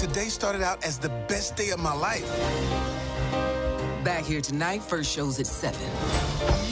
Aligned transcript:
Today 0.00 0.30
started 0.30 0.62
out 0.62 0.82
as 0.82 0.98
the 0.98 1.10
best 1.28 1.56
day 1.56 1.68
of 1.68 1.78
my 1.78 1.92
life. 1.92 2.26
Back 4.02 4.24
here 4.24 4.40
tonight, 4.40 4.82
first 4.82 5.12
show's 5.12 5.38
at 5.38 5.46
7. 5.46 5.78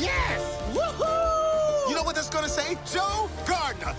Yes! 0.01 0.41
Woohoo! 0.73 1.91
You 1.91 1.95
know 1.95 2.05
what 2.05 2.15
that's 2.15 2.31
gonna 2.31 2.49
say? 2.49 2.79
Joe 2.91 3.29
Gardner. 3.47 3.95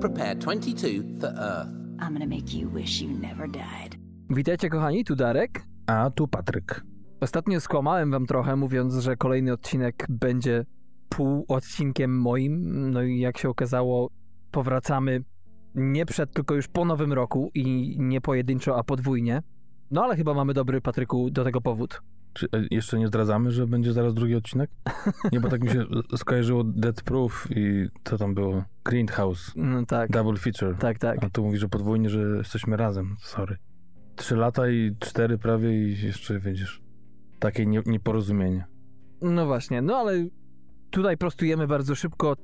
Prepare 0.00 0.34
22 0.34 1.20
for 1.20 1.38
Earth. 1.38 1.68
I'm 1.98 2.12
gonna 2.12 2.26
make 2.26 2.58
you 2.58 2.70
wish 2.70 3.00
you 3.00 3.18
never 3.18 3.50
died. 3.50 3.96
Witajcie 4.30 4.68
kochani, 4.68 5.04
tu 5.04 5.16
Darek. 5.16 5.62
A 5.86 6.10
tu 6.10 6.28
Patryk. 6.28 6.84
Ostatnio 7.20 7.60
skłamałem 7.60 8.10
wam 8.10 8.26
trochę, 8.26 8.56
mówiąc, 8.56 8.94
że 8.94 9.16
kolejny 9.16 9.52
odcinek 9.52 10.06
będzie 10.08 10.64
pół 11.08 11.44
odcinkiem 11.48 12.20
moim. 12.20 12.90
No 12.90 13.02
i 13.02 13.18
jak 13.20 13.38
się 13.38 13.48
okazało, 13.48 14.10
powracamy 14.50 15.24
nie 15.74 16.06
przed, 16.06 16.32
tylko 16.32 16.54
już 16.54 16.68
po 16.68 16.84
nowym 16.84 17.12
roku 17.12 17.50
i 17.54 17.96
nie 17.98 18.20
pojedynczo, 18.20 18.78
a 18.78 18.84
podwójnie. 18.84 19.42
No 19.90 20.04
ale 20.04 20.16
chyba 20.16 20.34
mamy 20.34 20.54
dobry, 20.54 20.80
Patryku, 20.80 21.30
do 21.30 21.44
tego 21.44 21.60
powód. 21.60 22.02
Czy 22.36 22.46
e, 22.46 22.66
jeszcze 22.70 22.98
nie 22.98 23.06
zdradzamy, 23.06 23.52
że 23.52 23.66
będzie 23.66 23.92
zaraz 23.92 24.14
drugi 24.14 24.34
odcinek? 24.34 24.70
Nie, 25.32 25.40
bo 25.40 25.48
tak 25.48 25.62
mi 25.62 25.70
się 25.70 25.84
skojarzyło 26.16 26.64
Dead 26.64 27.02
Proof 27.02 27.48
i 27.50 27.88
co 28.04 28.18
tam 28.18 28.34
było? 28.34 28.64
Greenhouse. 28.84 29.52
No 29.56 29.86
tak, 29.86 30.10
Double 30.10 30.38
feature. 30.38 30.76
tak, 30.78 30.98
tak. 30.98 31.24
A 31.24 31.30
tu 31.30 31.44
mówi, 31.44 31.58
że 31.58 31.68
podwójnie, 31.68 32.10
że 32.10 32.20
jesteśmy 32.20 32.76
razem. 32.76 33.16
Sorry. 33.20 33.56
Trzy 34.16 34.36
lata 34.36 34.68
i 34.68 34.96
cztery 35.00 35.38
prawie 35.38 35.88
i 35.88 36.02
jeszcze 36.02 36.38
widzisz. 36.40 36.82
Takie 37.38 37.66
nie, 37.66 37.82
nieporozumienie. 37.86 38.64
No 39.22 39.46
właśnie, 39.46 39.82
no 39.82 39.96
ale 39.96 40.26
tutaj 40.90 41.16
prostujemy 41.16 41.66
bardzo 41.66 41.94
szybko. 41.94 42.36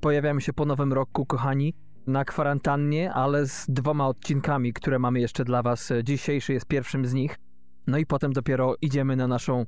Pojawiamy 0.00 0.40
się 0.40 0.52
po 0.52 0.64
nowym 0.64 0.92
roku, 0.92 1.26
kochani, 1.26 1.74
na 2.06 2.24
kwarantannie, 2.24 3.12
ale 3.12 3.46
z 3.46 3.66
dwoma 3.68 4.08
odcinkami, 4.08 4.72
które 4.72 4.98
mamy 4.98 5.20
jeszcze 5.20 5.44
dla 5.44 5.62
Was. 5.62 5.92
Dzisiejszy 6.04 6.52
jest 6.52 6.66
pierwszym 6.66 7.06
z 7.06 7.12
nich. 7.12 7.36
No 7.86 7.98
i 7.98 8.06
potem 8.06 8.32
dopiero 8.32 8.74
idziemy 8.80 9.16
na 9.16 9.26
naszą 9.26 9.66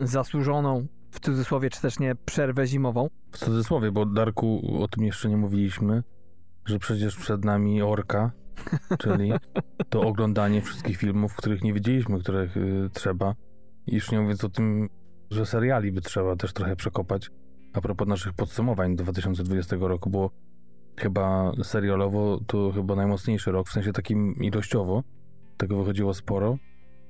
zasłużoną, 0.00 0.86
w 1.10 1.20
cudzysłowie 1.20 1.70
czy 1.70 1.80
też 1.80 1.98
nie, 1.98 2.14
przerwę 2.14 2.66
zimową. 2.66 3.08
W 3.32 3.38
cudzysłowie, 3.38 3.92
bo 3.92 4.06
Darku, 4.06 4.78
o 4.82 4.88
tym 4.88 5.04
jeszcze 5.04 5.28
nie 5.28 5.36
mówiliśmy, 5.36 6.02
że 6.66 6.78
przecież 6.78 7.16
przed 7.16 7.44
nami 7.44 7.82
Orka, 7.82 8.32
czyli 8.98 9.32
to 9.90 10.00
oglądanie 10.00 10.62
wszystkich 10.62 10.96
filmów, 10.96 11.36
których 11.36 11.62
nie 11.62 11.72
widzieliśmy, 11.72 12.20
których 12.20 12.56
y, 12.56 12.90
trzeba. 12.92 13.34
I 13.86 13.94
już 13.94 14.10
nie 14.10 14.20
mówiąc 14.20 14.44
o 14.44 14.48
tym, 14.48 14.88
że 15.30 15.46
seriali 15.46 15.92
by 15.92 16.00
trzeba 16.00 16.36
też 16.36 16.52
trochę 16.52 16.76
przekopać. 16.76 17.30
A 17.72 17.80
propos 17.80 18.08
naszych 18.08 18.32
podsumowań 18.32 18.96
2020 18.96 19.76
roku, 19.80 20.10
było 20.10 20.30
chyba 20.96 21.52
serialowo 21.62 22.40
to 22.46 22.72
chyba 22.72 22.96
najmocniejszy 22.96 23.52
rok, 23.52 23.68
w 23.68 23.72
sensie 23.72 23.92
takim 23.92 24.36
ilościowo. 24.36 25.02
Tego 25.56 25.78
wychodziło 25.78 26.14
sporo. 26.14 26.58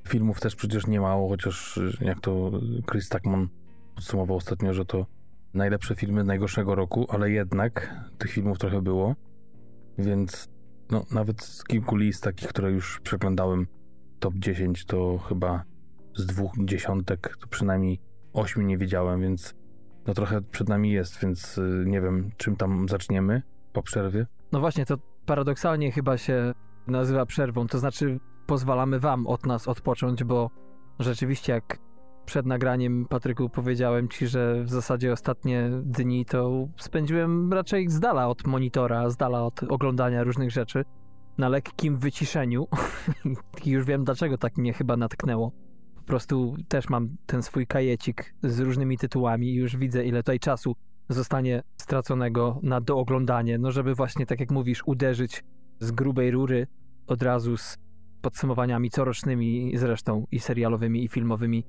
Filmów 0.09 0.41
też 0.41 0.57
przecież 0.57 0.87
nie 0.87 1.01
mało, 1.01 1.29
chociaż 1.29 1.77
y, 1.77 1.99
jak 2.01 2.21
to 2.21 2.51
Chris 2.91 3.09
Tuckman 3.09 3.49
podsumował 3.95 4.37
ostatnio, 4.37 4.75
że 4.75 4.85
to 4.85 5.07
najlepsze 5.55 5.95
filmy 5.95 6.25
najgorszego 6.25 6.75
roku, 6.75 7.07
ale 7.09 7.31
jednak 7.31 7.95
tych 8.19 8.31
filmów 8.31 8.59
trochę 8.59 8.83
było. 8.83 9.15
Więc 9.99 10.49
no, 10.91 11.05
nawet 11.11 11.43
z 11.43 11.65
kilku 11.65 11.97
list 11.97 12.23
takich, 12.23 12.49
które 12.49 12.73
już 12.73 13.01
przeglądałem, 13.01 13.67
top 14.19 14.35
10 14.35 14.85
to 14.85 15.19
chyba 15.19 15.65
z 16.15 16.27
dwóch 16.27 16.53
dziesiątek, 16.65 17.37
to 17.41 17.47
przynajmniej 17.47 18.01
ośmiu 18.33 18.63
nie 18.63 18.79
widziałem, 18.79 19.21
więc 19.21 19.55
no 20.07 20.15
trochę 20.15 20.43
przed 20.43 20.69
nami 20.69 20.93
jest, 20.93 21.21
więc 21.21 21.59
y, 21.59 21.85
nie 21.87 22.01
wiem, 22.01 22.31
czym 22.37 22.57
tam 22.57 22.89
zaczniemy 22.89 23.43
po 23.73 23.83
przerwie. 23.83 24.27
No 24.53 24.61
właśnie, 24.61 24.87
to 24.87 24.99
paradoksalnie 25.27 25.93
chyba 25.93 26.19
się 26.19 26.55
nazywa 26.87 27.27
przerwą, 27.27 27.67
to 27.67 27.79
znaczy 27.79 28.21
pozwalamy 28.47 29.01
Wam 29.01 29.27
od 29.27 29.47
nas 29.47 29.69
odpocząć, 29.69 30.25
bo 30.25 30.51
rzeczywiście 30.99 31.53
jak 31.53 31.79
przed 32.25 32.47
nagraniem, 32.47 33.07
Patryku, 33.07 33.49
powiedziałem 33.49 34.09
Ci, 34.09 34.27
że 34.27 34.65
w 34.65 34.71
zasadzie 34.71 35.13
ostatnie 35.13 35.71
dni 35.83 36.25
to 36.25 36.69
spędziłem 36.77 37.53
raczej 37.53 37.89
z 37.89 38.01
dala 38.01 38.29
od 38.29 38.47
monitora, 38.47 39.11
z 39.11 39.17
dala 39.17 39.45
od 39.45 39.63
oglądania 39.63 40.25
różnych 40.25 40.51
rzeczy, 40.51 40.85
na 41.39 41.49
lekkim 41.49 41.97
wyciszeniu 41.97 42.67
i 43.65 43.71
już 43.71 43.85
wiem 43.85 44.05
dlaczego 44.05 44.39
tak 44.39 44.57
mnie 44.57 44.73
chyba 44.73 44.97
natknęło. 44.97 45.53
Po 45.95 46.03
prostu 46.03 46.57
też 46.69 46.89
mam 46.89 47.17
ten 47.27 47.43
swój 47.43 47.67
kajecik 47.67 48.35
z 48.43 48.61
różnymi 48.61 48.99
tytułami 48.99 49.47
i 49.47 49.55
już 49.55 49.77
widzę 49.77 50.05
ile 50.05 50.23
tutaj 50.23 50.39
czasu 50.39 50.77
zostanie 51.09 51.63
straconego 51.77 52.61
na 52.63 52.81
dooglądanie, 52.81 53.59
no 53.59 53.73
żeby 53.73 53.95
właśnie 53.95 54.27
tak 54.27 54.41
jak 54.41 54.51
mówisz, 54.51 54.83
uderzyć 54.87 55.45
z 55.81 55.91
grubej 55.91 56.31
rury 56.31 56.67
od 57.07 57.23
razu 57.23 57.57
z 57.57 57.79
podsumowaniami 58.25 58.91
corocznymi 58.91 59.73
zresztą 59.77 60.27
i 60.33 60.41
serialowymi 60.41 61.05
i 61.05 61.09
filmowymi. 61.09 61.65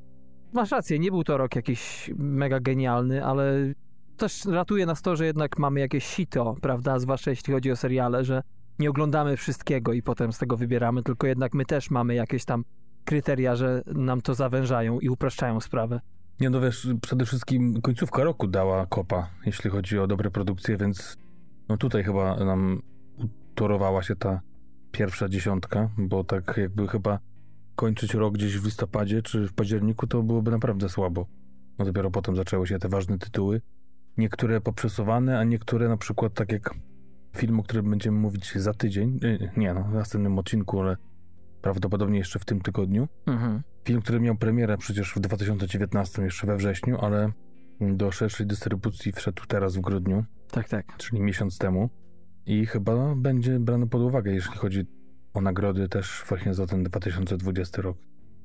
Masz 0.54 0.72
rację, 0.72 1.00
nie 1.00 1.12
był 1.12 1.24
to 1.24 1.38
rok 1.38 1.56
jakiś 1.56 2.12
mega 2.18 2.60
genialny, 2.60 3.26
ale 3.26 3.74
też 4.18 4.46
ratuje 4.46 4.86
nas 4.86 5.02
to, 5.02 5.16
że 5.16 5.26
jednak 5.26 5.60
mamy 5.60 5.80
jakieś 5.80 6.06
sito, 6.06 6.56
prawda, 6.62 7.00
zwłaszcza 7.00 7.30
jeśli 7.30 7.54
chodzi 7.54 7.72
o 7.72 7.76
seriale, 7.76 8.26
że 8.26 8.42
nie 8.80 8.90
oglądamy 8.90 9.38
wszystkiego 9.38 9.94
i 9.94 10.02
potem 10.02 10.34
z 10.34 10.38
tego 10.38 10.58
wybieramy, 10.58 11.04
tylko 11.04 11.28
jednak 11.28 11.54
my 11.54 11.66
też 11.66 11.92
mamy 11.92 12.16
jakieś 12.16 12.46
tam 12.46 12.64
kryteria, 13.06 13.56
że 13.56 13.82
nam 13.96 14.22
to 14.22 14.34
zawężają 14.34 15.00
i 15.00 15.10
upraszczają 15.10 15.60
sprawę. 15.60 16.00
Nie 16.40 16.50
no 16.50 16.62
wiesz, 16.62 16.88
przede 17.02 17.26
wszystkim 17.26 17.82
końcówka 17.82 18.24
roku 18.24 18.48
dała 18.48 18.86
kopa, 18.86 19.30
jeśli 19.46 19.70
chodzi 19.70 20.00
o 20.00 20.08
dobre 20.08 20.32
produkcje, 20.32 20.78
więc 20.78 21.18
no 21.70 21.78
tutaj 21.78 22.04
chyba 22.04 22.36
nam 22.46 22.82
utorowała 23.18 24.04
się 24.04 24.16
ta 24.16 24.42
pierwsza 24.98 25.30
dziesiątka, 25.30 25.90
bo 25.98 26.24
tak 26.24 26.58
jakby 26.58 26.88
chyba 26.88 27.20
kończyć 27.76 28.14
rok 28.14 28.34
gdzieś 28.34 28.58
w 28.58 28.66
listopadzie 28.66 29.22
czy 29.22 29.48
w 29.48 29.54
październiku 29.54 30.08
to 30.08 30.24
byłoby 30.24 30.52
naprawdę 30.52 30.90
słabo. 30.90 31.28
No 31.80 31.86
dopiero 31.86 32.12
potem 32.12 32.36
zaczęły 32.36 32.68
się 32.68 32.80
te 32.80 32.90
ważne 32.90 33.18
tytuły. 33.18 33.62
Niektóre 34.18 34.62
poprzesuwane, 34.62 35.40
a 35.40 35.44
niektóre 35.44 35.90
na 35.90 35.98
przykład 35.98 36.34
tak 36.34 36.52
jak 36.52 36.74
film, 37.38 37.60
o 37.60 37.64
którym 37.64 37.90
będziemy 37.90 38.18
mówić 38.18 38.58
za 38.58 38.74
tydzień, 38.74 39.20
nie 39.58 39.74
no, 39.74 39.84
w 39.84 39.94
następnym 39.94 40.40
odcinku, 40.40 40.82
ale 40.82 40.98
prawdopodobnie 41.62 42.20
jeszcze 42.20 42.40
w 42.40 42.46
tym 42.46 42.62
tygodniu. 42.62 43.08
Mhm. 43.26 43.62
Film, 43.86 44.02
który 44.02 44.20
miał 44.20 44.36
premierę 44.36 44.78
przecież 44.78 45.14
w 45.14 45.20
2019, 45.20 46.22
jeszcze 46.22 46.48
we 46.48 46.58
wrześniu, 46.58 46.98
ale 47.02 47.32
do 47.82 48.12
szerszej 48.12 48.48
dystrybucji 48.48 49.12
wszedł 49.12 49.44
teraz 49.48 49.76
w 49.76 49.82
grudniu, 49.82 50.26
Tak, 50.52 50.70
tak. 50.70 50.98
czyli 50.98 51.22
miesiąc 51.22 51.58
temu. 51.58 51.90
I 52.46 52.66
chyba 52.66 53.16
będzie 53.16 53.60
brany 53.60 53.88
pod 53.88 54.02
uwagę, 54.02 54.32
jeśli 54.32 54.58
chodzi 54.58 54.86
o 55.34 55.42
nagrody 55.42 55.90
też 55.90 56.24
właśnie 56.30 56.54
za 56.54 56.68
ten 56.68 56.84
2020 56.84 57.82
rok. 57.82 57.98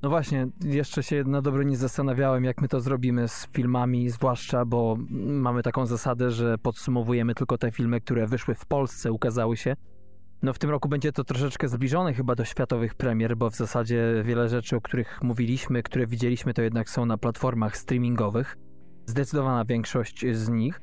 No 0.03 0.09
właśnie, 0.09 0.49
jeszcze 0.65 1.03
się 1.03 1.25
na 1.25 1.43
dobre 1.43 1.65
nie 1.65 1.77
zastanawiałem, 1.77 2.45
jak 2.45 2.63
my 2.63 2.69
to 2.69 2.81
zrobimy 2.81 3.29
z 3.29 3.49
filmami, 3.53 4.11
zwłaszcza, 4.11 4.65
bo 4.65 4.97
mamy 5.27 5.63
taką 5.63 5.87
zasadę, 5.87 6.31
że 6.31 6.59
podsumowujemy 6.59 7.35
tylko 7.35 7.59
te 7.59 7.71
filmy, 7.71 8.01
które 8.01 8.27
wyszły 8.27 8.55
w 8.55 8.67
Polsce, 8.67 9.13
ukazały 9.13 9.57
się. 9.57 9.77
No 10.43 10.53
w 10.53 10.59
tym 10.59 10.71
roku 10.71 10.89
będzie 10.89 11.13
to 11.13 11.25
troszeczkę 11.25 11.69
zbliżone 11.69 12.15
chyba 12.15 12.35
do 12.35 12.45
światowych 12.45 12.95
premier, 12.95 13.37
bo 13.37 13.51
w 13.51 13.57
zasadzie 13.57 14.23
wiele 14.25 14.49
rzeczy, 14.49 14.77
o 14.77 14.81
których 14.81 15.23
mówiliśmy, 15.23 15.83
które 15.83 16.07
widzieliśmy, 16.07 16.55
to 16.55 16.63
jednak 16.63 16.91
są 16.91 17.07
na 17.07 17.19
platformach 17.19 17.77
streamingowych. 17.77 18.57
Zdecydowana 19.07 19.65
większość 19.65 20.27
z 20.33 20.49
nich. 20.49 20.81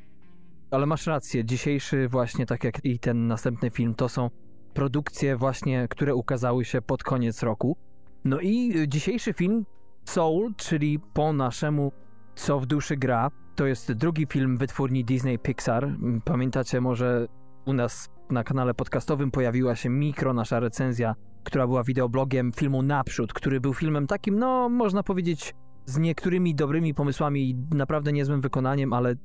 Ale 0.72 0.86
masz 0.86 1.08
rację, 1.08 1.46
dzisiejszy 1.46 2.08
właśnie, 2.08 2.46
tak 2.46 2.64
jak 2.64 2.86
i 2.86 3.00
ten 3.00 3.28
następny 3.28 3.70
film, 3.70 3.96
to 3.96 4.10
są 4.10 4.30
produkcje 4.74 5.38
właśnie, 5.38 5.88
które 5.90 6.16
ukazały 6.16 6.66
się 6.66 6.82
pod 6.82 7.04
koniec 7.04 7.44
roku. 7.44 7.78
No 8.26 8.40
i 8.40 8.74
dzisiejszy 8.88 9.34
film 9.34 9.66
Soul, 10.06 10.54
czyli 10.58 11.00
po 11.14 11.34
naszemu 11.34 11.92
Co 12.36 12.60
w 12.60 12.66
duszy 12.66 12.98
gra, 12.98 13.32
to 13.56 13.66
jest 13.66 13.92
drugi 13.92 14.26
film 14.26 14.58
wytwórni 14.58 15.06
Disney 15.06 15.40
Pixar. 15.40 15.98
Pamiętacie 16.26 16.82
może 16.82 17.28
u 17.66 17.74
nas 17.74 18.10
na 18.30 18.44
kanale 18.44 18.74
podcastowym 18.74 19.32
pojawiła 19.32 19.76
się 19.76 19.90
mikro 19.90 20.34
nasza 20.34 20.60
recenzja, 20.60 21.16
która 21.44 21.68
była 21.68 21.84
wideoblogiem 21.84 22.52
filmu 22.52 22.82
Naprzód, 22.82 23.34
który 23.34 23.62
był 23.62 23.74
filmem 23.74 24.08
takim, 24.08 24.40
no 24.40 24.70
można 24.70 25.04
powiedzieć, 25.04 25.54
z 25.86 25.98
niektórymi 25.98 26.56
dobrymi 26.56 26.94
pomysłami 26.94 27.50
i 27.50 27.56
naprawdę 27.76 28.14
niezłym 28.14 28.42
wykonaniem, 28.42 28.94
ale 28.94 29.16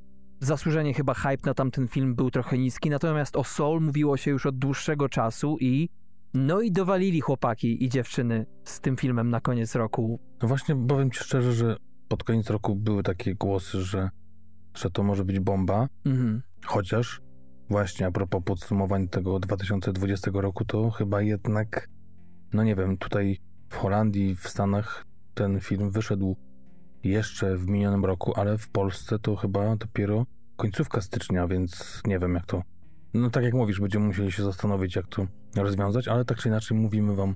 zasłużenie 0.46 0.94
chyba 0.94 1.14
hype 1.14 1.46
na 1.46 1.54
tamten 1.54 1.88
film 1.88 2.14
był 2.14 2.30
trochę 2.30 2.58
niski. 2.58 2.90
Natomiast 2.90 3.36
o 3.36 3.44
Soul 3.44 3.80
mówiło 3.80 4.16
się 4.16 4.30
już 4.30 4.46
od 4.46 4.58
dłuższego 4.58 5.08
czasu 5.08 5.56
i 5.60 5.88
no 6.34 6.60
i 6.60 6.72
dowalili 6.72 7.20
chłopaki 7.20 7.84
i 7.84 7.88
dziewczyny 7.88 8.46
z 8.64 8.80
tym 8.80 8.96
filmem 8.96 9.30
na 9.30 9.40
koniec 9.40 9.74
roku. 9.74 10.20
No 10.42 10.48
właśnie 10.48 10.76
powiem 10.88 11.10
ci 11.10 11.18
szczerze, 11.24 11.52
że 11.52 11.76
pod 12.08 12.24
koniec 12.24 12.50
roku 12.50 12.76
były 12.76 13.02
takie 13.02 13.34
głosy, 13.34 13.82
że 13.82 14.10
że 14.76 14.90
to 14.90 15.02
może 15.02 15.24
być 15.24 15.40
bomba, 15.40 15.88
Mhm. 16.06 16.42
chociaż 16.66 17.20
właśnie 17.70 18.06
a 18.06 18.10
propos 18.10 18.42
podsumowań 18.44 19.08
tego 19.08 19.38
2020 19.40 20.30
roku, 20.34 20.64
to 20.64 20.90
chyba 20.90 21.22
jednak, 21.22 21.88
no 22.52 22.62
nie 22.64 22.74
wiem, 22.76 22.96
tutaj 22.96 23.38
w 23.68 23.76
Holandii, 23.76 24.34
w 24.36 24.48
Stanach 24.48 25.04
ten 25.34 25.60
film 25.60 25.90
wyszedł 25.90 26.36
jeszcze 27.04 27.56
w 27.56 27.66
minionym 27.66 28.04
roku, 28.04 28.32
ale 28.36 28.58
w 28.58 28.68
Polsce 28.68 29.18
to 29.18 29.36
chyba 29.36 29.76
dopiero 29.76 30.26
końcówka 30.56 31.00
stycznia, 31.00 31.46
więc 31.46 32.02
nie 32.06 32.18
wiem 32.18 32.34
jak 32.34 32.46
to. 32.46 32.62
No 33.14 33.30
tak 33.30 33.44
jak 33.44 33.54
mówisz, 33.54 33.80
będziemy 33.80 34.06
musieli 34.06 34.32
się 34.32 34.42
zastanowić, 34.42 34.96
jak 34.96 35.06
to 35.06 35.26
rozwiązać, 35.56 36.08
ale 36.08 36.24
tak 36.24 36.38
czy 36.38 36.48
inaczej 36.48 36.78
mówimy 36.78 37.14
wam 37.16 37.34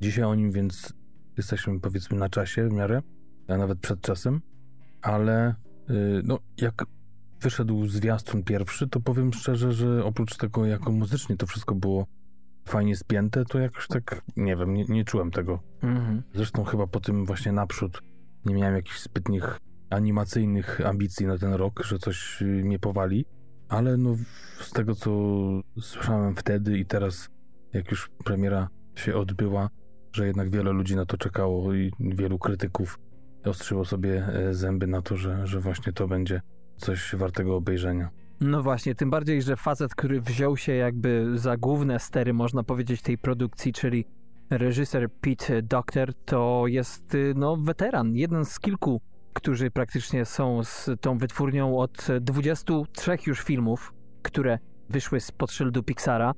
dzisiaj 0.00 0.24
o 0.24 0.34
nim, 0.34 0.52
więc 0.52 0.92
jesteśmy 1.36 1.80
powiedzmy 1.80 2.18
na 2.18 2.28
czasie 2.28 2.68
w 2.68 2.72
miarę, 2.72 3.02
a 3.48 3.56
nawet 3.56 3.78
przed 3.78 4.00
czasem, 4.00 4.40
ale 5.02 5.54
yy, 5.88 6.22
no 6.24 6.38
jak 6.56 6.84
wyszedł 7.40 7.86
zwiastun 7.86 8.42
pierwszy, 8.42 8.88
to 8.88 9.00
powiem 9.00 9.32
szczerze, 9.32 9.72
że 9.72 10.04
oprócz 10.04 10.36
tego, 10.36 10.66
jako 10.66 10.92
muzycznie 10.92 11.36
to 11.36 11.46
wszystko 11.46 11.74
było 11.74 12.06
fajnie 12.68 12.96
spięte, 12.96 13.44
to 13.44 13.58
jakoś 13.58 13.88
tak, 13.88 14.22
nie 14.36 14.56
wiem, 14.56 14.74
nie, 14.74 14.84
nie 14.84 15.04
czułem 15.04 15.30
tego. 15.30 15.60
Mhm. 15.82 16.22
Zresztą 16.34 16.64
chyba 16.64 16.86
po 16.86 17.00
tym 17.00 17.26
właśnie 17.26 17.52
naprzód 17.52 18.02
nie 18.44 18.54
miałem 18.54 18.74
jakichś 18.74 19.00
zbytnich 19.02 19.58
animacyjnych 19.90 20.86
ambicji 20.86 21.26
na 21.26 21.38
ten 21.38 21.52
rok, 21.52 21.84
że 21.84 21.98
coś 21.98 22.42
y, 22.42 22.44
mnie 22.44 22.78
powali, 22.78 23.24
ale 23.68 23.96
no 23.96 24.16
z 24.60 24.70
tego, 24.70 24.94
co 24.94 25.10
słyszałem 25.80 26.36
wtedy 26.36 26.78
i 26.78 26.86
teraz, 26.86 27.28
jak 27.72 27.90
już 27.90 28.10
premiera 28.24 28.68
się 28.94 29.14
odbyła, 29.14 29.68
że 30.12 30.26
jednak 30.26 30.50
wiele 30.50 30.72
ludzi 30.72 30.96
na 30.96 31.06
to 31.06 31.16
czekało 31.16 31.74
i 31.74 31.92
wielu 32.00 32.38
krytyków 32.38 32.98
ostrzyło 33.44 33.84
sobie 33.84 34.26
e, 34.26 34.54
zęby 34.54 34.86
na 34.86 35.02
to, 35.02 35.16
że, 35.16 35.46
że 35.46 35.60
właśnie 35.60 35.92
to 35.92 36.08
będzie 36.08 36.40
coś 36.76 37.14
wartego 37.14 37.56
obejrzenia. 37.56 38.10
No 38.40 38.62
właśnie, 38.62 38.94
tym 38.94 39.10
bardziej, 39.10 39.42
że 39.42 39.56
facet, 39.56 39.94
który 39.94 40.20
wziął 40.20 40.56
się 40.56 40.72
jakby 40.72 41.32
za 41.34 41.56
główne 41.56 41.98
stery, 41.98 42.32
można 42.32 42.62
powiedzieć, 42.62 43.02
tej 43.02 43.18
produkcji, 43.18 43.72
czyli 43.72 44.04
reżyser 44.50 45.10
Pete 45.20 45.62
Docter, 45.62 46.14
to 46.14 46.64
jest 46.66 47.14
y, 47.14 47.32
no 47.36 47.56
weteran, 47.56 48.16
jeden 48.16 48.44
z 48.44 48.60
kilku, 48.60 49.00
którzy 49.32 49.70
praktycznie 49.70 50.24
są 50.24 50.64
z 50.64 50.90
tą 51.00 51.18
wytwórnią 51.18 51.78
od 51.78 52.06
23 52.20 53.16
już 53.26 53.40
filmów, 53.40 53.94
które 54.22 54.58
wyszły 54.88 55.20
spod 55.20 55.52
szyldu 55.52 55.82
Pixara. 55.82 56.32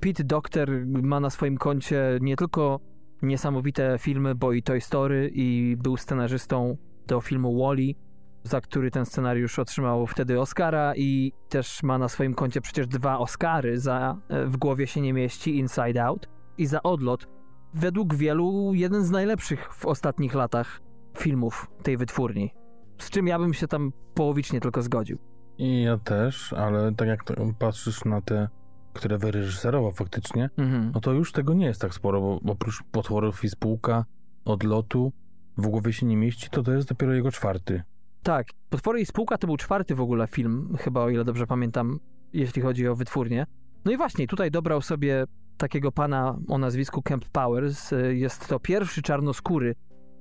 Pete 0.00 0.24
Docter 0.24 0.86
ma 0.86 1.20
na 1.20 1.30
swoim 1.30 1.58
koncie 1.58 2.18
nie 2.20 2.36
tylko 2.36 2.80
niesamowite 3.22 3.96
filmy, 3.98 4.34
bo 4.34 4.52
i 4.52 4.62
Toy 4.62 4.80
Story 4.80 5.30
i 5.34 5.76
był 5.82 5.96
scenarzystą 5.96 6.76
do 7.06 7.20
filmu 7.20 7.58
Wall-E, 7.58 7.94
za 8.42 8.60
który 8.60 8.90
ten 8.90 9.06
scenariusz 9.06 9.58
otrzymał 9.58 10.06
wtedy 10.06 10.40
Oscara 10.40 10.92
i 10.96 11.32
też 11.48 11.82
ma 11.82 11.98
na 11.98 12.08
swoim 12.08 12.34
koncie 12.34 12.60
przecież 12.60 12.86
dwa 12.86 13.18
Oscary 13.18 13.78
za 13.78 14.16
e, 14.28 14.46
W 14.46 14.56
głowie 14.56 14.86
się 14.86 15.00
nie 15.00 15.12
mieści, 15.12 15.58
Inside 15.58 16.04
Out 16.04 16.28
i 16.58 16.66
za 16.66 16.82
Odlot. 16.82 17.33
Według 17.74 18.14
wielu 18.14 18.74
jeden 18.74 19.04
z 19.04 19.10
najlepszych 19.10 19.74
w 19.74 19.86
ostatnich 19.86 20.34
latach 20.34 20.80
filmów 21.18 21.70
tej 21.82 21.96
wytwórni. 21.96 22.50
Z 22.98 23.10
czym 23.10 23.26
ja 23.26 23.38
bym 23.38 23.54
się 23.54 23.68
tam 23.68 23.92
połowicznie 24.14 24.60
tylko 24.60 24.82
zgodził. 24.82 25.18
I 25.58 25.82
ja 25.82 25.98
też, 25.98 26.52
ale 26.52 26.94
tak 26.94 27.08
jak 27.08 27.24
patrzysz 27.58 28.04
na 28.04 28.20
te, 28.20 28.48
które 28.92 29.18
wyreżyserował 29.18 29.92
faktycznie, 29.92 30.50
Mhm. 30.56 30.90
no 30.94 31.00
to 31.00 31.12
już 31.12 31.32
tego 31.32 31.54
nie 31.54 31.66
jest 31.66 31.80
tak 31.80 31.94
sporo, 31.94 32.20
bo 32.20 32.52
oprócz 32.52 32.82
potworów 32.82 33.44
i 33.44 33.48
spółka, 33.48 34.04
odlotu, 34.44 35.12
w 35.56 35.66
głowie 35.66 35.92
się 35.92 36.06
nie 36.06 36.16
mieści, 36.16 36.50
to 36.50 36.62
to 36.62 36.72
jest 36.72 36.88
dopiero 36.88 37.12
jego 37.12 37.30
czwarty. 37.30 37.82
Tak, 38.22 38.46
Potwory 38.70 39.00
i 39.00 39.06
Spółka 39.06 39.38
to 39.38 39.46
był 39.46 39.56
czwarty 39.56 39.94
w 39.94 40.00
ogóle 40.00 40.26
film, 40.26 40.76
chyba 40.80 41.00
o 41.00 41.10
ile 41.10 41.24
dobrze 41.24 41.46
pamiętam, 41.46 42.00
jeśli 42.32 42.62
chodzi 42.62 42.88
o 42.88 42.96
wytwórnię. 42.96 43.46
No 43.84 43.92
i 43.92 43.96
właśnie, 43.96 44.26
tutaj 44.26 44.50
dobrał 44.50 44.82
sobie 44.82 45.24
takiego 45.56 45.92
pana 45.92 46.38
o 46.48 46.58
nazwisku 46.58 47.02
Kemp 47.02 47.24
Powers. 47.28 47.92
Y, 47.92 48.16
Jest 48.16 48.48
to 48.48 48.60
pierwszy 48.60 49.02
czarnoskóry 49.02 49.74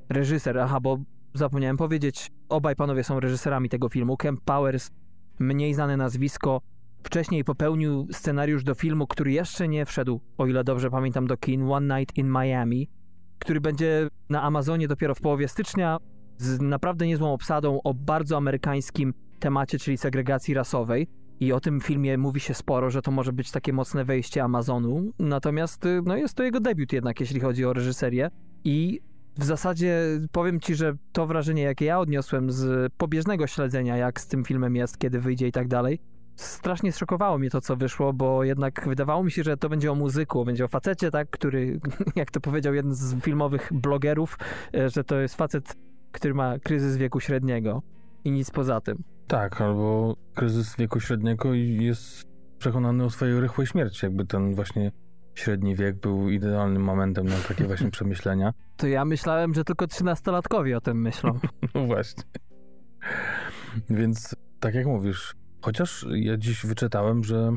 reżyser. 0.09 0.59
Aha, 0.59 0.79
bo 0.79 0.97
zapomniałem 1.33 1.77
powiedzieć, 1.77 2.31
obaj 2.49 2.75
panowie 2.75 3.03
są 3.03 3.19
reżyserami 3.19 3.69
tego 3.69 3.89
filmu. 3.89 4.17
Kemp 4.17 4.41
Powers, 4.41 4.91
mniej 5.39 5.73
znane 5.73 5.97
nazwisko, 5.97 6.61
wcześniej 7.03 7.43
popełnił 7.43 8.07
scenariusz 8.11 8.63
do 8.63 8.75
filmu, 8.75 9.07
który 9.07 9.31
jeszcze 9.31 9.67
nie 9.67 9.85
wszedł, 9.85 10.21
o 10.37 10.47
ile 10.47 10.63
dobrze 10.63 10.89
pamiętam, 10.89 11.27
do 11.27 11.37
kin 11.37 11.71
One 11.71 11.99
Night 11.99 12.17
in 12.17 12.27
Miami, 12.27 12.89
który 13.39 13.61
będzie 13.61 14.07
na 14.29 14.41
Amazonie 14.41 14.87
dopiero 14.87 15.15
w 15.15 15.21
połowie 15.21 15.47
stycznia 15.47 15.97
z 16.37 16.61
naprawdę 16.61 17.07
niezłą 17.07 17.33
obsadą 17.33 17.79
o 17.83 17.93
bardzo 17.93 18.37
amerykańskim 18.37 19.13
temacie, 19.39 19.79
czyli 19.79 19.97
segregacji 19.97 20.53
rasowej. 20.53 21.07
I 21.43 21.53
o 21.53 21.59
tym 21.59 21.81
filmie 21.81 22.17
mówi 22.17 22.39
się 22.39 22.53
sporo, 22.53 22.89
że 22.89 23.01
to 23.01 23.11
może 23.11 23.33
być 23.33 23.51
takie 23.51 23.73
mocne 23.73 24.05
wejście 24.05 24.43
Amazonu. 24.43 25.11
Natomiast 25.19 25.85
y, 25.85 26.01
no, 26.05 26.15
jest 26.15 26.33
to 26.33 26.43
jego 26.43 26.59
debiut 26.59 26.93
jednak, 26.93 27.19
jeśli 27.19 27.39
chodzi 27.39 27.65
o 27.65 27.73
reżyserię. 27.73 28.29
I 28.63 29.01
w 29.37 29.43
zasadzie 29.43 29.99
powiem 30.31 30.59
ci, 30.59 30.75
że 30.75 30.93
to 31.11 31.27
wrażenie, 31.27 31.63
jakie 31.63 31.85
ja 31.85 31.99
odniosłem 31.99 32.51
z 32.51 32.93
pobieżnego 32.93 33.47
śledzenia, 33.47 33.97
jak 33.97 34.19
z 34.19 34.27
tym 34.27 34.43
filmem 34.43 34.75
jest, 34.75 34.97
kiedy 34.97 35.19
wyjdzie 35.19 35.47
i 35.47 35.51
tak 35.51 35.67
dalej, 35.67 35.99
strasznie 36.35 36.91
zszokowało 36.91 37.37
mnie 37.37 37.49
to, 37.49 37.61
co 37.61 37.75
wyszło, 37.75 38.13
bo 38.13 38.43
jednak 38.43 38.87
wydawało 38.87 39.23
mi 39.23 39.31
się, 39.31 39.43
że 39.43 39.57
to 39.57 39.69
będzie 39.69 39.91
o 39.91 39.95
muzyku, 39.95 40.45
będzie 40.45 40.65
o 40.65 40.67
facecie, 40.67 41.11
tak, 41.11 41.29
który, 41.29 41.79
jak 42.15 42.31
to 42.31 42.39
powiedział 42.39 42.73
jeden 42.73 42.95
z 42.95 43.23
filmowych 43.23 43.69
blogerów, 43.73 44.37
e, 44.75 44.89
że 44.89 45.03
to 45.03 45.19
jest 45.19 45.35
facet, 45.35 45.75
który 46.11 46.33
ma 46.33 46.59
kryzys 46.59 46.97
wieku 46.97 47.19
średniego 47.19 47.81
i 48.23 48.31
nic 48.31 48.51
poza 48.51 48.81
tym. 48.81 49.12
Tak, 49.33 49.61
albo 49.61 50.15
kryzys 50.33 50.75
wieku 50.75 50.99
średniego 50.99 51.53
i 51.53 51.83
jest 51.83 52.27
przekonany 52.57 53.03
o 53.03 53.09
swojej 53.09 53.39
rychłej 53.39 53.67
śmierci, 53.67 54.05
jakby 54.05 54.25
ten 54.25 54.55
właśnie 54.55 54.91
średni 55.35 55.75
wiek 55.75 55.99
był 55.99 56.29
idealnym 56.29 56.83
momentem 56.83 57.25
na 57.25 57.35
takie 57.47 57.63
właśnie 57.67 57.91
przemyślenia. 57.97 58.53
To 58.77 58.87
ja 58.87 59.05
myślałem, 59.05 59.53
że 59.53 59.63
tylko 59.63 59.87
trzynastolatkowie 59.87 60.77
o 60.77 60.81
tym 60.81 61.01
myślą. 61.01 61.39
No 61.75 61.85
właśnie. 61.85 62.23
Więc 63.89 64.35
tak 64.59 64.75
jak 64.75 64.85
mówisz, 64.85 65.35
chociaż 65.61 66.05
ja 66.11 66.37
dziś 66.37 66.65
wyczytałem, 66.65 67.23
że 67.23 67.51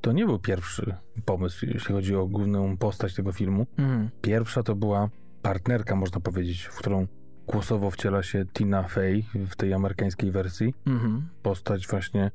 to 0.00 0.12
nie 0.12 0.26
był 0.26 0.38
pierwszy 0.38 0.94
pomysł, 1.24 1.66
jeśli 1.66 1.94
chodzi 1.94 2.16
o 2.16 2.26
główną 2.26 2.76
postać 2.76 3.14
tego 3.14 3.32
filmu. 3.32 3.66
Mhm. 3.78 4.10
Pierwsza 4.22 4.62
to 4.62 4.76
była 4.76 5.08
partnerka, 5.42 5.96
można 5.96 6.20
powiedzieć, 6.20 6.62
w 6.62 6.76
którą 6.76 7.06
głosowo 7.52 7.90
wciela 7.90 8.22
się 8.22 8.44
Tina 8.52 8.82
Fey 8.82 9.24
w 9.34 9.56
tej 9.56 9.74
amerykańskiej 9.74 10.30
wersji. 10.30 10.74
Mhm. 10.86 11.28
Postać 11.42 11.88
właśnie 11.88 12.30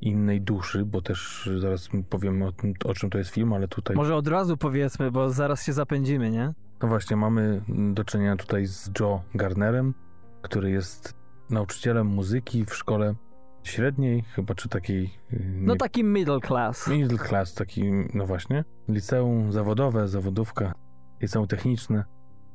innej 0.00 0.40
duszy, 0.40 0.84
bo 0.84 1.02
też 1.02 1.50
zaraz 1.58 1.88
powiem 2.08 2.42
o, 2.42 2.52
tym, 2.52 2.74
o 2.84 2.94
czym 2.94 3.10
to 3.10 3.18
jest 3.18 3.30
film, 3.30 3.52
ale 3.52 3.68
tutaj... 3.68 3.96
Może 3.96 4.16
od 4.16 4.28
razu 4.28 4.56
powiedzmy, 4.56 5.10
bo 5.10 5.30
zaraz 5.30 5.64
się 5.64 5.72
zapędzimy, 5.72 6.30
nie? 6.30 6.52
No 6.82 6.88
właśnie, 6.88 7.16
mamy 7.16 7.62
do 7.94 8.04
czynienia 8.04 8.36
tutaj 8.36 8.66
z 8.66 8.90
Joe 9.00 9.22
Garnerem, 9.34 9.94
który 10.42 10.70
jest 10.70 11.14
nauczycielem 11.50 12.06
muzyki 12.06 12.64
w 12.64 12.74
szkole 12.74 13.14
średniej, 13.62 14.22
chyba 14.22 14.54
czy 14.54 14.68
takiej... 14.68 15.04
y, 15.32 15.52
No 15.54 15.72
nie- 15.72 15.78
taki 15.78 16.04
middle 16.04 16.40
class. 16.40 16.88
Middle 16.88 17.18
class, 17.18 17.54
taki, 17.54 17.82
no 18.14 18.26
właśnie. 18.26 18.64
Liceum 18.88 19.52
zawodowe, 19.52 20.08
zawodówka, 20.08 20.74
liceum 21.22 21.46
techniczne. 21.46 22.04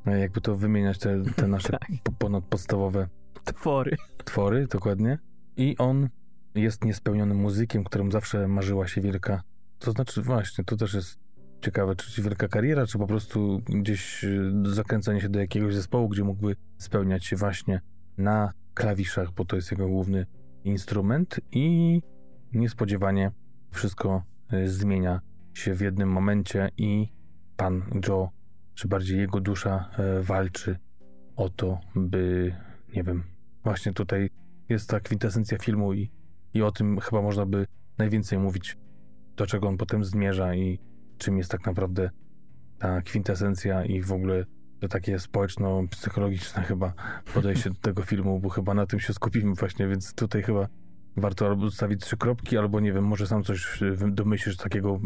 No, 0.06 0.16
Jakby 0.16 0.40
to 0.40 0.56
wymieniać 0.56 0.98
te, 0.98 1.22
te 1.36 1.48
nasze 1.48 1.68
Tak. 1.78 1.88
po- 2.02 2.12
ponadpodstawowe 2.12 3.08
Twory. 3.44 3.96
twory, 4.24 4.66
dokładnie. 4.66 5.18
I 5.56 5.76
on 5.78 6.08
jest 6.54 6.84
niespełnionym 6.84 7.36
muzykiem, 7.36 7.84
którym 7.84 8.12
zawsze 8.12 8.48
marzyła 8.48 8.88
się 8.88 9.00
wielka. 9.00 9.42
To 9.78 9.92
znaczy, 9.92 10.22
właśnie, 10.22 10.64
to 10.64 10.76
też 10.76 10.94
jest 10.94 11.18
ciekawe, 11.60 11.96
czy 11.96 12.22
wielka 12.22 12.48
kariera, 12.48 12.86
czy 12.86 12.98
po 12.98 13.06
prostu 13.06 13.60
gdzieś 13.66 14.24
y, 14.24 14.52
zakręcenie 14.64 15.20
się 15.20 15.28
do 15.28 15.38
jakiegoś 15.38 15.74
zespołu, 15.74 16.08
gdzie 16.08 16.24
mógłby 16.24 16.56
spełniać 16.78 17.26
się 17.26 17.36
właśnie 17.36 17.80
na 18.18 18.52
klawiszach, 18.74 19.32
bo 19.32 19.44
to 19.44 19.56
jest 19.56 19.70
jego 19.70 19.88
główny 19.88 20.26
instrument 20.64 21.40
i 21.52 22.00
niespodziewanie 22.52 23.30
wszystko 23.70 24.22
y, 24.52 24.68
zmienia 24.68 25.20
się 25.54 25.74
w 25.74 25.80
jednym 25.80 26.08
momencie 26.12 26.68
i 26.76 27.08
pan 27.56 27.82
Joe, 28.08 28.28
czy 28.74 28.88
bardziej 28.88 29.18
jego 29.18 29.40
dusza 29.40 29.90
y, 30.20 30.22
walczy 30.22 30.78
o 31.36 31.48
to, 31.48 31.80
by, 31.94 32.54
nie 32.96 33.02
wiem, 33.02 33.22
właśnie 33.64 33.92
tutaj 33.92 34.30
jest 34.68 34.90
ta 34.90 35.00
kwintesencja 35.00 35.58
filmu 35.58 35.92
i, 35.94 36.10
i 36.54 36.62
o 36.62 36.72
tym 36.72 37.00
chyba 37.00 37.22
można 37.22 37.46
by 37.46 37.66
najwięcej 37.98 38.38
mówić, 38.38 38.76
do 39.36 39.46
czego 39.46 39.68
on 39.68 39.76
potem 39.76 40.04
zmierza 40.04 40.54
i 40.54 40.78
czym 41.18 41.38
jest 41.38 41.50
tak 41.50 41.66
naprawdę 41.66 42.10
ta 42.78 43.02
kwintesencja 43.02 43.84
i 43.84 44.02
w 44.02 44.12
ogóle 44.12 44.44
to 44.80 44.88
takie 44.88 45.18
społeczno-psychologiczne 45.18 46.62
chyba 46.62 46.92
podejście 47.34 47.70
do 47.70 47.76
tego 47.76 48.02
filmu, 48.02 48.40
bo 48.40 48.48
chyba 48.48 48.74
na 48.74 48.86
tym 48.86 49.00
się 49.00 49.12
skupimy 49.12 49.54
właśnie, 49.54 49.88
więc 49.88 50.14
tutaj 50.14 50.42
chyba 50.42 50.68
warto 51.16 51.46
albo 51.46 51.68
zostawić 51.68 52.00
trzy 52.00 52.16
kropki, 52.16 52.58
albo 52.58 52.80
nie 52.80 52.92
wiem, 52.92 53.04
może 53.04 53.26
sam 53.26 53.44
coś 53.44 53.82
y, 53.82 53.96
domyślisz 54.08 54.56
takiego 54.56 55.00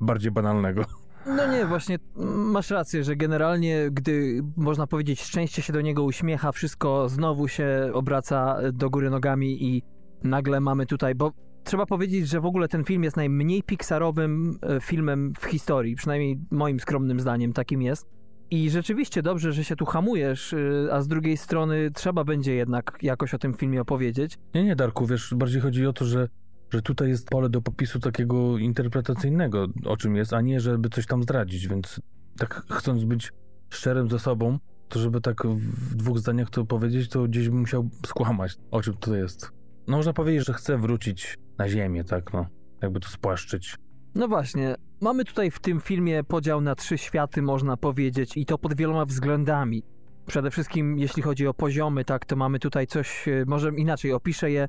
bardziej 0.00 0.32
banalnego. 0.32 0.84
No 1.26 1.52
nie, 1.52 1.66
właśnie 1.66 1.98
masz 2.36 2.70
rację, 2.70 3.04
że 3.04 3.16
generalnie, 3.16 3.88
gdy 3.92 4.42
można 4.56 4.86
powiedzieć, 4.86 5.22
szczęście 5.22 5.62
się 5.62 5.72
do 5.72 5.80
niego 5.80 6.04
uśmiecha, 6.04 6.52
wszystko 6.52 7.08
znowu 7.08 7.48
się 7.48 7.90
obraca 7.92 8.58
do 8.72 8.90
góry 8.90 9.10
nogami 9.10 9.64
i 9.64 9.82
nagle 10.22 10.60
mamy 10.60 10.86
tutaj, 10.86 11.14
bo 11.14 11.32
trzeba 11.64 11.86
powiedzieć, 11.86 12.28
że 12.28 12.40
w 12.40 12.46
ogóle 12.46 12.68
ten 12.68 12.84
film 12.84 13.04
jest 13.04 13.16
najmniej 13.16 13.62
pixarowym 13.62 14.58
e, 14.62 14.80
filmem 14.80 15.32
w 15.40 15.44
historii, 15.44 15.96
przynajmniej 15.96 16.38
moim 16.50 16.80
skromnym 16.80 17.20
zdaniem 17.20 17.52
takim 17.52 17.82
jest. 17.82 18.06
I 18.50 18.70
rzeczywiście 18.70 19.22
dobrze, 19.22 19.52
że 19.52 19.64
się 19.64 19.76
tu 19.76 19.84
hamujesz, 19.84 20.52
y, 20.52 20.88
a 20.92 21.02
z 21.02 21.08
drugiej 21.08 21.36
strony 21.36 21.90
trzeba 21.94 22.24
będzie 22.24 22.54
jednak 22.54 22.98
jakoś 23.02 23.34
o 23.34 23.38
tym 23.38 23.54
filmie 23.54 23.80
opowiedzieć. 23.80 24.38
Nie, 24.54 24.64
nie, 24.64 24.76
Darku, 24.76 25.06
wiesz, 25.06 25.34
bardziej 25.34 25.60
chodzi 25.60 25.86
o 25.86 25.92
to, 25.92 26.04
że, 26.04 26.28
że 26.72 26.82
tutaj 26.82 27.08
jest 27.08 27.28
pole 27.28 27.48
do 27.48 27.62
popisu 27.62 28.00
takiego 28.00 28.58
interpretacyjnego, 28.58 29.66
o 29.84 29.96
czym 29.96 30.16
jest, 30.16 30.32
a 30.32 30.40
nie, 30.40 30.60
żeby 30.60 30.88
coś 30.88 31.06
tam 31.06 31.22
zdradzić, 31.22 31.68
więc 31.68 32.00
tak 32.38 32.62
chcąc 32.70 33.04
być 33.04 33.32
szczerym 33.70 34.08
ze 34.08 34.18
sobą, 34.18 34.58
to 34.88 34.98
żeby 34.98 35.20
tak 35.20 35.46
w 35.46 35.94
dwóch 35.94 36.18
zdaniach 36.18 36.50
to 36.50 36.64
powiedzieć, 36.64 37.08
to 37.08 37.22
gdzieś 37.22 37.48
bym 37.48 37.60
musiał 37.60 37.88
skłamać, 38.06 38.56
o 38.70 38.82
czym 38.82 38.94
to 38.94 39.14
jest. 39.16 39.50
No 39.86 39.96
można 39.96 40.12
powiedzieć, 40.12 40.46
że 40.46 40.52
chcę 40.52 40.78
wrócić 40.78 41.38
na 41.58 41.68
ziemię, 41.68 42.04
tak, 42.04 42.32
no, 42.32 42.46
jakby 42.82 43.00
to 43.00 43.08
spłaszczyć. 43.08 43.76
No 44.14 44.28
właśnie, 44.28 44.74
mamy 45.00 45.24
tutaj 45.24 45.50
w 45.50 45.60
tym 45.60 45.80
filmie 45.80 46.24
podział 46.24 46.60
na 46.60 46.74
trzy 46.74 46.98
światy, 46.98 47.42
można 47.42 47.76
powiedzieć, 47.76 48.36
i 48.36 48.46
to 48.46 48.58
pod 48.58 48.74
wieloma 48.74 49.04
względami. 49.04 49.82
Przede 50.26 50.50
wszystkim, 50.50 50.98
jeśli 50.98 51.22
chodzi 51.22 51.46
o 51.46 51.54
poziomy, 51.54 52.04
tak, 52.04 52.24
to 52.24 52.36
mamy 52.36 52.58
tutaj 52.58 52.86
coś, 52.86 53.28
e, 53.28 53.44
może 53.46 53.70
inaczej 53.76 54.12
opiszę 54.12 54.50
je 54.50 54.68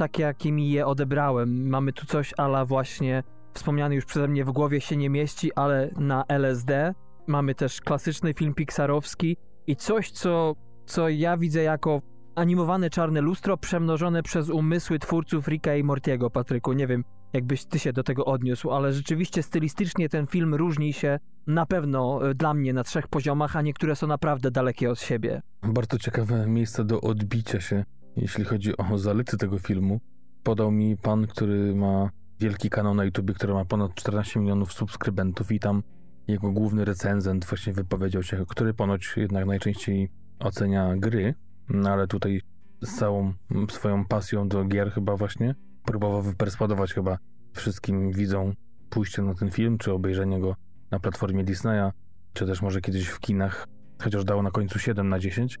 tak, 0.00 0.18
jakimi 0.18 0.70
je 0.70 0.86
odebrałem. 0.86 1.68
Mamy 1.68 1.92
tu 1.92 2.06
coś 2.06 2.34
ala 2.36 2.64
właśnie 2.64 3.22
wspomniany 3.54 3.94
już 3.94 4.04
przeze 4.04 4.28
mnie 4.28 4.44
w 4.44 4.50
głowie 4.50 4.80
się 4.80 4.96
nie 4.96 5.10
mieści, 5.10 5.54
ale 5.54 5.90
na 5.98 6.24
LSD. 6.28 6.94
Mamy 7.26 7.54
też 7.54 7.80
klasyczny 7.80 8.34
film 8.34 8.54
pixarowski 8.54 9.36
i 9.66 9.76
coś, 9.76 10.10
co, 10.10 10.54
co 10.86 11.08
ja 11.08 11.36
widzę 11.36 11.62
jako 11.62 12.02
animowane 12.34 12.90
czarne 12.90 13.20
lustro 13.20 13.56
przemnożone 13.56 14.22
przez 14.22 14.50
umysły 14.50 14.98
twórców 14.98 15.48
Ricka 15.48 15.76
i 15.76 15.84
Mortiego, 15.84 16.30
Patryku. 16.30 16.72
Nie 16.72 16.86
wiem, 16.86 17.04
jakbyś 17.32 17.64
ty 17.64 17.78
się 17.78 17.92
do 17.92 18.02
tego 18.02 18.24
odniósł, 18.24 18.70
ale 18.70 18.92
rzeczywiście 18.92 19.42
stylistycznie 19.42 20.08
ten 20.08 20.26
film 20.26 20.54
różni 20.54 20.92
się 20.92 21.18
na 21.46 21.66
pewno 21.66 22.30
e, 22.30 22.34
dla 22.34 22.54
mnie 22.54 22.72
na 22.72 22.84
trzech 22.84 23.08
poziomach, 23.08 23.56
a 23.56 23.62
niektóre 23.62 23.96
są 23.96 24.06
naprawdę 24.06 24.50
dalekie 24.50 24.90
od 24.90 25.00
siebie. 25.00 25.42
Bardzo 25.62 25.98
ciekawe 25.98 26.46
miejsce 26.46 26.84
do 26.84 27.00
odbicia 27.00 27.60
się, 27.60 27.84
jeśli 28.16 28.44
chodzi 28.44 28.76
o 28.76 28.98
zalety 28.98 29.36
tego 29.36 29.58
filmu. 29.58 30.00
Podał 30.42 30.70
mi 30.70 30.96
pan, 30.96 31.26
który 31.26 31.74
ma 31.74 32.10
wielki 32.40 32.70
kanał 32.70 32.94
na 32.94 33.04
YouTube, 33.04 33.32
który 33.32 33.54
ma 33.54 33.64
ponad 33.64 33.94
14 33.94 34.40
milionów 34.40 34.72
subskrybentów 34.72 35.52
i 35.52 35.60
tam 35.60 35.82
jego 36.28 36.52
główny 36.52 36.84
recenzent 36.84 37.44
właśnie 37.44 37.72
wypowiedział 37.72 38.22
się, 38.22 38.44
który 38.48 38.74
ponoć 38.74 39.14
jednak 39.16 39.46
najczęściej 39.46 40.10
ocenia 40.38 40.96
gry, 40.96 41.34
no 41.68 41.90
ale 41.90 42.06
tutaj 42.06 42.40
z 42.82 42.96
całą 42.96 43.32
swoją 43.70 44.04
pasją 44.04 44.48
do 44.48 44.64
gier 44.64 44.92
chyba 44.92 45.16
właśnie 45.16 45.54
próbował 45.84 46.22
wyperswadować 46.22 46.94
chyba 46.94 47.18
wszystkim 47.52 48.12
widzom 48.12 48.54
pójście 48.90 49.22
na 49.22 49.34
ten 49.34 49.50
film, 49.50 49.78
czy 49.78 49.92
obejrzenie 49.92 50.40
go 50.40 50.56
na 50.90 51.00
platformie 51.00 51.44
Disneya, 51.44 51.90
czy 52.32 52.46
też 52.46 52.62
może 52.62 52.80
kiedyś 52.80 53.08
w 53.08 53.20
kinach, 53.20 53.66
chociaż 54.02 54.24
dało 54.24 54.42
na 54.42 54.50
końcu 54.50 54.78
7 54.78 55.08
na 55.08 55.18
10, 55.18 55.58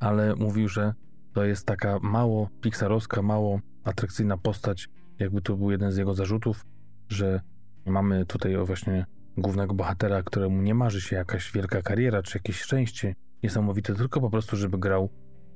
ale 0.00 0.34
mówił, 0.36 0.68
że 0.68 0.94
to 1.34 1.44
jest 1.44 1.66
taka 1.66 1.98
mało 2.02 2.48
pixarowska, 2.60 3.22
mało 3.22 3.60
atrakcyjna 3.84 4.38
postać, 4.38 4.88
jakby 5.18 5.42
to 5.42 5.56
był 5.56 5.70
jeden 5.70 5.92
z 5.92 5.96
jego 5.96 6.14
zarzutów, 6.14 6.66
że 7.08 7.40
mamy 7.86 8.26
tutaj 8.26 8.56
właśnie 8.66 9.06
głównego 9.36 9.74
bohatera, 9.74 10.22
któremu 10.22 10.62
nie 10.62 10.74
marzy 10.74 11.00
się 11.00 11.16
jakaś 11.16 11.52
wielka 11.52 11.82
kariera, 11.82 12.22
czy 12.22 12.38
jakieś 12.38 12.60
szczęście 12.60 13.14
niesamowite, 13.42 13.94
tylko 13.94 14.20
po 14.20 14.30
prostu, 14.30 14.56
żeby 14.56 14.78
grał 14.78 15.10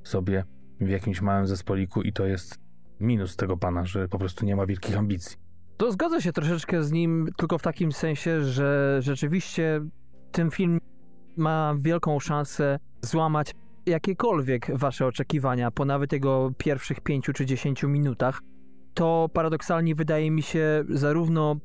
sobie 0.05 0.45
w 0.81 0.89
jakimś 0.89 1.21
małym 1.21 1.47
zespoliku 1.47 2.03
i 2.03 2.13
to 2.13 2.27
jest 2.27 2.59
minus 3.01 3.37
tego 3.37 3.57
pana, 3.57 3.87
że 3.87 4.09
po 4.09 4.19
prostu 4.19 4.47
nie 4.47 4.57
ma 4.57 4.67
wielkich 4.67 4.99
ambicji. 4.99 5.37
To 5.77 5.93
zgodzę 5.93 6.23
się 6.23 6.33
troszeczkę 6.33 6.85
z 6.85 6.93
nim, 6.93 7.29
tylko 7.37 7.59
w 7.59 7.63
takim 7.63 7.93
sensie, 7.93 8.45
że 8.45 8.99
rzeczywiście 9.03 9.81
ten 10.33 10.51
film 10.51 10.81
ma 11.37 11.75
wielką 11.79 12.21
szansę 12.21 12.79
złamać 13.03 13.55
jakiekolwiek 13.89 14.79
wasze 14.79 15.07
oczekiwania 15.07 15.71
po 15.71 15.85
nawet 15.85 16.13
jego 16.13 16.53
pierwszych 16.59 17.01
pięciu 17.01 17.33
czy 17.33 17.47
dziesięciu 17.47 17.89
minutach. 17.89 18.41
To 18.95 19.31
paradoksalnie 19.33 19.95
wydaje 19.95 20.31
mi 20.31 20.43
się 20.43 20.85
zarówno 20.89 21.57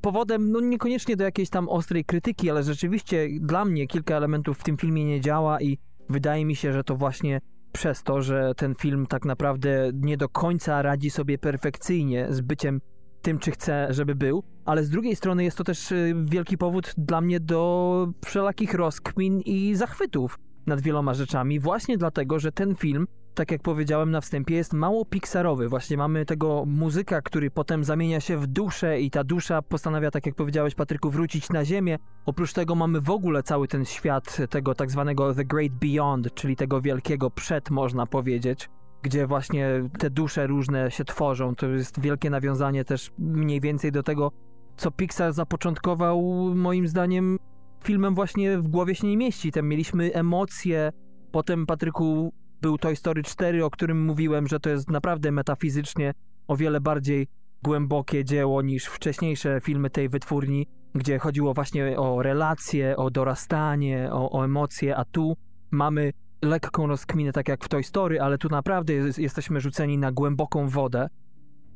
powodem, 0.00 0.52
no 0.52 0.60
niekoniecznie 0.60 1.16
do 1.16 1.24
jakiejś 1.24 1.50
tam 1.50 1.68
ostrej 1.68 2.04
krytyki, 2.04 2.50
ale 2.50 2.62
rzeczywiście 2.62 3.28
dla 3.40 3.64
mnie 3.64 3.86
kilka 3.86 4.16
elementów 4.16 4.58
w 4.58 4.64
tym 4.64 4.76
filmie 4.76 5.04
nie 5.04 5.20
działa 5.20 5.60
i 5.60 5.78
wydaje 6.08 6.44
mi 6.44 6.56
się, 6.56 6.72
że 6.72 6.84
to 6.84 6.96
właśnie 6.96 7.40
przez 7.72 8.02
to, 8.02 8.22
że 8.22 8.52
ten 8.56 8.74
film 8.74 9.06
tak 9.06 9.24
naprawdę 9.24 9.90
nie 9.94 10.16
do 10.16 10.28
końca 10.28 10.82
radzi 10.82 11.10
sobie 11.10 11.38
perfekcyjnie 11.38 12.26
z 12.30 12.40
byciem 12.40 12.80
tym, 13.22 13.38
czy 13.38 13.50
chce, 13.50 13.86
żeby 13.90 14.14
był, 14.14 14.42
ale 14.64 14.84
z 14.84 14.90
drugiej 14.90 15.16
strony 15.16 15.44
jest 15.44 15.58
to 15.58 15.64
też 15.64 15.92
y, 15.92 16.14
wielki 16.24 16.58
powód 16.58 16.94
dla 16.98 17.20
mnie 17.20 17.40
do 17.40 18.08
wszelakich 18.24 18.74
rozkmin 18.74 19.40
i 19.40 19.74
zachwytów 19.74 20.38
nad 20.68 20.80
wieloma 20.80 21.14
rzeczami, 21.14 21.60
właśnie 21.60 21.98
dlatego, 21.98 22.38
że 22.38 22.52
ten 22.52 22.74
film 22.74 23.06
tak 23.34 23.50
jak 23.50 23.62
powiedziałem 23.62 24.10
na 24.10 24.20
wstępie, 24.20 24.54
jest 24.54 24.72
mało 24.72 25.04
pixarowy. 25.04 25.68
Właśnie 25.68 25.96
mamy 25.96 26.24
tego 26.24 26.64
muzyka, 26.66 27.22
który 27.22 27.50
potem 27.50 27.84
zamienia 27.84 28.20
się 28.20 28.36
w 28.36 28.46
duszę 28.46 29.00
i 29.00 29.10
ta 29.10 29.24
dusza 29.24 29.62
postanawia, 29.62 30.10
tak 30.10 30.26
jak 30.26 30.34
powiedziałeś 30.34 30.74
Patryku, 30.74 31.10
wrócić 31.10 31.50
na 31.50 31.64
ziemię. 31.64 31.98
Oprócz 32.26 32.52
tego 32.52 32.74
mamy 32.74 33.00
w 33.00 33.10
ogóle 33.10 33.42
cały 33.42 33.68
ten 33.68 33.84
świat 33.84 34.36
tego 34.50 34.74
tak 34.74 34.90
zwanego 34.90 35.34
The 35.34 35.44
Great 35.44 35.72
Beyond, 35.72 36.34
czyli 36.34 36.56
tego 36.56 36.80
wielkiego 36.80 37.30
przed, 37.30 37.70
można 37.70 38.06
powiedzieć 38.06 38.68
gdzie 39.02 39.26
właśnie 39.26 39.88
te 39.98 40.10
dusze 40.10 40.46
różne 40.46 40.90
się 40.90 41.04
tworzą. 41.04 41.54
To 41.54 41.66
jest 41.66 42.00
wielkie 42.00 42.30
nawiązanie 42.30 42.84
też 42.84 43.10
mniej 43.18 43.60
więcej 43.60 43.92
do 43.92 44.02
tego, 44.02 44.32
co 44.76 44.90
Pixar 44.90 45.32
zapoczątkował, 45.32 46.22
moim 46.54 46.88
zdaniem, 46.88 47.38
filmem 47.84 48.14
właśnie 48.14 48.58
w 48.58 48.68
głowie 48.68 48.94
się 48.94 49.06
nie 49.06 49.16
mieści. 49.16 49.52
Tam 49.52 49.68
mieliśmy 49.68 50.14
emocje, 50.14 50.92
potem 51.32 51.66
Patryku 51.66 52.32
był 52.60 52.78
Toy 52.78 52.96
Story 52.96 53.22
4, 53.22 53.64
o 53.64 53.70
którym 53.70 54.04
mówiłem, 54.04 54.48
że 54.48 54.60
to 54.60 54.70
jest 54.70 54.90
naprawdę 54.90 55.32
metafizycznie 55.32 56.12
o 56.48 56.56
wiele 56.56 56.80
bardziej 56.80 57.26
głębokie 57.62 58.24
dzieło 58.24 58.62
niż 58.62 58.84
wcześniejsze 58.84 59.60
filmy 59.60 59.90
tej 59.90 60.08
wytwórni, 60.08 60.66
gdzie 60.94 61.18
chodziło 61.18 61.54
właśnie 61.54 61.98
o 61.98 62.22
relacje, 62.22 62.96
o 62.96 63.10
dorastanie, 63.10 64.08
o, 64.12 64.30
o 64.30 64.44
emocje, 64.44 64.96
a 64.96 65.04
tu 65.04 65.36
mamy 65.70 66.12
lekką 66.42 66.86
rozkminę, 66.86 67.32
tak 67.32 67.48
jak 67.48 67.64
w 67.64 67.68
Toy 67.68 67.82
Story, 67.82 68.20
ale 68.20 68.38
tu 68.38 68.48
naprawdę 68.48 68.92
jest, 68.92 69.18
jesteśmy 69.18 69.60
rzuceni 69.60 69.98
na 69.98 70.12
głęboką 70.12 70.68
wodę, 70.68 71.08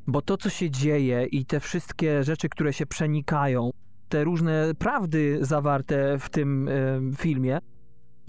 bo 0.07 0.21
to, 0.21 0.37
co 0.37 0.49
się 0.49 0.71
dzieje 0.71 1.25
i 1.25 1.45
te 1.45 1.59
wszystkie 1.59 2.23
rzeczy, 2.23 2.49
które 2.49 2.73
się 2.73 2.85
przenikają, 2.85 3.71
te 4.13 4.23
różne 4.23 4.71
prawdy 4.79 5.37
zawarte 5.41 6.19
w 6.19 6.29
tym 6.29 6.67
y, 6.67 7.01
filmie, 7.17 7.59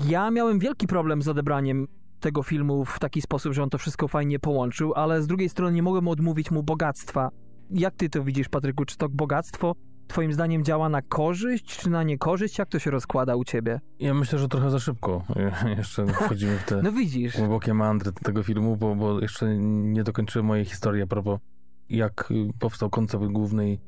ja 0.05 0.31
miałem 0.31 0.59
wielki 0.59 0.87
problem 0.87 1.23
z 1.23 1.29
odebraniem 1.29 1.87
tego 2.21 2.43
filmu 2.43 2.85
w 2.85 2.99
taki 2.99 3.23
sposób, 3.23 3.53
że 3.53 3.63
on 3.63 3.71
to 3.71 3.79
wszystko 3.79 4.09
fajnie 4.09 4.39
połączył, 4.39 4.95
ale 4.95 5.23
z 5.23 5.27
drugiej 5.27 5.49
strony 5.49 5.73
nie 5.73 5.83
mogłem 5.83 6.09
odmówić 6.09 6.51
mu 6.51 6.63
bogactwa. 6.63 7.31
Jak 7.71 7.95
ty 7.95 8.11
to 8.11 8.25
widzisz, 8.25 8.49
Patryku? 8.49 8.85
Czy 8.85 8.97
to 8.97 9.09
bogactwo 9.09 9.75
twoim 10.07 10.33
zdaniem 10.33 10.65
działa 10.65 10.89
na 10.89 11.03
korzyść, 11.03 11.79
czy 11.79 11.91
na 11.91 12.03
niekorzyść? 12.03 12.59
Jak 12.59 12.69
to 12.69 12.79
się 12.79 12.91
rozkłada 12.91 13.37
u 13.37 13.45
ciebie? 13.45 13.81
Ja 13.99 14.15
myślę, 14.15 14.39
że 14.39 14.49
trochę 14.49 14.71
za 14.71 14.79
szybko 14.79 15.25
jeszcze 15.79 16.07
wchodzimy 16.07 16.59
w 16.59 16.65
te 16.65 16.83
no 16.83 16.93
widzisz. 16.93 17.37
głębokie 17.37 17.75
mandry 17.75 18.13
tego 18.13 18.43
filmu, 18.43 18.77
bo, 18.77 18.95
bo 18.95 19.21
jeszcze 19.21 19.57
nie 19.59 20.05
dokończyłem 20.05 20.47
mojej 20.47 20.65
historii 20.65 21.03
a 21.03 21.07
propos 21.07 21.41
jak 21.89 22.33
powstał 22.61 22.91
koncept 22.91 23.25
głównej 23.25 23.81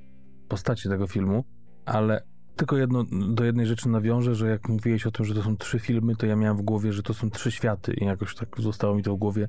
postaci 0.49 0.89
tego 0.89 1.07
filmu, 1.07 1.45
ale 1.87 2.23
tylko 2.57 2.77
jedno, 2.77 3.05
do 3.29 3.45
jednej 3.45 3.67
rzeczy 3.67 3.89
nawiążę, 3.89 4.35
że 4.35 4.49
jak 4.49 4.69
mówiłeś 4.69 5.07
o 5.07 5.11
tym, 5.11 5.27
że 5.27 5.35
to 5.35 5.43
są 5.43 5.57
trzy 5.57 5.79
filmy, 5.79 6.17
to 6.17 6.27
ja 6.27 6.37
miałem 6.37 6.57
w 6.57 6.63
głowie, 6.63 6.93
że 6.93 7.03
to 7.03 7.15
są 7.15 7.31
trzy 7.31 7.51
światy 7.51 7.95
i 7.95 8.05
jakoś 8.05 8.35
tak 8.35 8.49
zostało 8.59 8.95
mi 8.95 9.03
to 9.03 9.17
w 9.17 9.19
głowie, 9.19 9.49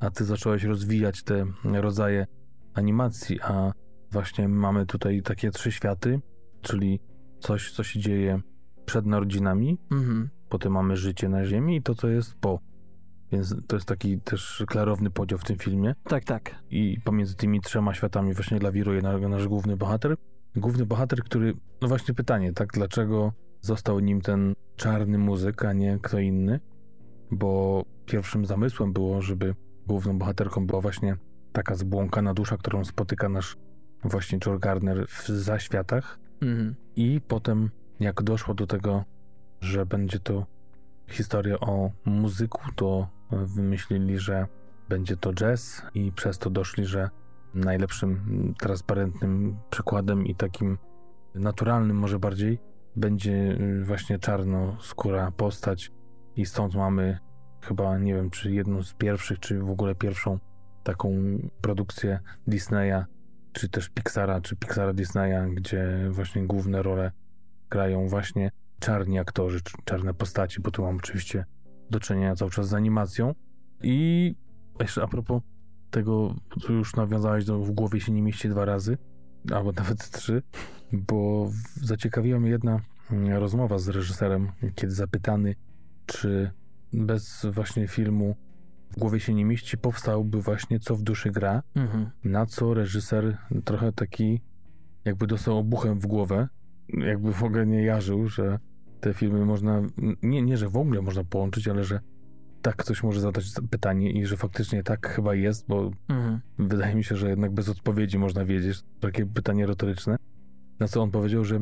a 0.00 0.10
ty 0.10 0.24
zacząłeś 0.24 0.64
rozwijać 0.64 1.22
te 1.22 1.46
rodzaje 1.64 2.26
animacji, 2.74 3.40
a 3.40 3.72
właśnie 4.12 4.48
mamy 4.48 4.86
tutaj 4.86 5.22
takie 5.22 5.50
trzy 5.50 5.72
światy, 5.72 6.20
czyli 6.60 7.00
coś, 7.40 7.72
co 7.72 7.82
się 7.82 8.00
dzieje 8.00 8.40
przed 8.84 9.06
narodzinami, 9.06 9.78
mhm. 9.90 10.28
potem 10.48 10.72
mamy 10.72 10.96
życie 10.96 11.28
na 11.28 11.46
ziemi 11.46 11.76
i 11.76 11.82
to, 11.82 11.94
co 11.94 12.08
jest 12.08 12.34
po. 12.34 12.60
Więc 13.32 13.54
to 13.66 13.76
jest 13.76 13.88
taki 13.88 14.20
też 14.20 14.64
klarowny 14.66 15.10
podział 15.10 15.38
w 15.38 15.44
tym 15.44 15.58
filmie. 15.58 15.94
Tak, 16.04 16.24
tak. 16.24 16.54
I 16.70 17.00
pomiędzy 17.04 17.34
tymi 17.34 17.60
trzema 17.60 17.94
światami 17.94 18.34
właśnie 18.34 18.58
lawiruje 18.58 19.02
nasz 19.02 19.48
główny 19.48 19.76
bohater 19.76 20.16
główny 20.56 20.86
bohater, 20.86 21.22
który, 21.22 21.54
no 21.82 21.88
właśnie 21.88 22.14
pytanie, 22.14 22.52
tak, 22.52 22.72
dlaczego 22.72 23.32
został 23.60 24.00
nim 24.00 24.20
ten 24.20 24.54
czarny 24.76 25.18
muzyk, 25.18 25.64
a 25.64 25.72
nie 25.72 25.98
kto 26.02 26.18
inny? 26.18 26.60
Bo 27.30 27.84
pierwszym 28.06 28.46
zamysłem 28.46 28.92
było, 28.92 29.22
żeby 29.22 29.54
główną 29.86 30.18
bohaterką 30.18 30.66
była 30.66 30.80
właśnie 30.80 31.16
taka 31.52 31.74
zbłąkana 31.74 32.34
dusza, 32.34 32.56
którą 32.56 32.84
spotyka 32.84 33.28
nasz 33.28 33.56
właśnie 34.04 34.38
George 34.38 34.62
Gardner 34.62 35.06
w 35.06 35.28
zaświatach. 35.28 36.18
Mhm. 36.40 36.74
I 36.96 37.20
potem, 37.28 37.70
jak 38.00 38.22
doszło 38.22 38.54
do 38.54 38.66
tego, 38.66 39.04
że 39.60 39.86
będzie 39.86 40.20
to 40.20 40.46
historia 41.08 41.60
o 41.60 41.90
muzyku, 42.04 42.60
to 42.76 43.08
wymyślili, 43.30 44.18
że 44.18 44.46
będzie 44.88 45.16
to 45.16 45.34
jazz 45.34 45.82
i 45.94 46.12
przez 46.12 46.38
to 46.38 46.50
doszli, 46.50 46.86
że 46.86 47.10
najlepszym, 47.60 48.54
transparentnym 48.58 49.56
przykładem 49.70 50.26
i 50.26 50.34
takim 50.34 50.78
naturalnym 51.34 51.96
może 51.96 52.18
bardziej 52.18 52.58
będzie 52.96 53.32
y, 53.32 53.84
właśnie 53.84 54.18
czarnoskóra 54.18 55.30
postać 55.30 55.90
i 56.36 56.46
stąd 56.46 56.74
mamy 56.74 57.18
chyba, 57.60 57.98
nie 57.98 58.14
wiem, 58.14 58.30
czy 58.30 58.50
jedną 58.52 58.82
z 58.82 58.94
pierwszych, 58.94 59.38
czy 59.38 59.60
w 59.60 59.70
ogóle 59.70 59.94
pierwszą 59.94 60.38
taką 60.82 61.12
produkcję 61.60 62.20
Disneya, 62.46 63.04
czy 63.52 63.68
też 63.68 63.88
Pixara, 63.88 64.40
czy 64.40 64.56
Pixara 64.56 64.92
Disneya, 64.92 65.54
gdzie 65.54 66.08
właśnie 66.10 66.46
główne 66.46 66.82
role 66.82 67.12
grają 67.70 68.08
właśnie 68.08 68.50
czarni 68.78 69.18
aktorzy, 69.18 69.60
czy 69.60 69.72
czarne 69.84 70.14
postaci, 70.14 70.60
bo 70.60 70.70
tu 70.70 70.82
mam 70.82 70.96
oczywiście 70.96 71.44
do 71.90 72.00
czynienia 72.00 72.36
cały 72.36 72.50
czas 72.50 72.68
z 72.68 72.74
animacją. 72.74 73.34
I 73.82 74.34
jeszcze 74.80 75.02
a 75.02 75.06
propos 75.06 75.42
tego, 75.90 76.34
co 76.66 76.72
już 76.72 76.96
nawiązałeś, 76.96 77.44
do, 77.44 77.58
w 77.58 77.70
głowie 77.70 78.00
się 78.00 78.12
nie 78.12 78.22
mieści 78.22 78.48
dwa 78.48 78.64
razy, 78.64 78.98
albo 79.52 79.72
nawet 79.72 80.10
trzy, 80.10 80.42
bo 80.92 81.50
zaciekawiła 81.74 82.40
mnie 82.40 82.50
jedna 82.50 82.80
mm, 83.10 83.32
rozmowa 83.32 83.78
z 83.78 83.88
reżyserem, 83.88 84.48
kiedy 84.74 84.92
zapytany, 84.92 85.54
czy 86.06 86.50
bez 86.92 87.46
właśnie 87.52 87.88
filmu 87.88 88.36
w 88.90 88.98
głowie 88.98 89.20
się 89.20 89.34
nie 89.34 89.44
mieści, 89.44 89.78
powstałby 89.78 90.42
właśnie 90.42 90.80
Co 90.80 90.96
w 90.96 91.02
duszy 91.02 91.30
gra, 91.30 91.62
Mhm. 91.74 92.10
na 92.24 92.46
co 92.46 92.74
reżyser 92.74 93.38
trochę 93.64 93.92
taki 93.92 94.40
jakby 95.04 95.26
dostał 95.26 95.58
obuchem 95.58 95.98
w 95.98 96.06
głowę, 96.06 96.48
jakby 96.88 97.32
w 97.32 97.42
ogóle 97.42 97.66
nie 97.66 97.82
jarzył, 97.82 98.28
że 98.28 98.58
te 99.00 99.14
filmy 99.14 99.44
można, 99.44 99.82
nie, 100.22 100.42
nie, 100.42 100.56
że 100.56 100.68
w 100.68 100.76
ogóle 100.76 101.02
można 101.02 101.24
połączyć, 101.24 101.68
ale 101.68 101.84
że 101.84 102.00
tak 102.62 102.76
ktoś 102.76 103.02
może 103.02 103.20
zadać 103.20 103.44
pytanie 103.70 104.10
i 104.10 104.26
że 104.26 104.36
faktycznie 104.36 104.82
tak 104.82 105.08
chyba 105.08 105.34
jest, 105.34 105.66
bo 105.68 105.90
Mhm. 106.08 106.40
wydaje 106.58 106.94
mi 106.94 107.04
się, 107.04 107.16
że 107.16 107.28
jednak 107.30 107.52
bez 107.52 107.68
odpowiedzi 107.68 108.18
można 108.18 108.44
wiedzieć, 108.44 108.82
takie 109.00 109.26
pytanie 109.26 109.66
retoryczne, 109.66 110.16
na 110.80 110.88
co 110.88 111.02
on 111.02 111.10
powiedział, 111.10 111.44
że 111.44 111.60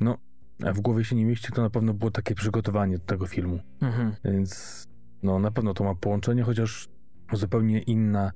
no, 0.00 0.18
w 0.60 0.80
głowie 0.80 1.04
się 1.04 1.16
nie 1.16 1.24
mieści, 1.24 1.52
to 1.52 1.62
na 1.62 1.70
pewno 1.70 1.94
było 1.94 2.10
takie 2.10 2.34
przygotowanie 2.34 2.98
do 2.98 3.04
tego 3.04 3.26
filmu. 3.26 3.60
Mhm. 3.80 4.14
Więc 4.24 4.84
no 5.22 5.38
na 5.38 5.50
pewno 5.50 5.74
to 5.74 5.84
ma 5.84 5.94
połączenie, 5.94 6.42
chociaż 6.42 6.88
zupełnie 7.32 7.82
inna 7.82 8.32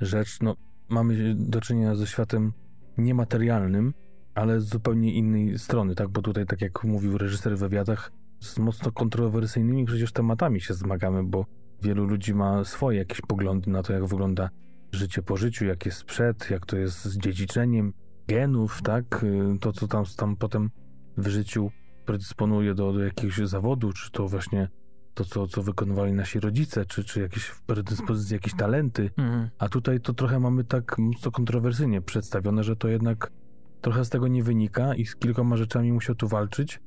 rzecz. 0.00 0.40
No, 0.40 0.56
mamy 0.88 1.34
do 1.34 1.60
czynienia 1.60 1.94
ze 1.94 2.06
światem 2.06 2.52
niematerialnym, 2.98 3.94
ale 4.34 4.60
z 4.60 4.64
zupełnie 4.64 5.14
innej 5.14 5.58
strony, 5.58 5.94
tak? 5.94 6.08
Bo 6.08 6.22
tutaj, 6.22 6.46
tak 6.46 6.60
jak 6.60 6.84
mówił 6.84 7.18
reżyser 7.18 7.56
w 7.56 7.60
wywiadach, 7.60 8.12
z 8.40 8.58
mocno 8.58 8.92
kontrowersyjnymi 8.92 9.84
przecież 9.84 10.12
tematami 10.12 10.60
się 10.60 10.74
zmagamy, 10.74 11.24
bo 11.24 11.46
wielu 11.82 12.06
ludzi 12.06 12.34
ma 12.34 12.64
swoje 12.64 12.98
jakieś 12.98 13.20
poglądy 13.20 13.70
na 13.70 13.82
to, 13.82 13.92
jak 13.92 14.06
wygląda 14.06 14.50
życie 14.92 15.22
po 15.22 15.36
życiu, 15.36 15.64
jak 15.64 15.86
jest 15.86 16.04
przed, 16.04 16.50
jak 16.50 16.66
to 16.66 16.76
jest 16.76 17.04
z 17.04 17.18
dziedziczeniem 17.18 17.92
genów, 18.28 18.82
tak? 18.82 19.24
Y, 19.24 19.58
To, 19.60 19.72
co 19.72 19.88
tam, 19.88 20.04
tam 20.16 20.36
potem 20.36 20.70
w 21.16 21.28
życiu 21.28 21.70
predysponuje 22.06 22.74
do, 22.74 22.92
do 22.92 23.00
jakiegoś 23.00 23.36
zawodu, 23.36 23.92
czy 23.92 24.10
to 24.10 24.28
właśnie 24.28 24.68
to, 25.14 25.24
co, 25.24 25.46
co 25.46 25.62
wykonywali 25.62 26.12
nasi 26.12 26.40
rodzice, 26.40 26.84
czy, 26.84 27.04
czy 27.04 27.20
jakieś 27.20 27.54
predyspozycje, 27.66 28.36
jakieś 28.36 28.54
talenty. 28.54 29.10
Mhm. 29.16 29.48
A 29.58 29.68
tutaj 29.68 30.00
to 30.00 30.14
trochę 30.14 30.40
mamy 30.40 30.64
tak 30.64 30.98
mocno 30.98 31.30
kontrowersyjnie 31.30 32.02
przedstawione, 32.02 32.64
że 32.64 32.76
to 32.76 32.88
jednak 32.88 33.32
trochę 33.80 34.04
z 34.04 34.08
tego 34.08 34.28
nie 34.28 34.42
wynika 34.42 34.94
i 34.94 35.06
z 35.06 35.16
kilkoma 35.16 35.56
rzeczami 35.56 35.92
musiał 35.92 36.14
tu 36.14 36.28
walczyć 36.28 36.80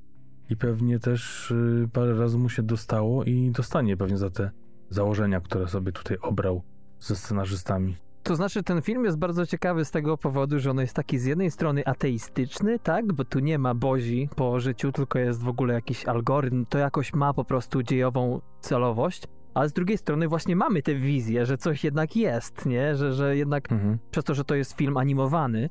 i 0.52 0.56
pewnie 0.58 1.00
też 1.00 1.52
y, 1.52 1.90
parę 1.94 2.14
razy 2.14 2.38
mu 2.38 2.50
się 2.50 2.64
dostało 2.64 3.24
i 3.24 3.52
dostanie 3.52 3.98
pewnie 3.98 4.18
za 4.18 4.30
te 4.30 4.52
założenia, 4.90 5.42
które 5.42 5.68
sobie 5.68 5.92
tutaj 5.92 6.18
obrał 6.22 6.62
ze 7.00 7.16
scenarzystami. 7.16 7.98
To 8.24 8.36
znaczy, 8.36 8.64
ten 8.64 8.82
film 8.82 9.06
jest 9.06 9.18
bardzo 9.18 9.46
ciekawy 9.46 9.86
z 9.86 9.92
tego 9.92 10.18
powodu, 10.18 10.60
że 10.60 10.72
on 10.72 10.80
jest 10.80 10.96
taki 10.96 11.20
z 11.20 11.26
jednej 11.26 11.52
strony 11.52 11.86
ateistyczny, 11.86 12.80
tak? 12.80 13.14
Bo 13.14 13.26
tu 13.26 13.40
nie 13.40 13.60
ma 13.60 13.74
bozi 13.76 14.30
po 14.36 14.60
życiu, 14.60 14.92
tylko 14.92 15.20
jest 15.20 15.44
w 15.44 15.48
ogóle 15.48 15.74
jakiś 15.74 16.06
algorytm. 16.06 16.66
To 16.66 16.78
jakoś 16.78 17.14
ma 17.14 17.34
po 17.34 17.46
prostu 17.46 17.84
dziejową 17.84 18.42
celowość. 18.60 19.24
Ale 19.54 19.70
z 19.70 19.74
drugiej 19.74 19.98
strony 19.98 20.28
właśnie 20.28 20.56
mamy 20.56 20.82
tę 20.82 20.96
wizję, 20.96 21.46
że 21.46 21.58
coś 21.58 21.84
jednak 21.84 22.16
jest, 22.16 22.66
nie? 22.66 22.96
Że, 22.96 23.14
że 23.14 23.38
jednak 23.38 23.72
Mhm. 23.72 23.98
przez 24.12 24.24
to, 24.24 24.34
że 24.34 24.44
to 24.44 24.56
jest 24.56 24.74
film 24.74 24.98
animowany, 24.98 25.70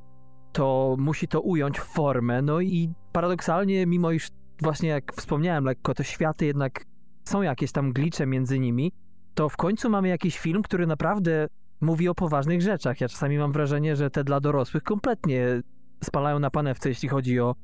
to 0.53 0.97
musi 0.99 1.29
to 1.29 1.41
ująć 1.41 1.79
w 1.79 1.85
formę. 1.85 2.43
No 2.43 2.61
i 2.61 2.91
paradoksalnie, 3.13 3.87
mimo 3.87 4.11
iż 4.11 4.29
właśnie 4.63 4.89
jak 4.89 5.13
wspomniałem 5.13 5.65
lekko, 5.65 5.95
te 5.95 6.05
światy 6.05 6.47
jednak 6.47 6.85
są 7.25 7.43
jakieś 7.43 7.73
tam 7.73 7.93
glicze 7.93 8.27
między 8.27 8.59
nimi, 8.59 8.93
to 9.35 9.49
w 9.49 9.57
końcu 9.57 9.91
mamy 9.91 10.09
jakiś 10.09 10.39
film, 10.39 10.63
który 10.63 10.87
naprawdę 10.87 11.47
mówi 11.81 12.09
o 12.09 12.15
poważnych 12.15 12.63
rzeczach. 12.63 13.01
Ja 13.01 13.09
czasami 13.09 13.39
mam 13.39 13.53
wrażenie, 13.53 13.97
że 13.97 14.11
te 14.11 14.25
dla 14.25 14.41
dorosłych 14.41 14.83
kompletnie 14.83 15.63
spalają 16.05 16.39
na 16.39 16.51
panewce, 16.51 16.89
jeśli 16.89 17.09
chodzi 17.09 17.41
o 17.41 17.55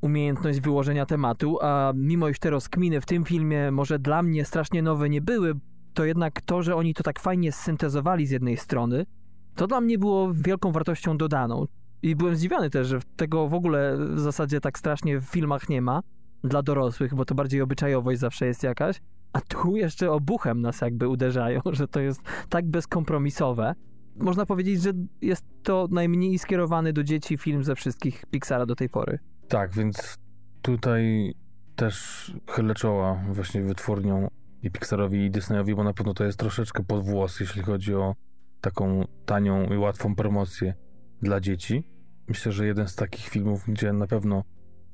umiejętność 0.00 0.60
wyłożenia 0.60 1.06
tematu, 1.06 1.58
a 1.62 1.92
mimo 1.96 2.28
iż 2.28 2.38
te 2.38 2.50
rozkminy 2.50 3.00
w 3.00 3.06
tym 3.06 3.24
filmie 3.24 3.70
może 3.70 3.98
dla 3.98 4.22
mnie 4.22 4.44
strasznie 4.44 4.82
nowe 4.82 5.08
nie 5.08 5.20
były, 5.20 5.54
to 5.94 6.04
jednak 6.04 6.40
to, 6.40 6.62
że 6.62 6.76
oni 6.76 6.94
to 6.94 7.02
tak 7.02 7.20
fajnie 7.20 7.52
syntezowali 7.52 8.26
z 8.26 8.30
jednej 8.30 8.56
strony, 8.56 9.06
to 9.54 9.66
dla 9.66 9.80
mnie 9.80 9.98
było 9.98 10.32
wielką 10.34 10.72
wartością 10.72 11.16
dodaną. 11.16 11.66
I 12.02 12.16
byłem 12.16 12.36
zdziwiony 12.36 12.70
też, 12.70 12.86
że 12.86 13.00
tego 13.16 13.48
w 13.48 13.54
ogóle 13.54 13.96
w 14.14 14.20
zasadzie 14.20 14.60
tak 14.60 14.78
strasznie 14.78 15.20
w 15.20 15.24
filmach 15.24 15.68
nie 15.68 15.82
ma 15.82 16.00
dla 16.44 16.62
dorosłych, 16.62 17.14
bo 17.14 17.24
to 17.24 17.34
bardziej 17.34 17.60
obyczajowość 17.60 18.20
zawsze 18.20 18.46
jest 18.46 18.62
jakaś. 18.62 19.00
A 19.32 19.40
tu 19.40 19.76
jeszcze 19.76 20.12
obuchem 20.12 20.60
nas 20.60 20.80
jakby 20.80 21.08
uderzają, 21.08 21.60
że 21.72 21.88
to 21.88 22.00
jest 22.00 22.22
tak 22.48 22.66
bezkompromisowe. 22.66 23.74
Można 24.16 24.46
powiedzieć, 24.46 24.82
że 24.82 24.92
jest 25.20 25.44
to 25.62 25.88
najmniej 25.90 26.38
skierowany 26.38 26.92
do 26.92 27.04
dzieci 27.04 27.36
film 27.36 27.64
ze 27.64 27.74
wszystkich 27.74 28.24
Pixara 28.30 28.66
do 28.66 28.76
tej 28.76 28.88
pory. 28.88 29.18
Tak, 29.48 29.72
więc 29.72 30.18
tutaj 30.62 31.34
też 31.76 32.32
chylę 32.50 32.74
czoła 32.74 33.22
właśnie 33.32 33.62
wytwórniom 33.62 34.28
i 34.62 34.70
Pixarowi 34.70 35.24
i 35.24 35.30
Disneyowi, 35.30 35.74
bo 35.74 35.84
na 35.84 35.92
pewno 35.92 36.14
to 36.14 36.24
jest 36.24 36.38
troszeczkę 36.38 36.84
pod 36.84 37.04
włos, 37.04 37.40
jeśli 37.40 37.62
chodzi 37.62 37.94
o 37.94 38.14
taką 38.60 39.04
tanią 39.26 39.66
i 39.74 39.76
łatwą 39.76 40.14
promocję 40.14 40.74
dla 41.22 41.40
dzieci. 41.40 41.84
Myślę, 42.28 42.52
że 42.52 42.66
jeden 42.66 42.88
z 42.88 42.94
takich 42.94 43.28
filmów, 43.28 43.64
gdzie 43.68 43.92
na 43.92 44.06
pewno 44.06 44.44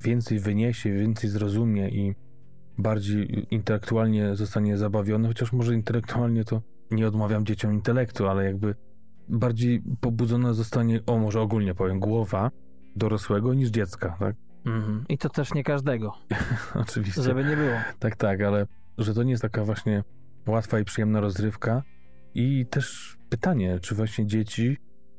więcej 0.01 0.41
wyniesie, 0.41 0.93
więcej 0.93 1.31
zrozumie 1.31 1.89
i 1.89 2.15
bardziej 2.79 3.47
intelektualnie 3.55 4.37
zostanie 4.37 4.79
zabawiony, 4.79 5.29
chociaż 5.29 5.53
może 5.53 5.75
intelektualnie 5.75 6.45
to 6.45 6.63
nie 6.91 7.09
odmawiam 7.09 7.47
dzieciom 7.47 7.73
intelektu, 7.73 8.29
ale 8.29 8.45
jakby 8.45 8.75
bardziej 9.29 9.83
pobudzona 10.01 10.53
zostanie, 10.53 11.01
o 11.07 11.19
może 11.19 11.41
ogólnie 11.41 11.75
powiem, 11.75 12.01
głowa 12.01 12.51
dorosłego 12.97 13.55
niż 13.55 13.71
dziecka, 13.71 14.17
tak? 14.19 14.37
Mhm. 14.67 15.05
I 15.09 15.19
to 15.19 15.29
też 15.29 15.55
nie 15.55 15.65
każdego, 15.65 16.13
Oczywiście. 16.83 17.23
żeby 17.23 17.45
nie 17.45 17.57
było. 17.57 17.77
Tak, 17.99 18.17
tak, 18.17 18.41
ale 18.41 18.67
że 18.99 19.15
to 19.15 19.23
nie 19.23 19.31
jest 19.31 19.43
taka 19.43 19.65
właśnie 19.65 20.05
łatwa 20.47 20.81
i 20.81 20.85
przyjemna 20.85 21.21
rozrywka. 21.21 21.83
I 22.35 22.67
też 22.67 23.19
pytanie, 23.29 23.79
czy 23.81 23.95
właśnie 23.95 24.27
dzieci 24.27 24.77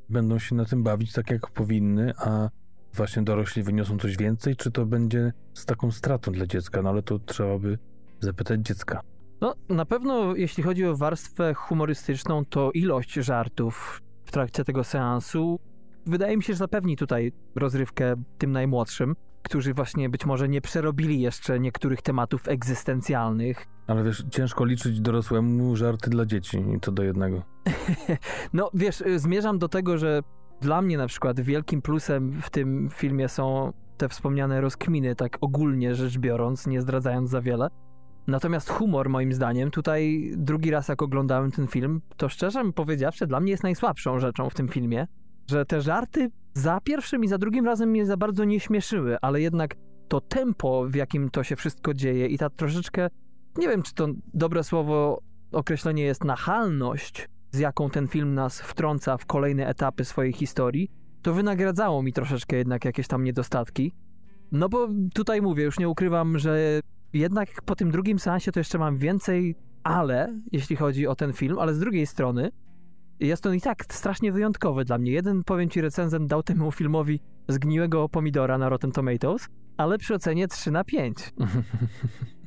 będą 0.09 0.39
się 0.39 0.55
na 0.55 0.65
tym 0.65 0.83
bawić 0.83 1.13
tak, 1.13 1.31
jak 1.31 1.49
powinny, 1.49 2.13
a 2.17 2.49
właśnie 2.93 3.21
dorośli 3.21 3.63
wyniosą 3.63 3.99
coś 3.99 4.17
więcej, 4.17 4.55
czy 4.55 4.71
to 4.71 4.85
będzie 4.85 5.33
z 5.53 5.65
taką 5.65 5.91
stratą 5.91 6.31
dla 6.31 6.45
dziecka? 6.45 6.81
No 6.81 6.89
ale 6.89 7.01
to 7.01 7.19
trzeba 7.19 7.59
by 7.59 7.77
zapytać 8.19 8.61
dziecka. 8.61 9.01
No, 9.41 9.55
na 9.69 9.85
pewno 9.85 10.35
jeśli 10.35 10.63
chodzi 10.63 10.85
o 10.85 10.97
warstwę 10.97 11.53
humorystyczną, 11.53 12.45
to 12.45 12.71
ilość 12.71 13.13
żartów 13.13 14.01
w 14.25 14.31
trakcie 14.31 14.63
tego 14.63 14.83
seansu 14.83 15.59
wydaje 16.05 16.37
mi 16.37 16.43
się, 16.43 16.53
że 16.53 16.57
zapewni 16.57 16.97
tutaj 16.97 17.31
rozrywkę 17.55 18.15
tym 18.37 18.51
najmłodszym, 18.51 19.15
którzy 19.43 19.73
właśnie 19.73 20.09
być 20.09 20.25
może 20.25 20.49
nie 20.49 20.61
przerobili 20.61 21.21
jeszcze 21.21 21.59
niektórych 21.59 22.01
tematów 22.01 22.47
egzystencjalnych. 22.47 23.65
Ale 23.87 24.03
wiesz, 24.03 24.23
ciężko 24.31 24.65
liczyć 24.65 25.01
dorosłemu 25.01 25.75
żarty 25.75 26.09
dla 26.09 26.25
dzieci 26.25 26.63
to 26.81 26.91
do 26.91 27.03
jednego. 27.03 27.43
No 28.53 28.71
wiesz, 28.73 29.03
zmierzam 29.15 29.59
do 29.59 29.69
tego, 29.69 29.97
że 29.97 30.21
dla 30.61 30.81
mnie 30.81 30.97
na 30.97 31.07
przykład 31.07 31.39
wielkim 31.39 31.81
plusem 31.81 32.41
w 32.41 32.49
tym 32.49 32.89
filmie 32.93 33.29
są 33.29 33.73
te 33.97 34.09
wspomniane 34.09 34.61
rozkminy, 34.61 35.15
tak 35.15 35.37
ogólnie 35.41 35.95
rzecz 35.95 36.17
biorąc, 36.17 36.67
nie 36.67 36.81
zdradzając 36.81 37.29
za 37.29 37.41
wiele. 37.41 37.69
Natomiast 38.27 38.69
humor, 38.69 39.09
moim 39.09 39.33
zdaniem, 39.33 39.71
tutaj 39.71 40.31
drugi 40.37 40.71
raz 40.71 40.87
jak 40.87 41.01
oglądałem 41.01 41.51
ten 41.51 41.67
film, 41.67 42.01
to 42.17 42.29
szczerze 42.29 42.71
powiedziawszy, 42.75 43.27
dla 43.27 43.39
mnie 43.39 43.51
jest 43.51 43.63
najsłabszą 43.63 44.19
rzeczą 44.19 44.49
w 44.49 44.53
tym 44.53 44.67
filmie, 44.67 45.07
że 45.49 45.65
te 45.65 45.81
żarty 45.81 46.31
za 46.53 46.79
pierwszym 46.83 47.23
i 47.23 47.27
za 47.27 47.37
drugim 47.37 47.65
razem 47.65 47.89
mnie 47.89 48.05
za 48.05 48.17
bardzo 48.17 48.43
nie 48.45 48.59
śmieszyły, 48.59 49.17
ale 49.21 49.41
jednak 49.41 49.75
to 50.07 50.21
tempo, 50.21 50.85
w 50.87 50.95
jakim 50.95 51.29
to 51.29 51.43
się 51.43 51.55
wszystko 51.55 51.93
dzieje 51.93 52.27
i 52.27 52.37
ta 52.37 52.49
troszeczkę, 52.49 53.09
nie 53.57 53.67
wiem 53.67 53.83
czy 53.83 53.93
to 53.93 54.07
dobre 54.33 54.63
słowo, 54.63 55.21
określenie 55.51 56.03
jest 56.03 56.23
nachalność, 56.23 57.29
z 57.51 57.59
jaką 57.59 57.89
ten 57.89 58.07
film 58.07 58.33
nas 58.33 58.61
wtrąca 58.61 59.17
w 59.17 59.25
kolejne 59.25 59.67
etapy 59.67 60.05
swojej 60.05 60.33
historii, 60.33 60.91
to 61.21 61.33
wynagradzało 61.33 62.03
mi 62.03 62.13
troszeczkę 62.13 62.55
jednak 62.55 62.85
jakieś 62.85 63.07
tam 63.07 63.23
niedostatki. 63.23 63.93
No 64.51 64.69
bo 64.69 64.87
tutaj 65.13 65.41
mówię, 65.41 65.63
już 65.63 65.79
nie 65.79 65.89
ukrywam, 65.89 66.39
że 66.39 66.81
jednak 67.13 67.61
po 67.61 67.75
tym 67.75 67.91
drugim 67.91 68.19
seansie 68.19 68.51
to 68.51 68.59
jeszcze 68.59 68.77
mam 68.77 68.97
więcej 68.97 69.55
ale, 69.83 70.35
jeśli 70.51 70.75
chodzi 70.75 71.07
o 71.07 71.15
ten 71.15 71.33
film, 71.33 71.59
ale 71.59 71.73
z 71.73 71.79
drugiej 71.79 72.05
strony 72.05 72.51
jest 73.19 73.45
on 73.45 73.55
i 73.55 73.61
tak 73.61 73.93
strasznie 73.93 74.31
wyjątkowy 74.31 74.85
dla 74.85 74.97
mnie. 74.97 75.11
Jeden, 75.11 75.43
powiem 75.43 75.69
ci, 75.69 75.81
recenzent 75.81 76.29
dał 76.29 76.43
temu 76.43 76.71
filmowi 76.71 77.19
zgniłego 77.47 78.09
pomidora 78.09 78.57
na 78.57 78.69
Rotten 78.69 78.91
Tomatoes, 78.91 79.47
ale 79.77 79.97
przy 79.97 80.13
ocenie 80.13 80.47
3 80.47 80.71
na 80.71 80.83
5. 80.83 81.17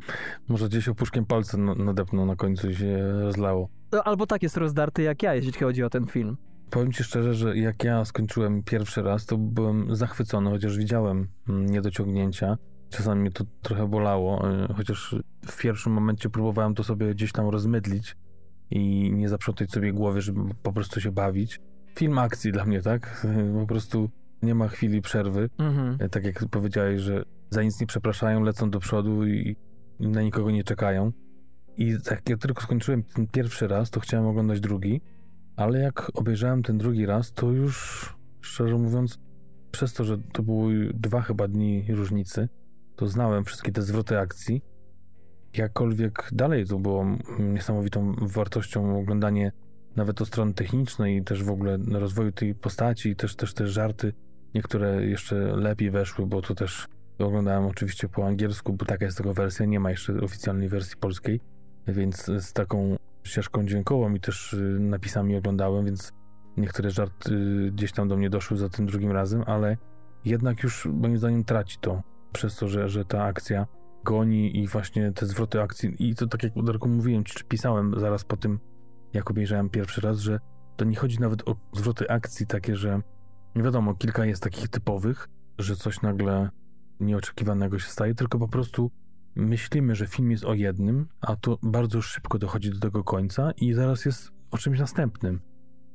Może 0.48 0.68
gdzieś 0.68 0.88
opuszkiem 0.88 1.26
palce 1.26 1.58
na- 1.58 1.74
nadepnął 1.74 2.26
na 2.26 2.36
końcu 2.36 2.70
i 2.70 2.74
się 2.76 3.12
rozlało. 3.22 3.68
No, 3.92 4.02
Albo 4.04 4.26
tak 4.26 4.42
jest 4.42 4.56
rozdarty 4.56 5.02
jak 5.02 5.22
ja, 5.22 5.34
jeśli 5.34 5.52
chodzi 5.52 5.82
o 5.82 5.90
ten 5.90 6.06
film. 6.06 6.36
Powiem 6.70 6.92
ci 6.92 7.04
szczerze, 7.04 7.34
że 7.34 7.56
jak 7.58 7.84
ja 7.84 8.04
skończyłem 8.04 8.62
pierwszy 8.62 9.02
raz, 9.02 9.26
to 9.26 9.38
byłem 9.38 9.96
zachwycony, 9.96 10.50
chociaż 10.50 10.78
widziałem 10.78 11.28
mm, 11.48 11.66
niedociągnięcia. 11.66 12.56
Czasami 12.90 13.20
mnie 13.20 13.30
to 13.30 13.44
trochę 13.62 13.88
bolało, 13.88 14.50
y, 14.70 14.74
chociaż 14.74 15.14
w 15.46 15.58
pierwszym 15.62 15.92
momencie 15.92 16.30
próbowałem 16.30 16.74
to 16.74 16.84
sobie 16.84 17.14
gdzieś 17.14 17.32
tam 17.32 17.48
rozmydlić 17.48 18.16
i 18.70 19.12
nie 19.14 19.28
zaprzątać 19.28 19.70
sobie 19.70 19.92
głowy, 19.92 20.22
żeby 20.22 20.40
po 20.62 20.72
prostu 20.72 21.00
się 21.00 21.12
bawić. 21.12 21.60
Film 21.94 22.18
akcji 22.18 22.52
dla 22.52 22.64
mnie, 22.64 22.82
tak? 22.82 23.26
Po 23.60 23.66
prostu 23.66 24.10
nie 24.42 24.54
ma 24.54 24.68
chwili 24.68 25.02
przerwy. 25.02 25.48
Mhm. 25.58 25.96
E, 26.00 26.08
Tak 26.08 26.24
jak 26.24 26.44
powiedziałeś, 26.50 27.00
że 27.00 27.22
za 27.50 27.62
nic 27.62 27.80
nie 27.80 27.86
przepraszają, 27.86 28.42
lecą 28.42 28.70
do 28.70 28.78
przodu 28.80 29.26
i 29.26 29.56
na 30.08 30.22
nikogo 30.22 30.50
nie 30.50 30.64
czekają. 30.64 31.12
I 31.76 31.96
tak 32.04 32.28
jak 32.28 32.38
tylko 32.38 32.62
skończyłem 32.62 33.02
ten 33.02 33.26
pierwszy 33.26 33.68
raz, 33.68 33.90
to 33.90 34.00
chciałem 34.00 34.26
oglądać 34.26 34.60
drugi, 34.60 35.00
ale 35.56 35.78
jak 35.78 36.10
obejrzałem 36.14 36.62
ten 36.62 36.78
drugi 36.78 37.06
raz, 37.06 37.32
to 37.32 37.50
już 37.50 38.16
szczerze 38.40 38.78
mówiąc, 38.78 39.18
przez 39.70 39.94
to, 39.94 40.04
że 40.04 40.18
to 40.32 40.42
były 40.42 40.90
dwa 40.94 41.20
chyba 41.22 41.48
dni 41.48 41.84
różnicy, 41.88 42.48
to 42.96 43.06
znałem 43.06 43.44
wszystkie 43.44 43.72
te 43.72 43.82
zwroty 43.82 44.18
akcji. 44.18 44.62
Jakkolwiek 45.56 46.28
dalej 46.32 46.66
to 46.66 46.78
było 46.78 47.06
niesamowitą 47.38 48.14
wartością 48.18 48.98
oglądanie 48.98 49.52
nawet 49.96 50.22
od 50.22 50.28
strony 50.28 50.54
technicznej 50.54 51.16
i 51.16 51.24
też 51.24 51.44
w 51.44 51.50
ogóle 51.50 51.78
rozwoju 51.92 52.32
tej 52.32 52.54
postaci 52.54 53.16
też, 53.16 53.36
też 53.36 53.54
te 53.54 53.66
żarty 53.66 54.12
niektóre 54.54 55.06
jeszcze 55.06 55.36
lepiej 55.36 55.90
weszły, 55.90 56.26
bo 56.26 56.42
to 56.42 56.54
też 56.54 56.88
oglądałem 57.26 57.66
oczywiście 57.66 58.08
po 58.08 58.26
angielsku, 58.26 58.72
bo 58.72 58.84
taka 58.84 59.04
jest 59.04 59.18
tego 59.18 59.34
wersja, 59.34 59.66
nie 59.66 59.80
ma 59.80 59.90
jeszcze 59.90 60.20
oficjalnej 60.20 60.68
wersji 60.68 60.96
polskiej, 60.96 61.40
więc 61.86 62.24
z 62.24 62.52
taką 62.52 62.96
ścieżką 63.24 63.66
dźwiękową 63.66 64.14
i 64.14 64.20
też 64.20 64.52
y, 64.52 64.76
napisami 64.80 65.36
oglądałem, 65.36 65.84
więc 65.84 66.12
niektóre 66.56 66.90
żarty 66.90 67.34
y, 67.34 67.70
gdzieś 67.72 67.92
tam 67.92 68.08
do 68.08 68.16
mnie 68.16 68.30
doszły 68.30 68.56
za 68.56 68.68
tym 68.68 68.86
drugim 68.86 69.12
razem, 69.12 69.42
ale 69.46 69.76
jednak 70.24 70.62
już 70.62 70.86
moim 70.86 71.18
zdaniem 71.18 71.44
traci 71.44 71.78
to 71.80 72.02
przez 72.32 72.56
to, 72.56 72.68
że, 72.68 72.88
że 72.88 73.04
ta 73.04 73.24
akcja 73.24 73.66
goni 74.04 74.58
i 74.58 74.68
właśnie 74.68 75.12
te 75.12 75.26
zwroty 75.26 75.62
akcji. 75.62 75.94
I 75.98 76.14
to 76.14 76.26
tak 76.26 76.42
jak 76.42 76.52
Darku 76.64 76.88
mówiłem, 76.88 77.24
czy 77.24 77.44
pisałem 77.44 78.00
zaraz 78.00 78.24
po 78.24 78.36
tym, 78.36 78.58
jak 79.12 79.30
obejrzałem 79.30 79.70
pierwszy 79.70 80.00
raz, 80.00 80.18
że 80.18 80.38
to 80.76 80.84
nie 80.84 80.96
chodzi 80.96 81.20
nawet 81.20 81.48
o 81.48 81.56
zwroty 81.72 82.10
akcji 82.10 82.46
takie, 82.46 82.76
że 82.76 83.00
nie 83.54 83.62
wiadomo, 83.62 83.94
kilka 83.94 84.24
jest 84.24 84.42
takich 84.42 84.68
typowych, 84.68 85.28
że 85.58 85.76
coś 85.76 86.02
nagle 86.02 86.50
nieoczekiwanego 87.00 87.78
się 87.78 87.90
staje, 87.90 88.14
tylko 88.14 88.38
po 88.38 88.48
prostu 88.48 88.90
myślimy, 89.34 89.94
że 89.94 90.06
film 90.06 90.30
jest 90.30 90.44
o 90.44 90.54
jednym, 90.54 91.08
a 91.20 91.36
to 91.36 91.58
bardzo 91.62 92.02
szybko 92.02 92.38
dochodzi 92.38 92.70
do 92.70 92.78
tego 92.78 93.04
końca 93.04 93.52
i 93.52 93.72
zaraz 93.72 94.04
jest 94.04 94.30
o 94.50 94.58
czymś 94.58 94.78
następnym. 94.78 95.40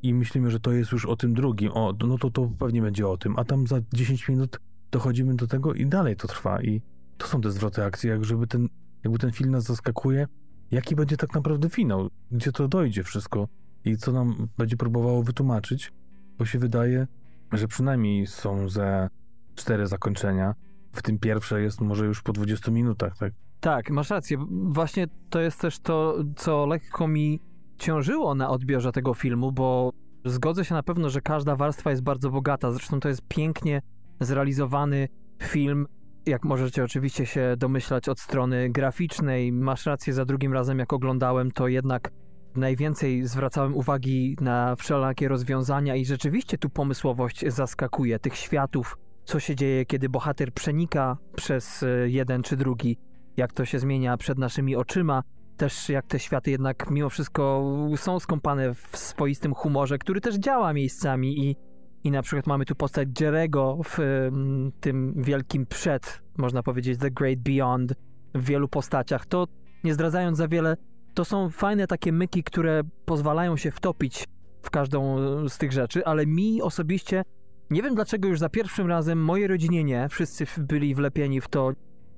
I 0.04 0.14
myślimy, 0.14 0.52
że 0.52 0.60
to 0.60 0.72
jest 0.72 0.92
już 0.92 1.06
o 1.06 1.16
tym 1.16 1.34
drugim, 1.34 1.72
o, 1.74 1.94
no 2.08 2.18
to 2.18 2.30
to 2.30 2.52
pewnie 2.60 2.82
będzie 2.82 3.08
o 3.08 3.18
tym, 3.18 3.40
a 3.40 3.46
tam 3.46 3.68
za 3.68 3.82
10 3.94 4.30
minut 4.30 4.60
dochodzimy 4.92 5.36
do 5.36 5.48
tego 5.48 5.74
i 5.74 5.86
dalej 5.86 6.16
to 6.16 6.28
trwa. 6.28 6.62
I 6.62 6.82
to 7.18 7.28
są 7.28 7.42
te 7.42 7.52
zwroty 7.52 7.84
akcji, 7.84 8.10
jak 8.10 8.26
żeby 8.26 8.48
ten, 8.48 8.70
jakby 9.04 9.20
ten 9.20 9.32
film 9.32 9.52
nas 9.52 9.64
zaskakuje, 9.64 10.28
jaki 10.72 10.96
będzie 10.96 11.18
tak 11.18 11.34
naprawdę 11.34 11.70
finał, 11.70 12.10
gdzie 12.32 12.52
to 12.52 12.68
dojdzie 12.68 13.04
wszystko 13.04 13.48
i 13.86 13.98
co 13.98 14.12
nam 14.12 14.48
będzie 14.58 14.78
próbowało 14.78 15.24
wytłumaczyć, 15.24 15.94
bo 16.38 16.46
się 16.46 16.60
wydaje, 16.60 17.08
że 17.52 17.68
przynajmniej 17.68 18.28
są 18.28 18.70
ze 18.70 19.10
cztery 19.56 19.88
zakończenia, 19.88 20.56
w 20.98 21.02
tym 21.02 21.20
pierwsze 21.20 21.62
jest 21.62 21.82
może 21.82 22.06
już 22.06 22.22
po 22.22 22.34
20 22.34 22.72
minutach, 22.72 23.18
tak? 23.18 23.34
Tak, 23.60 23.90
masz 23.90 24.10
rację. 24.10 24.38
Właśnie 24.50 25.08
to 25.30 25.40
jest 25.40 25.62
też 25.62 25.80
to, 25.80 26.18
co 26.36 26.66
lekko 26.66 27.08
mi 27.08 27.42
ciążyło 27.78 28.36
na 28.36 28.50
odbiorze 28.50 28.92
tego 28.92 29.14
filmu, 29.14 29.52
bo 29.52 29.92
zgodzę 30.26 30.66
się 30.66 30.74
na 30.74 30.84
pewno, 30.84 31.10
że 31.10 31.22
każda 31.22 31.56
warstwa 31.56 31.90
jest 31.90 32.04
bardzo 32.04 32.30
bogata. 32.30 32.72
Zresztą 32.72 33.00
to 33.00 33.10
jest 33.10 33.22
pięknie 33.28 33.82
zrealizowany 34.20 35.08
film. 35.44 35.88
Jak 36.26 36.44
możecie 36.44 36.84
oczywiście 36.84 37.26
się 37.26 37.56
domyślać 37.58 38.10
od 38.10 38.20
strony 38.20 38.70
graficznej, 38.70 39.52
masz 39.52 39.86
rację, 39.86 40.14
za 40.14 40.26
drugim 40.26 40.54
razem 40.54 40.80
jak 40.80 40.94
oglądałem, 40.94 41.52
to 41.52 41.68
jednak 41.68 42.12
najwięcej 42.56 43.28
zwracałem 43.28 43.76
uwagi 43.76 44.36
na 44.42 44.76
wszelakie 44.76 45.28
rozwiązania 45.28 45.96
i 45.96 46.06
rzeczywiście 46.06 46.58
tu 46.58 46.70
pomysłowość 46.70 47.46
zaskakuje 47.48 48.20
tych 48.20 48.36
światów, 48.36 48.98
co 49.28 49.40
się 49.40 49.56
dzieje, 49.56 49.86
kiedy 49.86 50.10
bohater 50.10 50.54
przenika 50.54 51.18
przez 51.36 51.84
e, 51.84 52.10
jeden 52.10 52.44
czy 52.44 52.58
drugi, 52.58 52.98
jak 53.38 53.54
to 53.54 53.66
się 53.66 53.80
zmienia 53.80 54.18
przed 54.18 54.38
naszymi 54.38 54.76
oczyma. 54.76 55.24
Też 55.58 55.90
jak 55.90 56.06
te 56.06 56.20
światy 56.20 56.52
jednak 56.52 56.90
mimo 56.90 57.10
wszystko 57.10 57.64
są 57.96 58.20
skąpane 58.20 58.74
w 58.74 58.98
swoistym 58.98 59.54
humorze, 59.54 59.98
który 59.98 60.22
też 60.22 60.36
działa 60.36 60.74
miejscami 60.74 61.40
i, 61.40 61.56
i 62.04 62.12
na 62.12 62.22
przykład 62.22 62.48
mamy 62.48 62.66
tu 62.66 62.76
postać 62.76 63.08
Jerego 63.22 63.80
w 63.84 64.00
mm, 64.00 64.72
tym 64.80 65.14
wielkim 65.18 65.66
przed, 65.66 66.22
można 66.38 66.64
powiedzieć, 66.64 67.00
The 67.00 67.12
Great 67.12 67.40
Beyond 67.40 67.94
w 68.36 68.46
wielu 68.46 68.68
postaciach. 68.68 69.26
To 69.26 69.48
nie 69.84 69.94
zdradzając 69.94 70.38
za 70.38 70.48
wiele, 70.48 70.78
to 71.14 71.26
są 71.26 71.50
fajne 71.50 71.88
takie 71.88 72.12
myki, 72.12 72.44
które 72.44 72.82
pozwalają 73.06 73.58
się 73.58 73.72
wtopić 73.72 74.28
w 74.62 74.70
każdą 74.70 75.18
z 75.50 75.58
tych 75.58 75.72
rzeczy, 75.72 76.06
ale 76.06 76.26
mi 76.26 76.62
osobiście 76.62 77.24
nie 77.70 77.84
wiem 77.84 77.96
dlaczego 77.96 78.28
już 78.28 78.40
za 78.40 78.50
pierwszym 78.50 78.88
razem, 78.88 79.24
mojej 79.24 79.48
rodzinie 79.48 79.84
nie, 79.84 80.10
wszyscy 80.10 80.46
byli 80.58 80.96
wlepieni 80.96 81.42
w 81.42 81.48
to, 81.48 81.72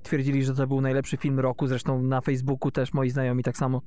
twierdzili, 0.03 0.43
że 0.43 0.53
to 0.53 0.67
był 0.67 0.81
najlepszy 0.81 1.17
film 1.17 1.39
roku, 1.39 1.67
zresztą 1.67 2.01
na 2.01 2.21
Facebooku 2.21 2.71
też 2.71 2.93
moi 2.93 3.09
znajomi 3.09 3.43
tak 3.43 3.57
samo 3.57 3.81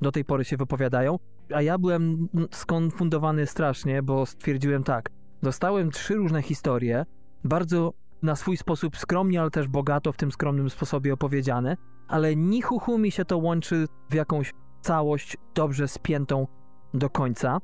do 0.00 0.12
tej 0.12 0.24
pory 0.24 0.44
się 0.44 0.56
wypowiadają, 0.56 1.18
a 1.54 1.62
ja 1.62 1.78
byłem 1.78 2.28
skonfundowany 2.50 3.46
strasznie, 3.46 4.02
bo 4.02 4.26
stwierdziłem 4.26 4.84
tak, 4.84 5.10
dostałem 5.42 5.90
trzy 5.90 6.14
różne 6.14 6.42
historie, 6.42 7.04
bardzo 7.44 7.92
na 8.22 8.36
swój 8.36 8.56
sposób 8.56 8.96
skromnie, 8.96 9.40
ale 9.40 9.50
też 9.50 9.68
bogato 9.68 10.12
w 10.12 10.16
tym 10.16 10.32
skromnym 10.32 10.70
sposobie 10.70 11.12
opowiedziane, 11.12 11.76
ale 12.08 12.36
ni 12.36 12.62
chuchu 12.62 12.98
mi 12.98 13.10
się 13.10 13.24
to 13.24 13.38
łączy 13.38 13.86
w 14.10 14.14
jakąś 14.14 14.52
całość 14.80 15.36
dobrze 15.54 15.88
spiętą 15.88 16.46
do 16.94 17.10
końca. 17.10 17.58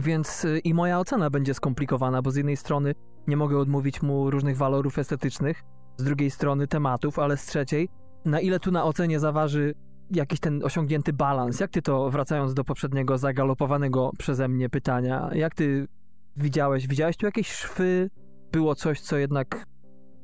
Więc 0.00 0.44
y, 0.44 0.58
i 0.58 0.74
moja 0.74 0.98
ocena 0.98 1.30
będzie 1.30 1.54
skomplikowana, 1.54 2.22
bo 2.22 2.30
z 2.30 2.36
jednej 2.36 2.56
strony 2.56 2.94
nie 3.26 3.36
mogę 3.36 3.58
odmówić 3.58 4.02
mu 4.02 4.30
różnych 4.30 4.56
walorów 4.56 4.98
estetycznych, 4.98 5.62
z 5.96 6.04
drugiej 6.04 6.30
strony 6.30 6.66
tematów, 6.66 7.18
ale 7.18 7.36
z 7.36 7.46
trzeciej, 7.46 7.88
na 8.24 8.40
ile 8.40 8.60
tu 8.60 8.70
na 8.70 8.84
ocenie 8.84 9.20
zaważy 9.20 9.74
jakiś 10.10 10.40
ten 10.40 10.64
osiągnięty 10.64 11.12
balans? 11.12 11.60
Jak 11.60 11.70
ty 11.70 11.82
to, 11.82 12.10
wracając 12.10 12.54
do 12.54 12.64
poprzedniego 12.64 13.18
zagalopowanego 13.18 14.10
przeze 14.18 14.48
mnie 14.48 14.68
pytania, 14.68 15.30
jak 15.32 15.54
ty 15.54 15.88
widziałeś? 16.36 16.86
Widziałeś 16.86 17.16
tu 17.16 17.26
jakieś 17.26 17.50
szwy? 17.50 18.10
Było 18.52 18.74
coś, 18.74 19.00
co 19.00 19.16
jednak 19.16 19.66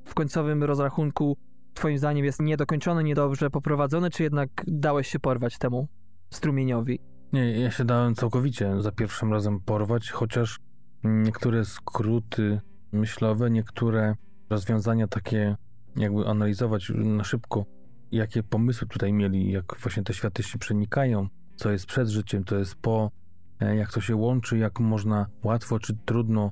w 0.04 0.14
końcowym 0.14 0.64
rozrachunku 0.64 1.36
twoim 1.74 1.98
zdaniem 1.98 2.24
jest 2.24 2.40
niedokończone, 2.40 3.04
niedobrze 3.04 3.50
poprowadzone, 3.50 4.10
czy 4.10 4.22
jednak 4.22 4.50
dałeś 4.66 5.08
się 5.08 5.18
porwać 5.18 5.58
temu 5.58 5.88
strumieniowi? 6.30 7.11
Nie, 7.32 7.60
ja 7.60 7.70
się 7.70 7.84
dałem 7.84 8.14
całkowicie 8.14 8.82
za 8.82 8.92
pierwszym 8.92 9.32
razem 9.32 9.60
porwać, 9.60 10.10
chociaż 10.10 10.58
niektóre 11.04 11.64
skróty 11.64 12.60
myślowe, 12.92 13.50
niektóre 13.50 14.14
rozwiązania 14.50 15.08
takie 15.08 15.56
jakby 15.96 16.26
analizować 16.26 16.92
na 16.94 17.24
szybko, 17.24 17.64
jakie 18.12 18.42
pomysły 18.42 18.88
tutaj 18.88 19.12
mieli, 19.12 19.52
jak 19.52 19.76
właśnie 19.80 20.02
te 20.02 20.14
światy 20.14 20.42
się 20.42 20.58
przenikają, 20.58 21.28
co 21.56 21.70
jest 21.70 21.86
przed 21.86 22.08
życiem, 22.08 22.44
to 22.44 22.58
jest 22.58 22.74
po, 22.74 23.10
e, 23.60 23.76
jak 23.76 23.92
to 23.92 24.00
się 24.00 24.16
łączy, 24.16 24.58
jak 24.58 24.80
można 24.80 25.26
łatwo 25.42 25.78
czy 25.78 25.96
trudno 26.04 26.50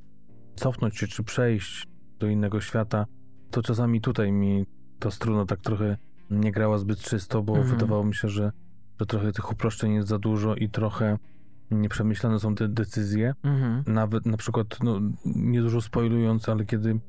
cofnąć 0.56 0.98
się, 0.98 1.06
czy 1.06 1.22
przejść 1.22 1.86
do 2.18 2.26
innego 2.26 2.60
świata, 2.60 3.06
to 3.50 3.62
czasami 3.62 4.00
tutaj 4.00 4.32
mi 4.32 4.66
ta 4.98 5.10
struna 5.10 5.46
tak 5.46 5.60
trochę 5.60 5.96
nie 6.30 6.52
grała 6.52 6.78
zbyt 6.78 6.98
czysto, 7.00 7.42
bo 7.42 7.52
Mhm. 7.52 7.70
wydawało 7.70 8.04
mi 8.04 8.14
się, 8.14 8.28
że, 8.28 8.52
że 9.00 9.06
trochę 9.06 9.32
tych 9.32 9.52
uproszczeń 9.52 9.94
jest 9.94 10.08
za 10.08 10.18
dużo 10.18 10.54
i 10.54 10.68
trochę 10.68 11.18
nieprzemyślane 11.70 12.40
są 12.40 12.54
te 12.54 12.68
decyzje. 12.68 13.34
Mhm. 13.42 13.82
Nawet 13.86 14.26
na 14.26 14.36
przykład, 14.36 14.66
no, 14.82 15.00
niedużo 15.24 15.80
spoilując, 15.80 16.48
ale 16.48 16.64
kiedy 16.64 17.00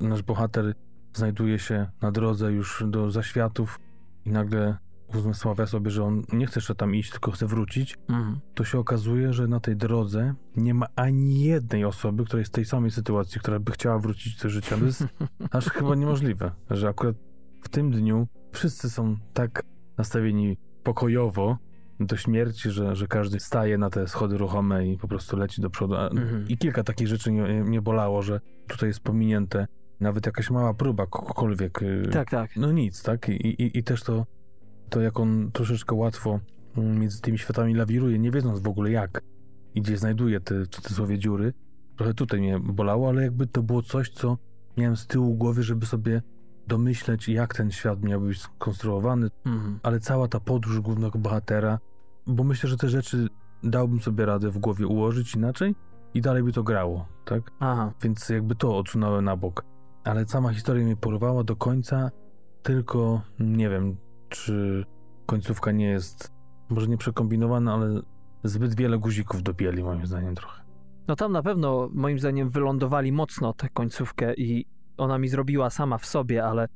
nasz 0.00 0.22
bohater 0.22 0.74
znajduje 1.14 1.58
się 1.58 1.86
na 2.02 2.12
drodze 2.12 2.52
już 2.52 2.84
do 2.86 3.10
zaświatów 3.10 3.80
i 4.24 4.30
nagle 4.30 4.76
uzmysławia 5.14 5.66
sobie, 5.66 5.90
że 5.90 6.04
on 6.04 6.24
nie 6.32 6.46
chce 6.46 6.60
jeszcze 6.60 6.74
tam 6.74 6.94
iść, 6.94 7.10
tylko 7.10 7.30
chce 7.30 7.46
wrócić, 7.46 7.98
Mhm. 8.08 8.38
to 8.54 8.64
się 8.64 8.78
okazuje, 8.78 9.32
że 9.32 9.48
na 9.48 9.60
tej 9.60 9.76
drodze 9.76 10.34
nie 10.56 10.74
ma 10.74 10.86
ani 10.96 11.40
jednej 11.40 11.84
osoby, 11.84 12.24
która 12.24 12.38
jest 12.38 12.52
w 12.52 12.54
tej 12.54 12.64
samej 12.64 12.90
sytuacji, 12.90 13.40
która 13.40 13.60
by 13.60 13.72
chciała 13.72 13.98
wrócić 13.98 14.36
do 14.36 14.50
życia. 14.50 14.76
To 14.78 14.84
jest 14.84 15.04
aż 15.50 15.64
chyba 15.70 15.94
niemożliwe, 15.94 16.50
że 16.70 16.88
akurat 16.88 17.16
w 17.62 17.68
tym 17.68 17.90
dniu 17.90 18.26
wszyscy 18.52 18.90
są 18.90 19.16
tak 19.32 19.62
nastawieni 19.98 20.56
pokojowo, 20.86 21.58
do 22.00 22.16
śmierci, 22.16 22.70
że, 22.70 22.96
że 22.96 23.06
każdy 23.06 23.40
staje 23.40 23.78
na 23.78 23.90
te 23.90 24.08
schody 24.08 24.38
ruchome 24.38 24.86
i 24.88 24.98
po 24.98 25.08
prostu 25.08 25.36
leci 25.36 25.62
do 25.62 25.70
przodu. 25.70 25.96
Mhm. 25.96 26.48
I 26.48 26.58
kilka 26.58 26.82
takich 26.82 27.08
rzeczy 27.08 27.32
mnie, 27.32 27.64
mnie 27.64 27.82
bolało, 27.82 28.22
że 28.22 28.40
tutaj 28.68 28.88
jest 28.88 29.00
pominięte 29.00 29.66
nawet 30.00 30.26
jakaś 30.26 30.50
mała 30.50 30.74
próba 30.74 31.06
kogokolwiek. 31.06 31.82
y, 31.82 32.08
Tak, 32.12 32.30
tak. 32.30 32.50
No 32.56 32.72
nic, 32.72 33.02
tak? 33.02 33.28
I, 33.28 33.32
i, 33.32 33.78
i 33.78 33.84
też 33.84 34.02
to, 34.02 34.26
to, 34.88 35.00
jak 35.00 35.20
on 35.20 35.50
troszeczkę 35.52 35.94
łatwo 35.94 36.40
mm, 36.76 36.98
między 36.98 37.20
tymi 37.20 37.38
światami 37.38 37.74
lawiruje, 37.74 38.18
nie 38.18 38.30
wiedząc 38.30 38.60
w 38.60 38.68
ogóle 38.68 38.90
jak 38.90 39.22
i 39.74 39.82
gdzie 39.82 39.96
znajduje 39.96 40.40
te 40.40 40.64
w 40.64 40.68
cudzysłowie 40.68 41.18
dziury. 41.18 41.52
Trochę 41.96 42.14
tutaj 42.14 42.40
mnie 42.40 42.60
bolało, 42.60 43.08
ale 43.08 43.22
jakby 43.22 43.46
to 43.46 43.62
było 43.62 43.82
coś, 43.82 44.10
co 44.10 44.38
miałem 44.76 44.96
z 44.96 45.06
tyłu 45.06 45.34
głowy, 45.34 45.62
żeby 45.62 45.86
sobie 45.86 46.22
domyśleć, 46.66 47.28
jak 47.28 47.54
ten 47.54 47.70
świat 47.70 48.02
miał 48.02 48.20
być 48.20 48.40
skonstruowany, 48.40 49.28
Mhm. 49.46 49.80
ale 49.82 50.00
cała 50.00 50.28
ta 50.28 50.40
podróż 50.40 50.80
głównego 50.80 51.18
bohatera, 51.18 51.78
bo 52.26 52.44
myślę, 52.44 52.70
że 52.70 52.76
te 52.76 52.88
rzeczy 52.88 53.28
dałbym 53.62 54.00
sobie 54.00 54.26
radę 54.26 54.50
w 54.50 54.58
głowie 54.58 54.86
ułożyć 54.86 55.34
inaczej 55.34 55.74
i 56.14 56.20
dalej 56.20 56.42
by 56.42 56.52
to 56.52 56.62
grało, 56.62 57.06
tak? 57.24 57.50
Aha. 57.60 57.92
Więc 58.02 58.28
jakby 58.28 58.54
to 58.54 58.76
odsunąłem 58.78 59.24
na 59.24 59.36
bok. 59.36 59.64
Ale 60.04 60.26
sama 60.26 60.52
historia 60.52 60.84
mnie 60.84 60.96
porwała 60.96 61.44
do 61.44 61.56
końca, 61.56 62.10
tylko 62.62 63.22
nie 63.40 63.68
wiem, 63.70 63.96
czy 64.28 64.84
końcówka 65.26 65.72
nie 65.72 65.86
jest 65.86 66.32
może 66.68 66.86
nie 66.88 66.96
przekombinowana, 66.96 67.74
ale 67.74 68.00
zbyt 68.44 68.76
wiele 68.76 68.98
guzików 68.98 69.42
dopięli 69.42 69.82
moim 69.82 70.06
zdaniem 70.06 70.34
trochę. 70.34 70.62
No 71.08 71.16
tam 71.16 71.32
na 71.32 71.42
pewno 71.42 71.88
moim 71.92 72.18
zdaniem 72.18 72.50
wylądowali 72.50 73.12
mocno 73.12 73.52
tę 73.52 73.68
końcówkę 73.68 74.34
i 74.34 74.66
ona 74.96 75.18
mi 75.18 75.28
zrobiła 75.28 75.70
sama 75.70 75.98
w 75.98 76.06
sobie, 76.06 76.44
ale 76.44 76.68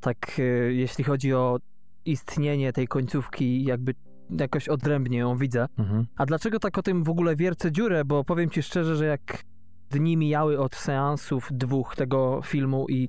tak 0.00 0.38
e, 0.38 0.42
jeśli 0.72 1.04
chodzi 1.04 1.34
o 1.34 1.58
istnienie 2.04 2.72
tej 2.72 2.88
końcówki, 2.88 3.64
jakby 3.64 3.94
jakoś 4.30 4.68
odrębnie 4.68 5.18
ją 5.18 5.36
widzę. 5.36 5.66
Mhm. 5.78 6.06
A 6.16 6.26
dlaczego 6.26 6.58
tak 6.58 6.78
o 6.78 6.82
tym 6.82 7.04
w 7.04 7.08
ogóle 7.08 7.36
wiercę 7.36 7.72
dziurę? 7.72 8.04
Bo 8.04 8.24
powiem 8.24 8.50
ci 8.50 8.62
szczerze, 8.62 8.96
że 8.96 9.06
jak 9.06 9.44
dni 9.90 10.16
mijały 10.16 10.58
od 10.58 10.74
seansów 10.74 11.48
dwóch 11.50 11.96
tego 11.96 12.40
filmu 12.44 12.86
i 12.88 13.08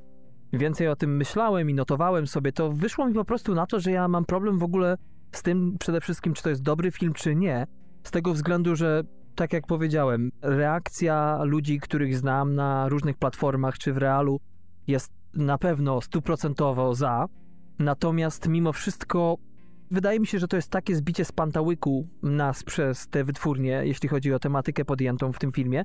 więcej 0.53 0.87
o 0.87 0.95
tym 0.95 1.17
myślałem 1.17 1.69
i 1.69 1.73
notowałem 1.73 2.27
sobie, 2.27 2.51
to 2.51 2.71
wyszło 2.71 3.07
mi 3.07 3.13
po 3.13 3.25
prostu 3.25 3.55
na 3.55 3.65
to, 3.65 3.79
że 3.79 3.91
ja 3.91 4.07
mam 4.07 4.25
problem 4.25 4.59
w 4.59 4.63
ogóle 4.63 4.97
z 5.31 5.43
tym 5.43 5.77
przede 5.79 6.01
wszystkim, 6.01 6.33
czy 6.33 6.43
to 6.43 6.49
jest 6.49 6.63
dobry 6.63 6.91
film, 6.91 7.13
czy 7.13 7.35
nie. 7.35 7.67
Z 8.03 8.11
tego 8.11 8.33
względu, 8.33 8.75
że 8.75 9.03
tak 9.35 9.53
jak 9.53 9.67
powiedziałem, 9.67 10.31
reakcja 10.41 11.43
ludzi, 11.43 11.79
których 11.79 12.17
znam 12.17 12.55
na 12.55 12.89
różnych 12.89 13.17
platformach 13.17 13.77
czy 13.77 13.93
w 13.93 13.97
realu 13.97 14.39
jest 14.91 15.11
na 15.33 15.57
pewno 15.57 16.01
stuprocentowo 16.01 16.95
za. 16.95 17.25
Natomiast 17.79 18.47
mimo 18.47 18.73
wszystko 18.73 19.37
wydaje 19.91 20.19
mi 20.19 20.27
się, 20.27 20.39
że 20.39 20.47
to 20.47 20.55
jest 20.55 20.69
takie 20.69 20.95
zbicie 20.95 21.25
z 21.25 21.31
pantałyku 21.31 22.07
nas 22.23 22.63
przez 22.63 23.07
te 23.07 23.23
wytwórnie, 23.23 23.81
jeśli 23.85 24.09
chodzi 24.09 24.33
o 24.33 24.39
tematykę 24.39 24.85
podjętą 24.85 25.33
w 25.33 25.39
tym 25.39 25.51
filmie, 25.51 25.83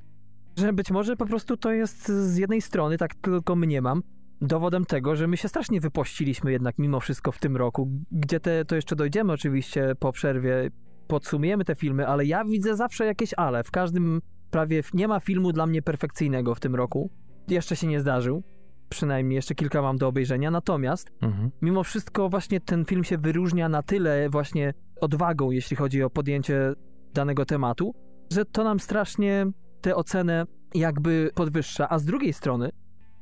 że 0.57 0.73
być 0.73 0.91
może 0.91 1.15
po 1.15 1.25
prostu 1.25 1.57
to 1.57 1.71
jest 1.71 2.07
z 2.07 2.37
jednej 2.37 2.61
strony, 2.61 2.97
tak 2.97 3.15
tylko 3.15 3.55
mniemam, 3.55 4.03
dowodem 4.41 4.85
tego, 4.85 5.15
że 5.15 5.27
my 5.27 5.37
się 5.37 5.47
strasznie 5.47 5.81
wypościliśmy 5.81 6.51
jednak 6.51 6.77
mimo 6.77 6.99
wszystko 6.99 7.31
w 7.31 7.39
tym 7.39 7.57
roku, 7.57 7.89
gdzie 8.11 8.39
te, 8.39 8.65
to 8.65 8.75
jeszcze 8.75 8.95
dojdziemy 8.95 9.33
oczywiście 9.33 9.95
po 9.99 10.11
przerwie, 10.11 10.69
podsumujemy 11.07 11.65
te 11.65 11.75
filmy, 11.75 12.07
ale 12.07 12.25
ja 12.25 12.45
widzę 12.45 12.75
zawsze 12.75 13.05
jakieś 13.05 13.33
ale. 13.37 13.63
W 13.63 13.71
każdym 13.71 14.21
prawie 14.51 14.83
nie 14.93 15.07
ma 15.07 15.19
filmu 15.19 15.53
dla 15.53 15.65
mnie 15.65 15.81
perfekcyjnego 15.81 16.55
w 16.55 16.59
tym 16.59 16.75
roku. 16.75 17.09
Jeszcze 17.47 17.75
się 17.75 17.87
nie 17.87 17.99
zdarzył. 17.99 18.43
Przynajmniej 18.89 19.35
jeszcze 19.35 19.55
kilka 19.55 19.81
mam 19.81 19.97
do 19.97 20.07
obejrzenia. 20.07 20.51
Natomiast 20.51 21.11
Mhm. 21.21 21.51
mimo 21.61 21.83
wszystko 21.83 22.29
właśnie 22.29 22.59
ten 22.59 22.85
film 22.85 23.03
się 23.03 23.17
wyróżnia 23.17 23.69
na 23.69 23.83
tyle 23.83 24.29
właśnie 24.29 24.73
odwagą, 25.01 25.51
jeśli 25.51 25.77
chodzi 25.77 26.03
o 26.03 26.09
podjęcie 26.09 26.73
danego 27.13 27.45
tematu, 27.45 27.93
że 28.31 28.45
to 28.45 28.63
nam 28.63 28.79
strasznie 28.79 29.45
tę 29.81 29.95
ocenę 29.95 30.45
jakby 30.75 31.31
podwyższa. 31.35 31.89
A 31.89 31.99
z 31.99 32.05
drugiej 32.05 32.33
strony 32.33 32.69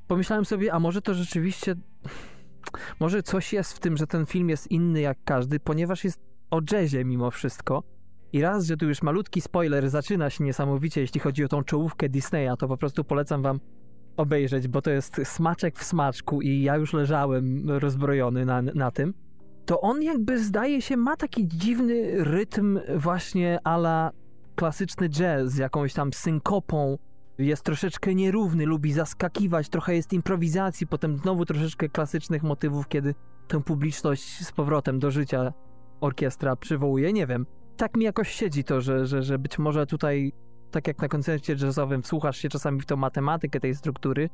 pomyślałem 0.08 0.46
sobie, 0.46 0.74
a 0.74 0.80
może 0.80 1.02
to 1.02 1.14
rzeczywiście 1.14 1.76
może 3.00 3.24
coś 3.24 3.54
jest 3.54 3.74
w 3.74 3.80
tym, 3.80 3.98
że 3.98 4.08
ten 4.08 4.26
film 4.26 4.50
jest 4.50 4.72
inny 4.72 5.02
jak 5.02 5.18
każdy, 5.26 5.60
ponieważ 5.60 6.04
jest 6.04 6.20
o 6.52 6.62
jazzie 6.72 7.06
mimo 7.06 7.32
wszystko. 7.32 7.84
I 8.34 8.42
raz, 8.42 8.66
że 8.66 8.78
tu 8.78 8.88
już 8.88 9.02
malutki 9.02 9.42
spoiler 9.42 9.90
zaczyna 9.90 10.30
się 10.30 10.44
niesamowicie, 10.44 11.02
jeśli 11.02 11.20
chodzi 11.20 11.44
o 11.44 11.48
tą 11.48 11.64
czołówkę 11.64 12.10
Disneya, 12.10 12.50
to 12.60 12.68
po 12.68 12.78
prostu 12.78 13.04
polecam 13.04 13.42
wam 13.42 13.60
obejrzeć, 14.18 14.68
bo 14.68 14.82
to 14.82 14.92
jest 14.92 15.22
smaczek 15.24 15.80
w 15.80 15.84
smaczku 15.84 16.42
i 16.42 16.62
ja 16.62 16.76
już 16.76 16.94
leżałem 16.94 17.70
rozbrojony 17.70 18.46
na, 18.46 18.62
na 18.62 18.92
tym. 18.92 19.14
To 19.66 19.82
on 19.82 20.04
jakby 20.04 20.44
zdaje 20.44 20.82
się 20.82 20.98
ma 20.98 21.18
taki 21.18 21.48
dziwny 21.48 22.24
rytm 22.24 22.80
właśnie 22.98 23.60
ala 23.64 24.12
klasyczny 24.56 25.10
jazz 25.10 25.52
z 25.52 25.58
jakąś 25.58 25.94
tam 25.94 26.14
synkopą. 26.14 26.98
Jest 27.38 27.64
troszeczkę 27.64 28.16
nierówny, 28.16 28.66
lubi 28.66 28.94
zaskakiwać, 28.94 29.70
trochę 29.70 29.96
jest 29.96 30.14
improwizacji, 30.14 30.88
potem 30.88 31.18
znowu 31.18 31.46
troszeczkę 31.46 31.90
klasycznych 31.90 32.44
motywów, 32.44 32.88
kiedy 32.88 33.16
tę 33.48 33.64
publiczność 33.64 34.46
z 34.46 34.52
powrotem 34.52 35.00
do 35.00 35.12
życia 35.12 35.54
orkiestra 36.02 36.56
przywołuje. 36.56 37.14
Nie 37.14 37.28
wiem. 37.28 37.46
Tak 37.78 37.98
mi 37.98 38.06
jakoś 38.06 38.32
siedzi 38.32 38.64
to, 38.64 38.82
że, 38.82 39.06
że, 39.06 39.24
że 39.24 39.40
być 39.40 39.60
może 39.60 39.86
tutaj, 39.86 40.34
tak 40.72 40.88
jak 40.88 41.02
na 41.02 41.08
koncercie 41.08 41.56
jazzowym, 41.62 42.02
wsłuchasz 42.02 42.38
się 42.38 42.50
czasami 42.50 42.82
w 42.82 42.86
tą 42.86 42.96
matematykę 42.96 43.60
tej 43.60 43.76
struktury, 43.76 44.30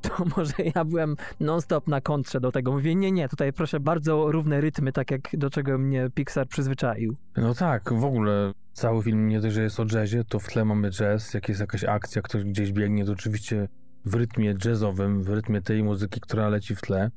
to 0.02 0.24
może 0.36 0.54
ja 0.74 0.84
byłem 0.84 1.16
non-stop 1.40 1.88
na 1.88 2.00
kontrze 2.00 2.40
do 2.40 2.52
tego. 2.52 2.72
Mówię, 2.72 2.94
nie, 2.94 3.12
nie, 3.12 3.28
tutaj 3.28 3.52
proszę 3.52 3.80
bardzo 3.80 4.32
równe 4.32 4.60
rytmy, 4.60 4.92
tak 4.92 5.10
jak 5.10 5.20
do 5.32 5.50
czego 5.50 5.78
mnie 5.78 6.10
Pixar 6.14 6.48
przyzwyczaił. 6.48 7.16
No 7.36 7.54
tak, 7.54 7.92
w 7.92 8.04
ogóle 8.04 8.52
cały 8.72 9.02
film 9.02 9.28
nie 9.28 9.40
dość, 9.40 9.54
że 9.54 9.62
jest 9.62 9.80
o 9.80 9.84
jazzie, 9.92 10.24
to 10.24 10.38
w 10.38 10.46
tle 10.46 10.64
mamy 10.64 10.90
jazz, 10.90 11.34
jak 11.34 11.48
jest 11.48 11.60
jakaś 11.60 11.84
akcja, 11.84 12.22
ktoś 12.22 12.44
gdzieś 12.44 12.72
biegnie, 12.72 13.04
to 13.04 13.12
oczywiście 13.12 13.68
w 14.04 14.14
rytmie 14.14 14.54
jazzowym, 14.64 15.22
w 15.22 15.28
rytmie 15.28 15.62
tej 15.62 15.82
muzyki, 15.82 16.20
która 16.20 16.48
leci 16.48 16.76
w 16.76 16.80
tle. 16.80 17.10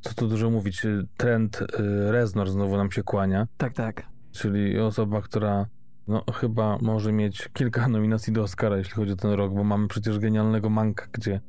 Co 0.00 0.14
tu 0.14 0.28
dużo 0.28 0.50
mówić, 0.50 0.86
trend 1.16 1.62
y, 1.62 1.66
Reznor 2.12 2.50
znowu 2.50 2.76
nam 2.76 2.90
się 2.90 3.02
kłania, 3.02 3.46
Tak, 3.56 3.72
tak. 3.72 4.06
czyli 4.32 4.78
osoba, 4.78 5.22
która 5.22 5.66
no 6.08 6.24
chyba 6.34 6.78
może 6.80 7.12
mieć 7.12 7.48
kilka 7.52 7.88
nominacji 7.94 8.32
do 8.32 8.42
Oscara, 8.42 8.76
jeśli 8.76 8.92
chodzi 8.94 9.12
o 9.12 9.16
ten 9.16 9.30
rok, 9.30 9.54
bo 9.54 9.64
mamy 9.64 9.88
przecież 9.88 10.18
genialnego 10.18 10.70
Manka, 10.70 11.06
gdzie 11.12 11.40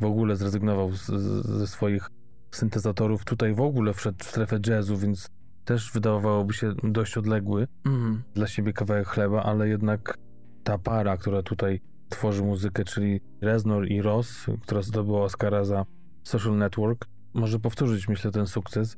w 0.00 0.04
ogóle 0.04 0.36
zrezygnował 0.36 0.92
z, 0.92 1.06
z, 1.06 1.46
ze 1.46 1.66
swoich 1.66 2.10
syntezatorów. 2.50 3.24
Tutaj 3.24 3.54
w 3.54 3.60
ogóle 3.60 3.94
wszedł 3.94 4.24
w 4.24 4.28
strefę 4.28 4.58
jazzu, 4.66 4.96
więc 4.96 5.30
też 5.64 5.92
wydawałoby 5.92 6.54
się 6.54 6.74
dość 6.82 7.16
odległy 7.18 7.66
Mhm. 7.84 8.22
dla 8.34 8.46
siebie 8.46 8.72
kawałek 8.72 9.08
chleba, 9.08 9.42
ale 9.42 9.68
jednak 9.68 10.18
ta 10.64 10.78
para, 10.78 11.16
która 11.16 11.42
tutaj 11.42 11.80
tworzy 12.08 12.42
muzykę, 12.42 12.84
czyli 12.84 13.20
Reznor 13.40 13.88
i 13.88 14.02
Ross, 14.02 14.46
która 14.60 14.82
zdobyła 14.82 15.22
Oscara 15.22 15.64
za 15.64 15.84
Social 16.24 16.56
Network, 16.56 17.06
może 17.34 17.58
powtórzyć, 17.60 18.08
myślę, 18.08 18.30
ten 18.30 18.46
sukces. 18.46 18.96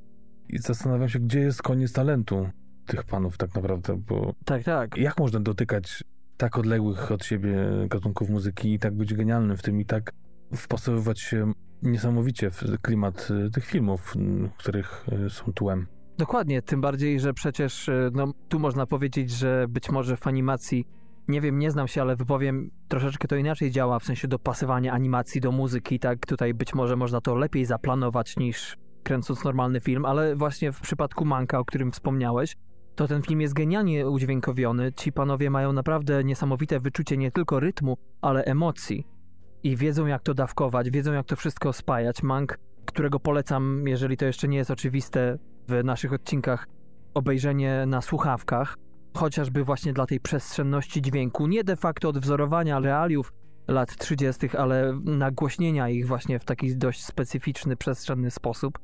I 0.49 0.59
zastanawiam 0.59 1.09
się, 1.09 1.19
gdzie 1.19 1.41
jest 1.41 1.63
koniec 1.63 1.93
talentu 1.93 2.49
tych 2.87 3.05
panów 3.05 3.39
tak 3.39 3.55
naprawdę, 3.55 3.97
bo 3.97 4.35
Tak, 4.45 4.65
tak. 4.65 4.97
jak 4.97 5.19
można 5.19 5.41
dotykać 5.41 6.05
tak 6.37 6.59
odległych 6.59 7.13
od 7.13 7.25
siebie 7.25 7.57
gatunków 7.89 8.29
muzyki 8.29 8.73
i 8.73 8.79
tak 8.79 8.95
być 8.95 9.15
genialnym 9.15 9.57
w 9.57 9.63
tym 9.63 9.81
i 9.81 9.85
tak 9.85 10.13
wpasowywać 10.57 11.21
się 11.21 11.53
niesamowicie 11.83 12.51
w 12.51 12.63
klimat 12.83 13.29
y, 13.47 13.51
tych 13.51 13.65
filmów, 13.67 14.15
y, 14.17 14.51
których 14.59 15.07
y, 15.27 15.31
są 15.31 15.53
tłem. 15.53 15.87
Dokładnie, 16.19 16.63
tym 16.63 16.81
bardziej, 16.81 17.21
że 17.21 17.35
przecież 17.35 17.89
e, 17.89 18.11
no, 18.13 18.33
tu 18.49 18.59
można 18.59 18.87
powiedzieć, 18.87 19.31
że 19.31 19.67
być 19.69 19.91
może 19.91 20.17
w 20.17 20.27
animacji, 20.27 20.85
nie 21.29 21.41
wiem, 21.41 21.59
nie 21.59 21.71
znam 21.71 21.89
się, 21.89 22.03
ale 22.03 22.17
wypowiem, 22.17 22.71
troszeczkę 22.89 23.29
to 23.29 23.37
inaczej 23.37 23.71
działa, 23.71 23.99
w 23.99 24.05
sensie 24.05 24.29
dopasowania 24.29 24.93
animacji 24.93 25.41
do 25.41 25.53
muzyki, 25.53 25.99
tak 25.99 26.27
tutaj 26.27 26.55
być 26.55 26.75
może 26.75 26.97
można 26.97 27.21
to 27.21 27.35
lepiej 27.35 27.65
zaplanować 27.65 28.37
niż 28.37 28.77
kręcąc 29.03 29.45
normalny 29.45 29.81
film, 29.81 30.05
ale 30.05 30.37
właśnie 30.37 30.73
w 30.73 30.81
przypadku 30.81 31.25
Manka, 31.25 31.59
o 31.59 31.65
którym 31.65 31.93
wspomniałeś, 31.93 32.57
to 32.97 33.09
ten 33.09 33.23
film 33.23 33.41
jest 33.41 33.55
genialnie 33.55 34.09
udźwiękowiony. 34.09 34.93
Ci 34.93 35.13
panowie 35.13 35.51
mają 35.51 35.73
naprawdę 35.73 36.25
niesamowite 36.25 36.81
wyczucie 36.81 37.17
nie 37.17 37.31
tylko 37.31 37.61
rytmu, 37.61 37.97
ale 38.21 38.45
emocji. 38.45 39.07
I 39.63 39.77
wiedzą, 39.77 40.07
jak 40.07 40.23
to 40.23 40.35
dawkować, 40.35 40.91
wiedzą, 40.91 41.13
jak 41.13 41.27
to 41.27 41.37
wszystko 41.37 41.73
spajać. 41.73 42.23
Mank, 42.23 42.59
którego 42.87 43.21
polecam, 43.21 43.89
jeżeli 43.89 44.17
to 44.17 44.25
jeszcze 44.25 44.49
nie 44.49 44.59
jest 44.59 44.71
oczywiste 44.71 45.39
w 45.69 45.85
naszych 45.85 46.13
odcinkach, 46.13 46.67
obejrzenie 47.15 47.85
na 47.87 48.03
słuchawkach, 48.03 48.77
chociażby 49.17 49.65
właśnie 49.65 49.93
dla 49.93 50.07
tej 50.07 50.21
przestrzenności 50.21 51.03
dźwięku, 51.03 51.47
nie 51.47 51.65
de 51.65 51.77
facto 51.77 52.09
odwzorowania 52.09 52.81
realiów 52.81 53.33
lat 53.69 53.97
30., 53.97 54.57
ale 54.57 55.01
nagłośnienia 55.05 55.89
ich 55.89 56.07
właśnie 56.07 56.39
w 56.39 56.45
taki 56.45 56.77
dość 56.77 57.05
specyficzny, 57.05 57.77
przestrzenny 57.77 58.31
sposób. 58.31 58.79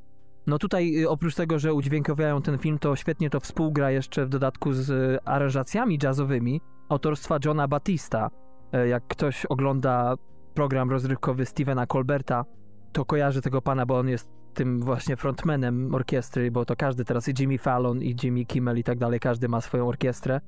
No 0.46 0.58
tutaj 0.58 1.02
y, 1.02 1.08
oprócz 1.08 1.34
tego, 1.34 1.58
że 1.58 1.74
udźwiękowiają 1.74 2.42
ten 2.42 2.58
film, 2.58 2.78
to 2.78 2.96
świetnie 2.96 3.30
to 3.30 3.40
współgra 3.40 3.90
jeszcze 3.90 4.26
w 4.26 4.28
dodatku 4.28 4.72
z 4.72 4.90
y, 4.90 5.18
aranżacjami 5.24 5.98
jazzowymi 6.02 6.60
autorstwa 6.88 7.38
Johna 7.44 7.68
Batista. 7.68 8.30
E, 8.72 8.88
Jak 8.88 9.06
ktoś 9.06 9.46
ogląda 9.46 10.14
program 10.54 10.90
rozrywkowy 10.90 11.46
Stevena 11.46 11.86
Colberta, 11.86 12.44
to 12.92 13.04
kojarzy 13.04 13.42
tego 13.42 13.62
pana, 13.62 13.86
bo 13.86 13.98
on 13.98 14.08
jest 14.08 14.30
tym 14.54 14.80
właśnie 14.80 15.16
frontmanem 15.16 15.94
orkiestry, 15.94 16.50
bo 16.50 16.64
to 16.64 16.76
każdy 16.76 17.04
teraz 17.04 17.28
i 17.28 17.34
Jimmy 17.38 17.58
Fallon 17.58 18.02
i 18.02 18.16
Jimmy 18.22 18.44
Kimmel 18.44 18.78
i 18.78 18.84
tak 18.84 18.98
dalej, 18.98 19.20
każdy 19.20 19.48
ma 19.48 19.60
swoją 19.60 19.88
orkiestrę. 19.88 20.40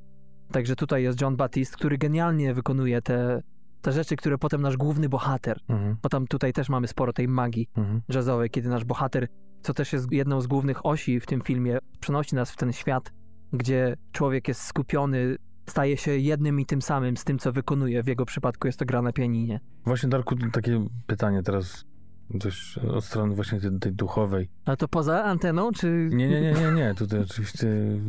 Także 0.53 0.77
tutaj 0.77 1.03
jest 1.03 1.21
John 1.21 1.37
Batiste, 1.37 1.77
który 1.77 1.99
genialnie 1.99 2.55
wykonuje 2.55 3.03
te, 3.03 3.43
te 3.81 3.93
rzeczy, 3.93 4.17
które 4.17 4.39
potem 4.39 4.63
nasz 4.63 4.77
główny 4.77 5.09
bohater, 5.09 5.61
Mhm, 5.69 5.97
bo 6.03 6.09
tam 6.09 6.27
tutaj 6.27 6.53
też 6.53 6.69
mamy 6.69 6.87
sporo 6.87 7.13
tej 7.13 7.29
magii 7.29 7.69
mhm. 7.77 8.01
jazzowej, 8.09 8.51
kiedy 8.51 8.69
nasz 8.69 8.85
bohater, 8.85 9.29
co 9.65 9.75
też 9.75 9.93
jest 9.93 10.13
jedną 10.13 10.41
z 10.41 10.47
głównych 10.47 10.87
osi 10.87 11.21
w 11.21 11.27
tym 11.27 11.41
filmie, 11.41 11.79
przenosi 12.01 12.35
nas 12.35 12.51
w 12.51 12.57
ten 12.57 12.73
świat, 12.73 13.13
gdzie 13.53 13.97
człowiek 14.13 14.49
jest 14.49 14.61
skupiony, 14.63 15.37
staje 15.69 15.97
się 15.97 16.17
jednym 16.19 16.61
i 16.61 16.67
tym 16.67 16.83
samym 16.83 17.17
z 17.17 17.25
tym, 17.25 17.39
co 17.39 17.53
wykonuje. 17.53 18.03
W 18.03 18.07
jego 18.07 18.27
przypadku 18.27 18.69
jest 18.69 18.79
to 18.79 18.85
gra 18.85 19.03
na 19.03 19.13
pianinie. 19.13 19.61
Właśnie, 19.85 20.09
Darku, 20.09 20.37
takie 20.53 20.87
pytanie 21.07 21.43
teraz 21.43 21.85
dość 22.31 22.79
od 22.79 23.05
strony 23.05 23.35
właśnie 23.35 23.61
tej, 23.61 23.79
tej 23.79 23.93
duchowej. 23.93 24.49
Ale 24.65 24.77
to 24.77 24.89
poza 24.89 25.25
anteną, 25.25 25.73
czy... 25.73 26.09
Nie, 26.13 26.29
nie, 26.29 26.41
nie, 26.41 26.53
nie, 26.53 26.73
nie. 26.73 26.95
Tutaj 26.95 27.21
oczywiście 27.21 27.69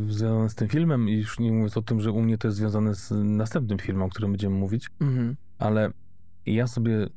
związane 0.09 0.49
z 0.49 0.55
tym 0.55 0.67
filmem 0.67 1.09
i 1.09 1.13
już 1.17 1.39
nie 1.39 1.51
mówiąc 1.51 1.77
o 1.77 1.81
tym, 1.81 2.01
że 2.01 2.11
u 2.11 2.21
mnie 2.21 2.37
to 2.37 2.47
jest 2.47 2.57
związane 2.57 2.95
z 2.95 3.11
następnym 3.23 3.79
filmem, 3.79 4.03
o 4.03 4.09
którym 4.09 4.31
będziemy 4.31 4.55
mówić, 4.55 4.89
Mhm. 5.01 5.35
ale 5.59 5.91
ja 6.45 6.67
sobie 6.67 7.07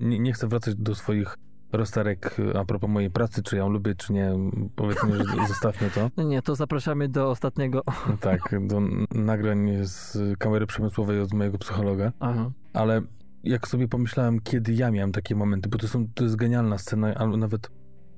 nie, 0.00 0.18
nie 0.18 0.32
chcę 0.32 0.48
wracać 0.48 0.74
do 0.74 0.94
swoich 0.94 1.34
rozterek 1.72 2.36
a 2.54 2.64
propos 2.64 2.90
mojej 2.90 3.10
pracy, 3.10 3.42
czy 3.42 3.56
ją 3.56 3.68
lubię, 3.68 3.94
czy 3.94 4.12
nie. 4.12 4.32
Powiedzmy, 4.76 5.16
że 5.16 5.24
zostawmy 5.48 5.90
to. 5.90 6.24
Nie, 6.24 6.42
to 6.42 6.54
zapraszamy 6.54 7.08
do 7.08 7.30
ostatniego. 7.30 7.82
Tak, 8.20 8.54
do 8.66 8.80
nagrań 9.14 9.70
z 9.82 10.18
kamery 10.38 10.66
przemysłowej 10.66 11.20
od 11.20 11.32
mojego 11.32 11.58
psychologa. 11.58 12.12
Aha. 12.20 12.50
Ale 12.72 13.02
jak 13.44 13.68
sobie 13.68 13.88
pomyślałem, 13.88 14.40
kiedy 14.40 14.72
ja 14.72 14.90
miałem 14.90 15.12
takie 15.12 15.34
momenty, 15.34 15.68
bo 15.68 15.78
to, 15.78 15.88
są, 15.88 16.08
to 16.14 16.24
jest 16.24 16.36
genialna 16.36 16.78
scena, 16.78 17.14
ale 17.14 17.36
nawet, 17.36 17.70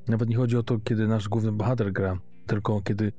nawet 0.09 0.29
nie 0.29 0.37
chodzi 0.37 0.57
o 0.57 0.63
to, 0.63 0.79
kiedy 0.79 1.09
nasz 1.09 1.29
główny 1.29 1.53
bohater 1.53 1.93
gra, 1.93 2.19
tylko 2.47 2.81
kiedy 2.81 3.13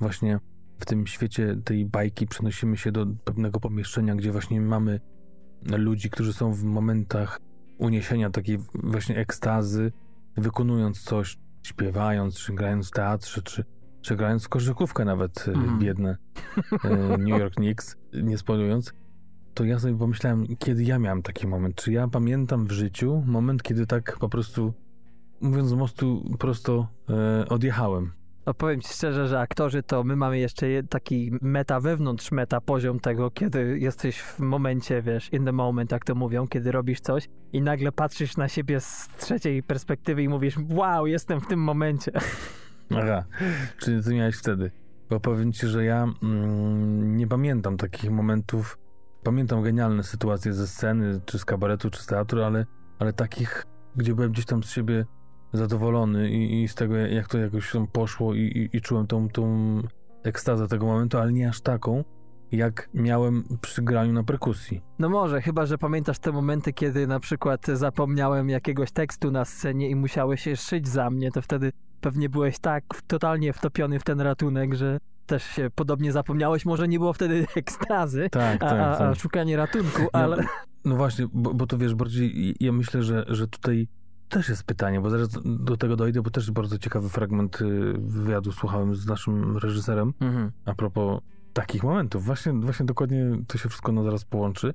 właśnie 0.00 0.38
w 0.78 0.86
tym 0.86 1.06
świecie 1.06 1.56
tej 1.64 1.86
bajki 1.86 2.26
przenosimy 2.26 2.76
się 2.76 2.92
do 2.92 3.06
pewnego 3.24 3.60
pomieszczenia, 3.60 4.14
gdzie 4.14 4.32
właśnie 4.32 4.60
mamy 4.60 5.00
ludzi, 5.62 6.10
którzy 6.10 6.32
są 6.32 6.52
w 6.52 6.64
momentach 6.64 7.40
uniesienia, 7.78 8.30
takiej 8.30 8.58
właśnie 8.74 9.16
ekstazy, 9.16 9.92
wykonując 10.36 11.02
coś, 11.02 11.38
śpiewając, 11.62 12.38
czy 12.38 12.52
grając 12.52 12.88
w 12.88 12.90
teatrze, 12.90 13.42
czy, 13.42 13.64
czy 14.00 14.16
grając 14.16 14.44
w 14.44 14.48
koszykówkę 14.48 15.04
nawet, 15.04 15.48
mm. 15.48 15.78
biedne 15.78 16.16
e, 16.84 17.18
New 17.18 17.40
York 17.40 17.54
Knicks, 17.60 17.96
nie 18.22 18.38
spoilując, 18.38 18.92
to 19.54 19.64
ja 19.64 19.78
sobie 19.78 19.98
pomyślałem, 19.98 20.46
kiedy 20.58 20.84
ja 20.84 20.98
miałem 20.98 21.22
taki 21.22 21.46
moment. 21.46 21.74
Czy 21.74 21.92
ja 21.92 22.08
pamiętam 22.08 22.66
w 22.66 22.70
życiu 22.70 23.22
moment, 23.26 23.62
kiedy 23.62 23.86
tak 23.86 24.16
po 24.20 24.28
prostu, 24.28 24.72
mówiąc 25.40 25.68
z 25.68 25.72
mostu 25.72 26.36
prosto, 26.38 26.88
e, 27.10 27.48
odjechałem. 27.48 28.17
No 28.48 28.54
powiem 28.54 28.80
ci 28.80 28.92
szczerze, 28.92 29.28
że 29.28 29.40
aktorzy 29.40 29.82
to 29.82 30.04
my 30.04 30.16
mamy 30.16 30.38
jeszcze 30.38 30.68
je- 30.68 30.82
taki 30.82 31.32
meta 31.42 31.80
wewnątrz 31.80 32.32
meta 32.32 32.60
poziom 32.60 33.00
tego, 33.00 33.30
kiedy 33.30 33.78
jesteś 33.78 34.20
w 34.20 34.38
momencie, 34.38 35.02
wiesz, 35.02 35.32
in 35.32 35.44
the 35.44 35.52
moment, 35.52 35.92
jak 35.92 36.04
to 36.04 36.14
mówią, 36.14 36.46
kiedy 36.46 36.72
robisz 36.72 37.00
coś 37.00 37.28
i 37.52 37.62
nagle 37.62 37.92
patrzysz 37.92 38.36
na 38.36 38.48
siebie 38.48 38.80
z 38.80 39.08
trzeciej 39.18 39.62
perspektywy 39.62 40.22
i 40.22 40.28
mówisz, 40.28 40.54
wow, 40.70 41.06
jestem 41.06 41.40
w 41.40 41.46
tym 41.46 41.60
momencie. 41.60 42.12
Aha, 43.02 43.24
czyli 43.78 44.02
ty 44.02 44.14
miałeś 44.14 44.36
wtedy. 44.36 44.70
Bo 45.10 45.20
powiem 45.20 45.52
ci, 45.52 45.66
że 45.66 45.84
ja 45.84 46.06
mm, 46.22 47.16
nie 47.16 47.26
pamiętam 47.26 47.76
takich 47.76 48.10
momentów. 48.10 48.78
Pamiętam 49.22 49.62
genialne 49.62 50.02
sytuacje 50.02 50.52
ze 50.52 50.66
sceny, 50.66 51.20
czy 51.24 51.38
z 51.38 51.44
kabaretu, 51.44 51.90
czy 51.90 52.02
z 52.02 52.06
teatru, 52.06 52.42
ale, 52.42 52.66
ale 52.98 53.12
takich, 53.12 53.66
gdzie 53.96 54.14
byłem 54.14 54.32
gdzieś 54.32 54.44
tam 54.44 54.62
z 54.62 54.70
siebie 54.70 55.04
zadowolony 55.52 56.30
i, 56.30 56.62
i 56.62 56.68
z 56.68 56.74
tego, 56.74 56.96
jak 56.96 57.28
to 57.28 57.38
jakoś 57.38 57.72
tam 57.72 57.86
poszło 57.86 58.34
i, 58.34 58.40
i, 58.40 58.76
i 58.76 58.80
czułem 58.80 59.06
tą, 59.06 59.28
tą 59.28 59.82
ekstazę 60.22 60.68
tego 60.68 60.86
momentu, 60.86 61.18
ale 61.18 61.32
nie 61.32 61.48
aż 61.48 61.60
taką, 61.60 62.04
jak 62.52 62.88
miałem 62.94 63.44
przy 63.60 63.82
graniu 63.82 64.12
na 64.12 64.22
perkusji. 64.22 64.82
No 64.98 65.08
może, 65.08 65.42
chyba, 65.42 65.66
że 65.66 65.78
pamiętasz 65.78 66.18
te 66.18 66.32
momenty, 66.32 66.72
kiedy 66.72 67.06
na 67.06 67.20
przykład 67.20 67.66
zapomniałem 67.66 68.48
jakiegoś 68.48 68.92
tekstu 68.92 69.30
na 69.30 69.44
scenie 69.44 69.90
i 69.90 69.94
musiałeś 69.94 70.40
się 70.42 70.56
szyć 70.56 70.88
za 70.88 71.10
mnie, 71.10 71.30
to 71.30 71.42
wtedy 71.42 71.72
pewnie 72.00 72.28
byłeś 72.28 72.58
tak 72.58 72.84
totalnie 73.06 73.52
wtopiony 73.52 73.98
w 73.98 74.04
ten 74.04 74.20
ratunek, 74.20 74.74
że 74.74 74.98
też 75.26 75.44
się 75.44 75.70
podobnie 75.74 76.12
zapomniałeś. 76.12 76.66
Może 76.66 76.88
nie 76.88 76.98
było 76.98 77.12
wtedy 77.12 77.46
ekstazy, 77.56 78.28
Tak, 78.30 78.62
a, 78.62 78.68
tak, 78.68 78.80
a, 78.80 78.90
a 78.90 78.98
tak. 78.98 79.18
szukanie 79.18 79.56
ratunku, 79.56 80.02
ale... 80.12 80.44
No 80.84 80.96
właśnie, 80.96 81.26
bo, 81.32 81.54
bo 81.54 81.66
to 81.66 81.78
wiesz, 81.78 81.94
bardziej 81.94 82.56
ja 82.60 82.72
myślę, 82.72 83.02
że, 83.02 83.24
że 83.28 83.48
tutaj 83.48 83.88
też 84.28 84.48
jest 84.48 84.64
pytanie, 84.64 85.00
bo 85.00 85.10
zaraz 85.10 85.28
do 85.44 85.76
tego 85.76 85.96
dojdę, 85.96 86.22
bo 86.22 86.30
też 86.30 86.50
bardzo 86.50 86.78
ciekawy 86.78 87.08
fragment 87.08 87.60
y, 87.60 87.94
wywiadu 87.98 88.52
słuchałem 88.52 88.94
z 88.94 89.06
naszym 89.06 89.56
reżyserem 89.56 90.14
Mhm. 90.20 90.52
a 90.64 90.74
propos 90.74 91.20
takich 91.52 91.82
momentów. 91.82 92.24
Właśnie, 92.24 92.52
właśnie 92.52 92.86
dokładnie 92.86 93.38
to 93.46 93.58
się 93.58 93.68
wszystko 93.68 93.92
na 93.92 94.02
zaraz 94.02 94.24
połączy. 94.24 94.74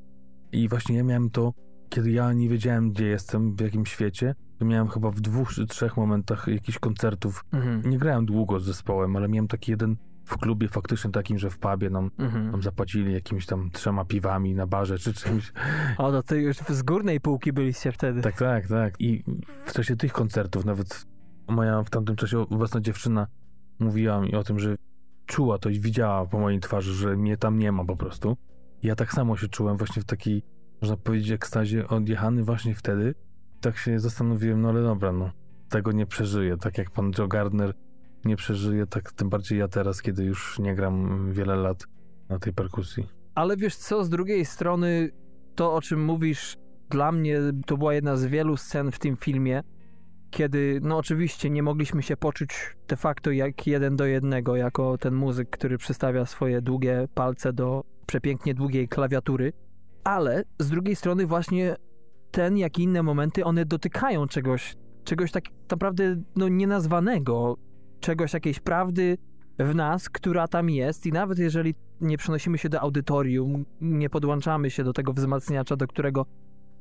I 0.51 0.69
właśnie 0.69 0.97
ja 0.97 1.03
miałem 1.03 1.29
to, 1.29 1.53
kiedy 1.89 2.11
ja 2.11 2.33
nie 2.33 2.49
wiedziałem, 2.49 2.91
gdzie 2.91 3.05
jestem, 3.05 3.55
w 3.55 3.61
jakim 3.61 3.85
świecie. 3.85 4.35
To 4.59 4.65
miałem 4.65 4.87
chyba 4.87 5.11
w 5.11 5.21
dwóch 5.21 5.49
czy 5.53 5.67
trzech 5.67 5.97
momentach 5.97 6.47
jakichś 6.47 6.79
koncertów. 6.79 7.45
Mhm. 7.51 7.89
Nie 7.89 7.97
grałem 7.97 8.25
długo 8.25 8.59
z 8.59 8.65
zespołem, 8.65 9.15
ale 9.15 9.29
miałem 9.29 9.47
taki 9.47 9.71
jeden 9.71 9.97
w 10.25 10.37
klubie 10.37 10.67
faktycznie 10.67 11.11
takim, 11.11 11.39
że 11.39 11.49
w 11.49 11.57
pubie 11.59 11.89
nam, 11.89 12.11
Mhm. 12.17 12.51
nam 12.51 12.63
zapłacili 12.63 13.13
jakimiś 13.13 13.45
tam 13.45 13.69
trzema 13.71 14.05
piwami 14.05 14.55
na 14.55 14.67
barze 14.67 14.99
czy 14.99 15.13
czymś. 15.13 15.53
O, 15.97 16.11
to 16.11 16.23
ty 16.23 16.41
już 16.41 16.57
z 16.57 16.83
górnej 16.83 17.19
półki 17.19 17.53
byliście 17.53 17.91
wtedy. 17.91 18.21
Tak, 18.21 18.37
tak, 18.37 18.67
tak. 18.67 18.93
I 18.99 19.23
w 19.65 19.73
czasie 19.73 19.95
tych 19.95 20.13
koncertów 20.13 20.65
nawet 20.65 21.05
moja 21.47 21.83
w 21.83 21.89
tamtym 21.89 22.15
czasie 22.15 22.39
obecna 22.39 22.81
dziewczyna 22.81 23.27
mówiła 23.79 24.21
mi 24.21 24.35
o 24.35 24.43
tym, 24.43 24.59
że 24.59 24.75
czuła 25.25 25.57
to 25.57 25.69
i 25.69 25.79
widziała 25.79 26.25
po 26.25 26.39
mojej 26.39 26.59
twarzy, 26.59 26.93
że 26.93 27.15
mnie 27.17 27.37
tam 27.37 27.59
nie 27.59 27.71
ma 27.71 27.85
po 27.85 27.95
prostu. 27.95 28.37
Ja 28.83 28.95
tak 28.95 29.13
samo 29.13 29.37
się 29.37 29.47
czułem 29.47 29.77
właśnie 29.77 30.01
w 30.01 30.05
takiej, 30.05 30.43
można 30.81 30.97
powiedzieć, 30.97 31.31
ekstazie 31.31 31.87
odjechany 31.87 32.43
właśnie 32.43 32.75
wtedy. 32.75 33.15
Tak 33.61 33.77
się 33.77 33.99
zastanowiłem, 33.99 34.61
no 34.61 34.69
ale 34.69 34.83
dobra, 34.83 35.11
no 35.11 35.31
tego 35.69 35.91
nie 35.91 36.05
przeżyję. 36.05 36.57
Tak 36.57 36.77
jak 36.77 36.91
pan 36.91 37.11
Joe 37.17 37.27
Gardner 37.27 37.73
nie 38.25 38.35
przeżyje, 38.35 38.87
tak 38.87 39.11
tym 39.11 39.29
bardziej 39.29 39.59
ja 39.59 39.67
teraz, 39.67 40.01
kiedy 40.01 40.23
już 40.23 40.59
nie 40.59 40.75
gram 40.75 41.27
wiele 41.33 41.55
lat 41.55 41.83
na 42.29 42.39
tej 42.39 42.53
perkusji. 42.53 43.07
Ale 43.35 43.57
wiesz 43.57 43.75
co, 43.75 44.03
z 44.03 44.09
drugiej 44.09 44.45
strony 44.45 45.09
to, 45.55 45.73
o 45.73 45.81
czym 45.81 46.05
mówisz, 46.05 46.57
dla 46.89 47.11
mnie 47.11 47.39
to 47.65 47.77
była 47.77 47.93
jedna 47.93 48.17
z 48.17 48.25
wielu 48.25 48.57
scen 48.57 48.91
w 48.91 48.99
tym 48.99 49.17
filmie, 49.17 49.63
kiedy, 50.31 50.79
no 50.83 50.97
oczywiście, 50.97 51.49
nie 51.49 51.63
mogliśmy 51.63 52.03
się 52.03 52.17
poczuć 52.17 52.75
de 52.87 52.95
facto 52.95 53.31
jak 53.31 53.67
jeden 53.67 53.95
do 53.95 54.05
jednego, 54.05 54.55
jako 54.55 54.97
ten 54.97 55.13
muzyk, 55.13 55.49
który 55.49 55.77
przystawia 55.77 56.25
swoje 56.25 56.61
długie 56.61 57.07
palce 57.13 57.53
do 57.53 57.83
przepięknie 58.05 58.53
długiej 58.53 58.87
klawiatury, 58.87 59.53
ale 60.03 60.43
z 60.59 60.69
drugiej 60.69 60.95
strony 60.95 61.25
właśnie 61.25 61.75
ten, 62.31 62.57
jak 62.57 62.79
i 62.79 62.83
inne 62.83 63.03
momenty, 63.03 63.45
one 63.45 63.65
dotykają 63.65 64.27
czegoś, 64.27 64.75
czegoś 65.03 65.31
tak 65.31 65.43
naprawdę 65.71 66.15
no, 66.35 66.47
nienazwanego, 66.47 67.57
czegoś, 68.03 68.33
jakiejś 68.33 68.59
prawdy 68.59 69.17
w 69.59 69.75
nas, 69.75 70.09
która 70.09 70.47
tam 70.47 70.69
jest 70.69 71.05
i 71.05 71.11
nawet 71.11 71.39
jeżeli 71.39 71.75
nie 72.01 72.17
przenosimy 72.17 72.57
się 72.57 72.69
do 72.69 72.81
audytorium, 72.81 73.65
nie 73.81 74.09
podłączamy 74.09 74.69
się 74.69 74.83
do 74.83 74.93
tego 74.93 75.13
wzmacniacza, 75.13 75.75
do 75.75 75.87
którego 75.87 76.25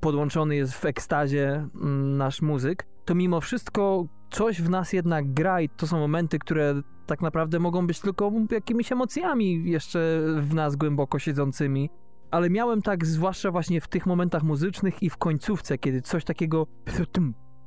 podłączony 0.01 0.57
jest 0.57 0.73
w 0.73 0.85
ekstazie 0.85 1.69
mm, 1.75 2.17
nasz 2.17 2.43
muzyk, 2.43 2.87
to 3.05 3.15
mimo 3.15 3.41
wszystko 3.41 4.07
coś 4.31 4.63
w 4.63 4.71
nas 4.71 4.93
jednak 4.93 5.33
gra 5.33 5.61
i 5.61 5.69
to 5.69 5.87
są 5.87 5.99
momenty, 5.99 6.39
które 6.39 6.75
tak 7.07 7.21
naprawdę 7.21 7.59
mogą 7.59 7.87
być 7.87 8.01
tylko 8.01 8.33
jakimiś 8.51 8.93
emocjami 8.93 9.71
jeszcze 9.71 10.21
w 10.39 10.55
nas 10.55 10.77
głęboko 10.77 11.19
siedzącymi. 11.19 11.91
Ale 12.31 12.51
miałem 12.51 12.83
tak, 12.83 13.07
zwłaszcza 13.07 13.51
właśnie 13.51 13.81
w 13.81 13.89
tych 13.89 14.07
momentach 14.07 14.43
muzycznych 14.43 15.03
i 15.03 15.11
w 15.11 15.17
końcówce, 15.17 15.79
kiedy 15.79 16.01
coś 16.01 16.25
takiego 16.25 16.67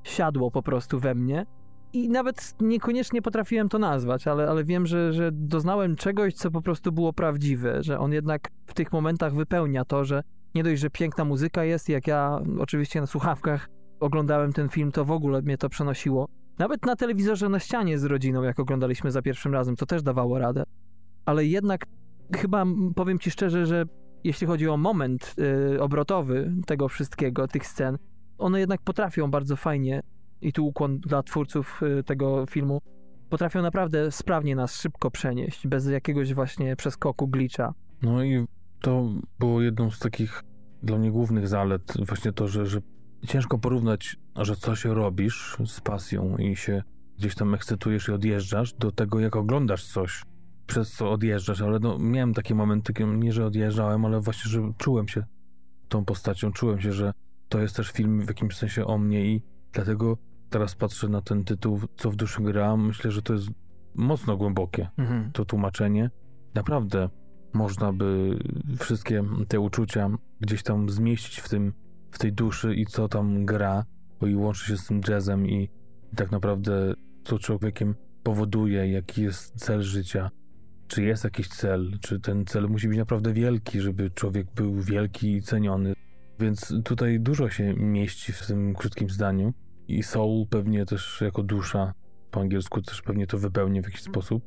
siadło 0.03 0.51
po 0.51 0.63
prostu 0.63 0.99
we 0.99 1.15
mnie. 1.15 1.45
I 1.95 2.09
nawet 2.09 2.55
niekoniecznie 2.61 3.21
potrafiłem 3.21 3.69
to 3.69 3.79
nazwać, 3.79 4.27
ale, 4.27 4.49
ale 4.49 4.63
wiem, 4.63 4.85
że, 4.85 5.13
że 5.13 5.29
doznałem 5.31 5.95
czegoś, 5.95 6.33
co 6.33 6.51
po 6.51 6.61
prostu 6.61 6.91
było 6.91 7.13
prawdziwe, 7.13 7.83
że 7.83 7.99
on 7.99 8.11
jednak 8.13 8.51
w 8.65 8.73
tych 8.73 8.91
momentach 8.91 9.33
wypełnia 9.33 9.85
to, 9.85 10.05
że 10.05 10.23
nie 10.55 10.63
dość, 10.63 10.81
że 10.81 10.89
piękna 10.89 11.25
muzyka 11.25 11.63
jest, 11.63 11.89
jak 11.89 12.07
ja 12.07 12.39
oczywiście 12.59 13.01
na 13.01 13.07
słuchawkach 13.07 13.69
oglądałem 13.99 14.53
ten 14.53 14.69
film, 14.69 14.91
to 14.91 15.05
w 15.05 15.11
ogóle 15.11 15.41
mnie 15.41 15.57
to 15.57 15.69
przenosiło. 15.69 16.27
Nawet 16.59 16.85
na 16.85 16.95
telewizorze 16.95 17.49
na 17.49 17.59
ścianie 17.59 17.99
z 17.99 18.03
rodziną, 18.03 18.43
jak 18.43 18.59
oglądaliśmy 18.59 19.11
za 19.11 19.21
pierwszym 19.21 19.53
razem, 19.53 19.75
to 19.75 19.85
też 19.85 20.03
dawało 20.03 20.39
radę. 20.39 20.63
Ale 21.25 21.45
jednak 21.45 21.85
chyba 22.35 22.65
powiem 22.95 23.19
ci 23.19 23.31
szczerze, 23.31 23.65
że 23.65 23.85
jeśli 24.23 24.47
chodzi 24.47 24.69
o 24.69 24.77
moment 24.77 25.35
y, 25.75 25.81
obrotowy 25.81 26.51
tego 26.65 26.87
wszystkiego, 26.87 27.47
tych 27.47 27.67
scen, 27.67 27.97
one 28.37 28.59
jednak 28.59 28.81
potrafią 28.81 29.31
bardzo 29.31 29.55
fajnie, 29.55 30.01
i 30.41 30.53
tu 30.53 30.65
ukłon 30.67 30.99
dla 30.99 31.23
twórców 31.23 31.81
y, 31.99 32.03
tego 32.03 32.45
filmu, 32.45 32.81
potrafią 33.29 33.61
naprawdę 33.61 34.11
sprawnie 34.11 34.55
nas 34.55 34.75
szybko 34.81 35.11
przenieść, 35.11 35.67
bez 35.67 35.87
jakiegoś 35.87 36.33
właśnie 36.33 36.75
przeskoku, 36.75 37.27
glitcha. 37.27 37.73
No 38.01 38.23
i 38.23 38.45
to 38.81 39.09
było 39.39 39.61
jedną 39.61 39.91
z 39.91 39.99
takich 39.99 40.43
dla 40.83 40.97
mnie 40.97 41.11
głównych 41.11 41.47
zalet, 41.47 41.93
właśnie 42.07 42.31
to, 42.31 42.47
że, 42.47 42.65
że 42.65 42.81
ciężko 43.27 43.59
porównać, 43.59 44.17
że 44.35 44.55
coś 44.55 44.85
robisz 44.85 45.57
z 45.65 45.81
pasją 45.81 46.37
i 46.37 46.55
się 46.55 46.83
gdzieś 47.17 47.35
tam 47.35 47.53
ekscytujesz 47.53 48.07
i 48.07 48.11
odjeżdżasz, 48.11 48.73
do 48.73 48.91
tego, 48.91 49.19
jak 49.19 49.35
oglądasz 49.35 49.85
coś, 49.85 50.23
przez 50.67 50.91
co 50.91 51.11
odjeżdżasz, 51.11 51.61
ale 51.61 51.79
no, 51.79 51.99
miałem 51.99 52.33
takie 52.33 52.55
momenty, 52.55 52.93
nie, 53.05 53.33
że 53.33 53.45
odjeżdżałem, 53.45 54.05
ale 54.05 54.21
właśnie, 54.21 54.51
że 54.51 54.73
czułem 54.77 55.07
się 55.07 55.23
tą 55.89 56.05
postacią, 56.05 56.51
czułem 56.51 56.79
się, 56.79 56.93
że 56.93 57.13
to 57.49 57.59
jest 57.59 57.75
też 57.75 57.91
film 57.91 58.21
w 58.21 58.27
jakimś 58.27 58.55
sensie 58.55 58.85
o 58.85 58.97
mnie 58.97 59.25
i 59.25 59.41
dlatego 59.75 60.17
teraz 60.49 60.75
patrzę 60.75 61.09
na 61.09 61.21
ten 61.21 61.43
tytuł, 61.43 61.79
co 61.97 62.11
w 62.11 62.15
duszy 62.15 62.41
gra, 62.41 62.77
myślę, 62.77 63.11
że 63.11 63.21
to 63.21 63.33
jest 63.33 63.47
mocno 63.95 64.37
głębokie, 64.37 64.89
Mhm. 64.97 65.31
to 65.31 65.45
tłumaczenie. 65.45 66.09
Naprawdę 66.55 67.09
można 67.53 67.93
by 67.93 68.39
wszystkie 68.79 69.23
te 69.47 69.59
uczucia 69.59 70.09
gdzieś 70.39 70.63
tam 70.63 70.89
zmieścić 70.89 71.39
w 71.39 71.49
tym, 71.49 71.73
w 72.11 72.19
tej 72.19 72.33
duszy 72.33 72.75
i 72.75 72.85
co 72.85 73.07
tam 73.07 73.45
gra, 73.45 73.85
bo 74.19 74.27
i 74.27 74.35
łączy 74.35 74.65
się 74.65 74.77
z 74.77 74.87
tym 74.87 75.01
jazzem 75.07 75.47
i, 75.47 75.69
i 76.13 76.15
tak 76.15 76.31
naprawdę 76.31 76.93
co 77.23 77.39
człowiekiem 77.39 77.95
powoduje, 78.23 78.91
jaki 78.91 79.21
jest 79.21 79.55
cel 79.55 79.81
życia, 79.81 80.31
czy 80.87 81.03
jest 81.03 81.23
jakiś 81.23 81.47
cel, 81.47 81.97
czy 82.01 82.19
ten 82.19 82.45
cel 82.45 82.69
musi 82.69 82.87
być 82.87 82.97
naprawdę 82.97 83.33
wielki, 83.33 83.81
żeby 83.81 84.09
człowiek 84.09 84.47
był 84.55 84.81
wielki 84.81 85.35
i 85.35 85.41
ceniony. 85.41 85.93
Więc 86.39 86.73
tutaj 86.83 87.19
dużo 87.19 87.49
się 87.49 87.73
mieści 87.73 88.33
w 88.33 88.47
tym 88.47 88.73
krótkim 88.73 89.09
zdaniu 89.09 89.53
i 89.87 90.03
soul 90.03 90.47
pewnie 90.49 90.85
też 90.85 91.21
jako 91.21 91.43
dusza, 91.43 91.93
po 92.31 92.41
angielsku 92.41 92.81
też 92.81 93.01
pewnie 93.01 93.27
to 93.27 93.37
wypełni 93.37 93.81
w 93.81 93.85
jakiś 93.85 94.01
sposób. 94.01 94.43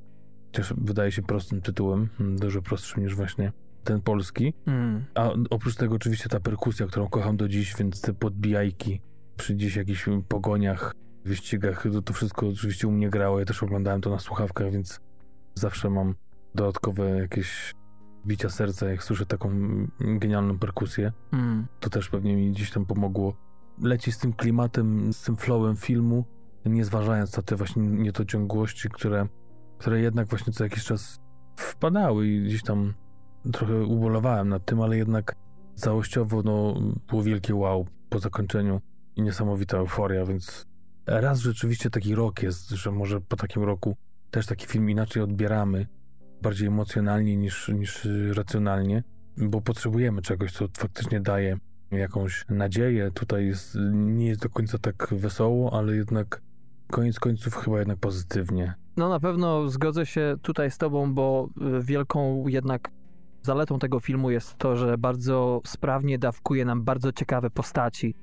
Chociaż 0.47 0.75
wydaje 0.77 1.13
się 1.13 1.23
prostym 1.23 1.61
tytułem, 1.61 2.09
mm, 2.21 2.39
dużo 2.39 2.63
prostszym 2.63 3.03
niż 3.03 3.15
właśnie 3.15 3.53
ten 3.85 4.01
polski. 4.01 4.55
Mm. 4.67 5.05
A 5.15 5.31
oprócz 5.51 5.77
tego 5.77 5.95
oczywiście 5.95 6.29
ta 6.29 6.41
perkusja, 6.41 6.87
którą 6.87 7.09
kocham 7.09 7.37
do 7.37 7.49
dziś, 7.49 7.77
więc 7.77 8.01
te 8.01 8.15
podbijajki 8.15 9.01
przy 9.37 9.55
gdzieś 9.55 9.77
jakichś 9.77 10.09
pogoniach, 10.29 10.95
wyścigach, 11.25 11.83
to, 11.93 12.03
to 12.03 12.13
wszystko 12.13 12.49
oczywiście 12.49 12.89
u 12.89 12.91
mnie 12.91 13.11
grało. 13.11 13.39
Ja 13.39 13.45
też 13.45 13.63
oglądałem 13.63 14.01
to 14.01 14.11
na 14.11 14.19
słuchawkach, 14.19 14.73
więc 14.73 15.01
zawsze 15.55 15.91
mam 15.91 16.15
dodatkowe 16.55 17.11
jakieś 17.19 17.75
bicia 18.27 18.51
serca, 18.51 18.89
jak 18.89 19.03
słyszę 19.03 19.27
taką 19.27 19.51
genialną 20.01 20.59
perkusję. 20.59 21.13
Mm. 21.33 21.67
To 21.81 21.91
też 21.91 22.09
pewnie 22.09 22.37
mi 22.37 22.51
gdzieś 22.51 22.71
tam 22.71 22.87
pomogło. 22.87 23.37
Leci 23.81 24.13
z 24.13 24.19
tym 24.19 24.33
klimatem, 24.33 25.13
z 25.13 25.23
tym 25.23 25.37
flowem 25.37 25.77
filmu, 25.77 26.25
nie 26.67 26.85
zważając 26.85 27.37
na 27.37 27.43
te 27.43 27.57
właśnie 27.57 27.83
niedociągłości, 27.83 28.89
które, 28.89 29.27
które 29.79 30.01
jednak 30.01 30.29
właśnie 30.29 30.53
co 30.53 30.65
jakiś 30.65 30.85
czas 30.85 31.21
wpadały 31.57 32.27
i 32.27 32.45
gdzieś 32.45 32.63
tam 32.63 32.95
trochę 33.53 33.85
ubolewałem 33.85 34.49
nad 34.49 34.65
tym, 34.65 34.81
ale 34.81 34.97
jednak 34.97 35.35
całościowo 35.75 36.43
no, 36.43 36.75
było 37.09 37.23
wielkie 37.23 37.55
wow 37.55 37.87
po 38.09 38.19
zakończeniu 38.19 38.81
i 39.17 39.23
niesamowita 39.23 39.77
euforia, 39.77 40.27
więc 40.27 40.67
raz 41.07 41.41
rzeczywiście 41.41 41.91
taki 41.91 42.15
rok 42.15 42.43
jest, 42.43 42.71
że 42.71 42.91
może 42.91 43.21
po 43.21 43.37
takim 43.37 43.63
roku 43.63 43.97
też 44.31 44.47
taki 44.47 44.67
film 44.67 44.91
inaczej 44.91 45.23
odbieramy, 45.23 45.87
bardziej 46.43 46.69
emocjonalnie 46.69 47.37
niż, 47.37 47.69
niż 47.69 48.09
racjonalnie, 48.33 49.03
bo 49.37 49.61
potrzebujemy 49.61 50.23
czegoś, 50.23 50.53
co 50.53 50.69
faktycznie 50.79 51.21
daje 51.21 51.57
jakąś 51.91 52.45
nadzieję. 52.49 53.11
Tutaj 53.11 53.47
jest, 53.47 53.79
nie 53.93 54.27
jest 54.27 54.43
do 54.43 54.51
końca 54.51 54.79
tak 54.79 55.09
wesoło, 55.13 55.79
ale 55.79 55.97
jednak 55.97 56.43
koniec 56.91 57.21
końców 57.21 57.55
chyba 57.55 57.79
jednak 57.79 57.99
pozytywnie. 57.99 58.75
No 58.97 59.09
na 59.09 59.21
pewno 59.21 59.69
zgodzę 59.69 60.07
się 60.07 60.37
tutaj 60.43 60.71
z 60.71 60.79
tobą, 60.79 61.15
bo 61.15 61.49
y, 61.79 61.83
wielką 61.83 62.45
jednak 62.47 62.91
zaletą 63.43 63.79
tego 63.79 64.01
filmu 64.01 64.31
jest 64.31 64.57
to, 64.57 64.77
że 64.77 64.99
bardzo 64.99 65.61
sprawnie 65.67 66.19
dawkuje 66.19 66.65
nam 66.65 66.85
bardzo 66.85 67.13
ciekawe 67.13 67.51
postaci, 67.51 68.15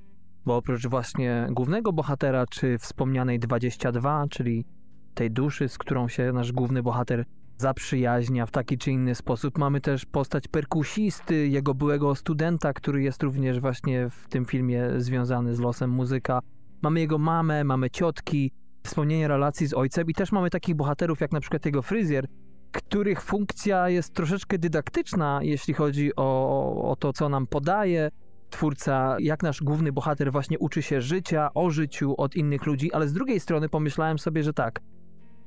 bo 0.46 0.58
oprócz 0.58 0.88
właśnie 0.88 1.48
głównego 1.52 1.94
bohatera, 1.94 2.46
czy 2.48 2.78
wspomnianej 2.78 3.40
22, 3.40 4.26
czyli 4.30 4.66
tej 5.14 5.32
duszy, 5.32 5.70
z 5.70 5.78
którą 5.78 6.08
się 6.08 6.32
nasz 6.34 6.52
główny 6.52 6.84
bohater 6.84 7.26
zaprzyjaźnia 7.58 8.46
w 8.46 8.52
taki 8.52 8.78
czy 8.78 8.92
inny 8.92 9.16
sposób, 9.16 9.58
mamy 9.58 9.82
też 9.82 10.06
postać 10.06 10.48
perkusisty, 10.48 11.48
jego 11.48 11.74
byłego 11.74 12.16
studenta, 12.16 12.74
który 12.74 13.04
jest 13.04 13.24
również 13.24 13.60
właśnie 13.60 14.10
w 14.10 14.28
tym 14.28 14.46
filmie 14.46 14.90
związany 14.98 15.56
z 15.56 15.60
losem 15.60 15.90
muzyka. 15.90 16.40
Mamy 16.82 17.00
jego 17.00 17.18
mamę, 17.18 17.64
mamy 17.64 17.90
ciotki, 17.90 18.52
wspomnienie 18.84 19.28
relacji 19.28 19.68
z 19.68 19.74
ojcem 19.74 20.08
i 20.08 20.14
też 20.14 20.32
mamy 20.32 20.50
takich 20.50 20.76
bohaterów 20.76 21.22
jak 21.22 21.32
na 21.32 21.40
przykład 21.40 21.66
jego 21.66 21.82
fryzjer, 21.82 22.28
których 22.72 23.22
funkcja 23.22 23.90
jest 23.90 24.14
troszeczkę 24.14 24.58
dydaktyczna, 24.58 25.40
jeśli 25.42 25.74
chodzi 25.74 26.16
o, 26.16 26.92
o 26.92 26.96
to, 26.96 27.14
co 27.14 27.30
nam 27.30 27.48
podaje 27.48 28.12
twórca, 28.50 29.18
jak 29.20 29.44
nasz 29.44 29.64
główny 29.64 29.92
bohater 29.92 30.32
właśnie 30.32 30.60
uczy 30.60 30.82
się 30.82 31.02
życia, 31.02 31.50
o 31.54 31.70
życiu 31.70 32.16
od 32.18 32.36
innych 32.36 32.66
ludzi, 32.66 32.94
ale 32.94 33.08
z 33.08 33.14
drugiej 33.14 33.40
strony 33.40 33.70
pomyślałem 33.70 34.20
sobie, 34.20 34.44
że 34.44 34.54
tak, 34.54 34.80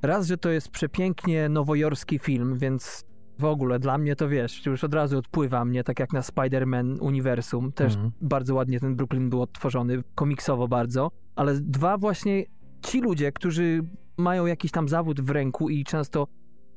raz, 0.02 0.26
że 0.26 0.38
to 0.38 0.50
jest 0.50 0.70
przepięknie 0.70 1.48
nowojorski 1.48 2.18
film, 2.18 2.58
więc 2.58 3.04
w 3.38 3.44
ogóle 3.44 3.78
dla 3.78 3.98
mnie 3.98 4.16
to 4.16 4.28
wiesz, 4.28 4.66
już 4.66 4.84
od 4.84 4.94
razu 4.94 5.18
odpływa 5.18 5.64
mnie, 5.64 5.84
tak 5.84 5.98
jak 5.98 6.12
na 6.12 6.20
Spider-Man 6.20 6.96
uniwersum, 7.00 7.72
też 7.72 7.94
Mhm. 7.94 8.12
bardzo 8.20 8.54
ładnie 8.54 8.80
ten 8.80 8.96
Brooklyn 8.96 9.30
był 9.30 9.42
odtworzony, 9.42 10.02
komiksowo 10.14 10.68
bardzo, 10.68 11.10
ale 11.36 11.54
dwa 11.54 11.98
właśnie 11.98 12.44
ci 12.82 13.00
ludzie, 13.00 13.32
którzy 13.32 13.80
mają 14.16 14.46
jakiś 14.46 14.70
tam 14.70 14.88
zawód 14.88 15.20
w 15.20 15.30
ręku 15.30 15.68
i 15.68 15.84
często 15.84 16.26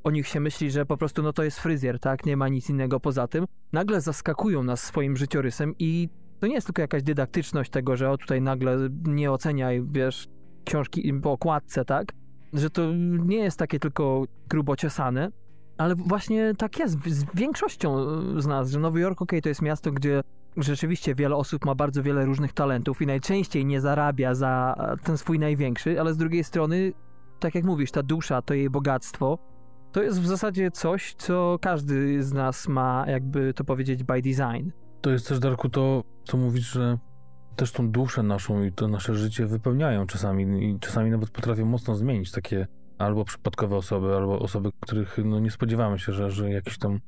o 0.04 0.10
nich 0.10 0.28
się 0.28 0.40
myśli, 0.40 0.70
że 0.70 0.86
po 0.86 0.96
prostu 0.96 1.22
no 1.22 1.32
to 1.32 1.42
jest 1.42 1.60
fryzjer, 1.60 1.98
tak, 1.98 2.26
nie 2.26 2.36
ma 2.36 2.48
nic 2.48 2.70
innego 2.70 3.00
poza 3.00 3.28
tym, 3.28 3.44
nagle 3.72 4.00
zaskakują 4.00 4.62
nas 4.62 4.82
swoim 4.82 5.16
życiorysem 5.16 5.74
i 5.78 6.08
to 6.40 6.46
nie 6.46 6.54
jest 6.54 6.66
tylko 6.66 6.82
jakaś 6.82 7.02
dydaktyczność 7.02 7.70
tego, 7.70 7.96
że 7.96 8.10
o 8.10 8.16
tutaj 8.18 8.42
nagle 8.42 8.76
nie 9.04 9.32
oceniaj, 9.32 9.82
wiesz, 9.90 10.28
książki 10.64 11.14
po 11.14 11.32
okładce, 11.32 11.84
tak, 11.84 12.12
że 12.52 12.70
to 12.70 12.92
nie 13.26 13.36
jest 13.36 13.58
takie 13.58 13.78
tylko 13.78 14.24
grubo 14.48 14.76
ciosane, 14.76 15.30
ale 15.78 15.94
właśnie 15.94 16.52
tak 16.58 16.78
jest 16.78 17.08
z 17.08 17.24
większością 17.34 17.96
z 18.40 18.46
nas, 18.46 18.70
że 18.70 18.80
Nowy 18.80 19.00
Jork, 19.00 19.22
okej, 19.22 19.42
to 19.42 19.48
jest 19.48 19.62
miasto, 19.62 19.92
gdzie 19.92 20.20
rzeczywiście 20.56 21.14
wiele 21.14 21.36
osób 21.36 21.64
ma 21.64 21.74
bardzo 21.74 22.02
wiele 22.02 22.24
różnych 22.24 22.52
talentów 22.52 23.02
i 23.02 23.06
najczęściej 23.06 23.66
nie 23.66 23.80
zarabia 23.80 24.34
za 24.34 24.74
ten 25.04 25.18
swój 25.18 25.38
największy, 25.38 26.00
ale 26.00 26.14
z 26.14 26.16
drugiej 26.16 26.44
strony, 26.44 26.92
tak 27.40 27.54
jak 27.54 27.64
mówisz, 27.64 27.90
ta 27.90 28.02
dusza, 28.02 28.42
to 28.42 28.54
jej 28.54 28.70
bogactwo, 28.70 29.38
to 29.92 30.02
jest 30.02 30.20
w 30.20 30.26
zasadzie 30.26 30.70
coś, 30.70 31.14
co 31.14 31.58
każdy 31.60 32.22
z 32.22 32.32
nas 32.32 32.68
ma, 32.68 33.04
jakby 33.08 33.54
to 33.54 33.64
powiedzieć, 33.64 34.04
by 34.04 34.22
design. 34.22 34.70
To 35.00 35.10
jest 35.10 35.28
też, 35.28 35.38
Darku, 35.38 35.68
to, 35.68 36.04
co 36.24 36.36
mówisz, 36.36 36.72
że 36.72 36.98
też 37.56 37.72
tą 37.72 37.90
duszę 37.90 38.22
naszą 38.22 38.62
i 38.62 38.72
to 38.72 38.88
nasze 38.88 39.14
życie 39.14 39.46
wypełniają 39.46 40.06
czasami 40.06 40.70
i 40.70 40.78
czasami 40.80 41.10
nawet 41.10 41.30
potrafią 41.30 41.66
mocno 41.66 41.96
zmienić 41.96 42.30
takie 42.30 42.66
albo 42.98 43.24
przypadkowe 43.24 43.76
osoby, 43.76 44.16
albo 44.16 44.38
osoby, 44.38 44.70
których 44.80 45.18
no, 45.24 45.40
nie 45.40 45.50
spodziewamy 45.50 45.98
się, 45.98 46.12
że, 46.12 46.30
że 46.30 46.50
jakiś 46.50 46.78
tam 46.78 47.00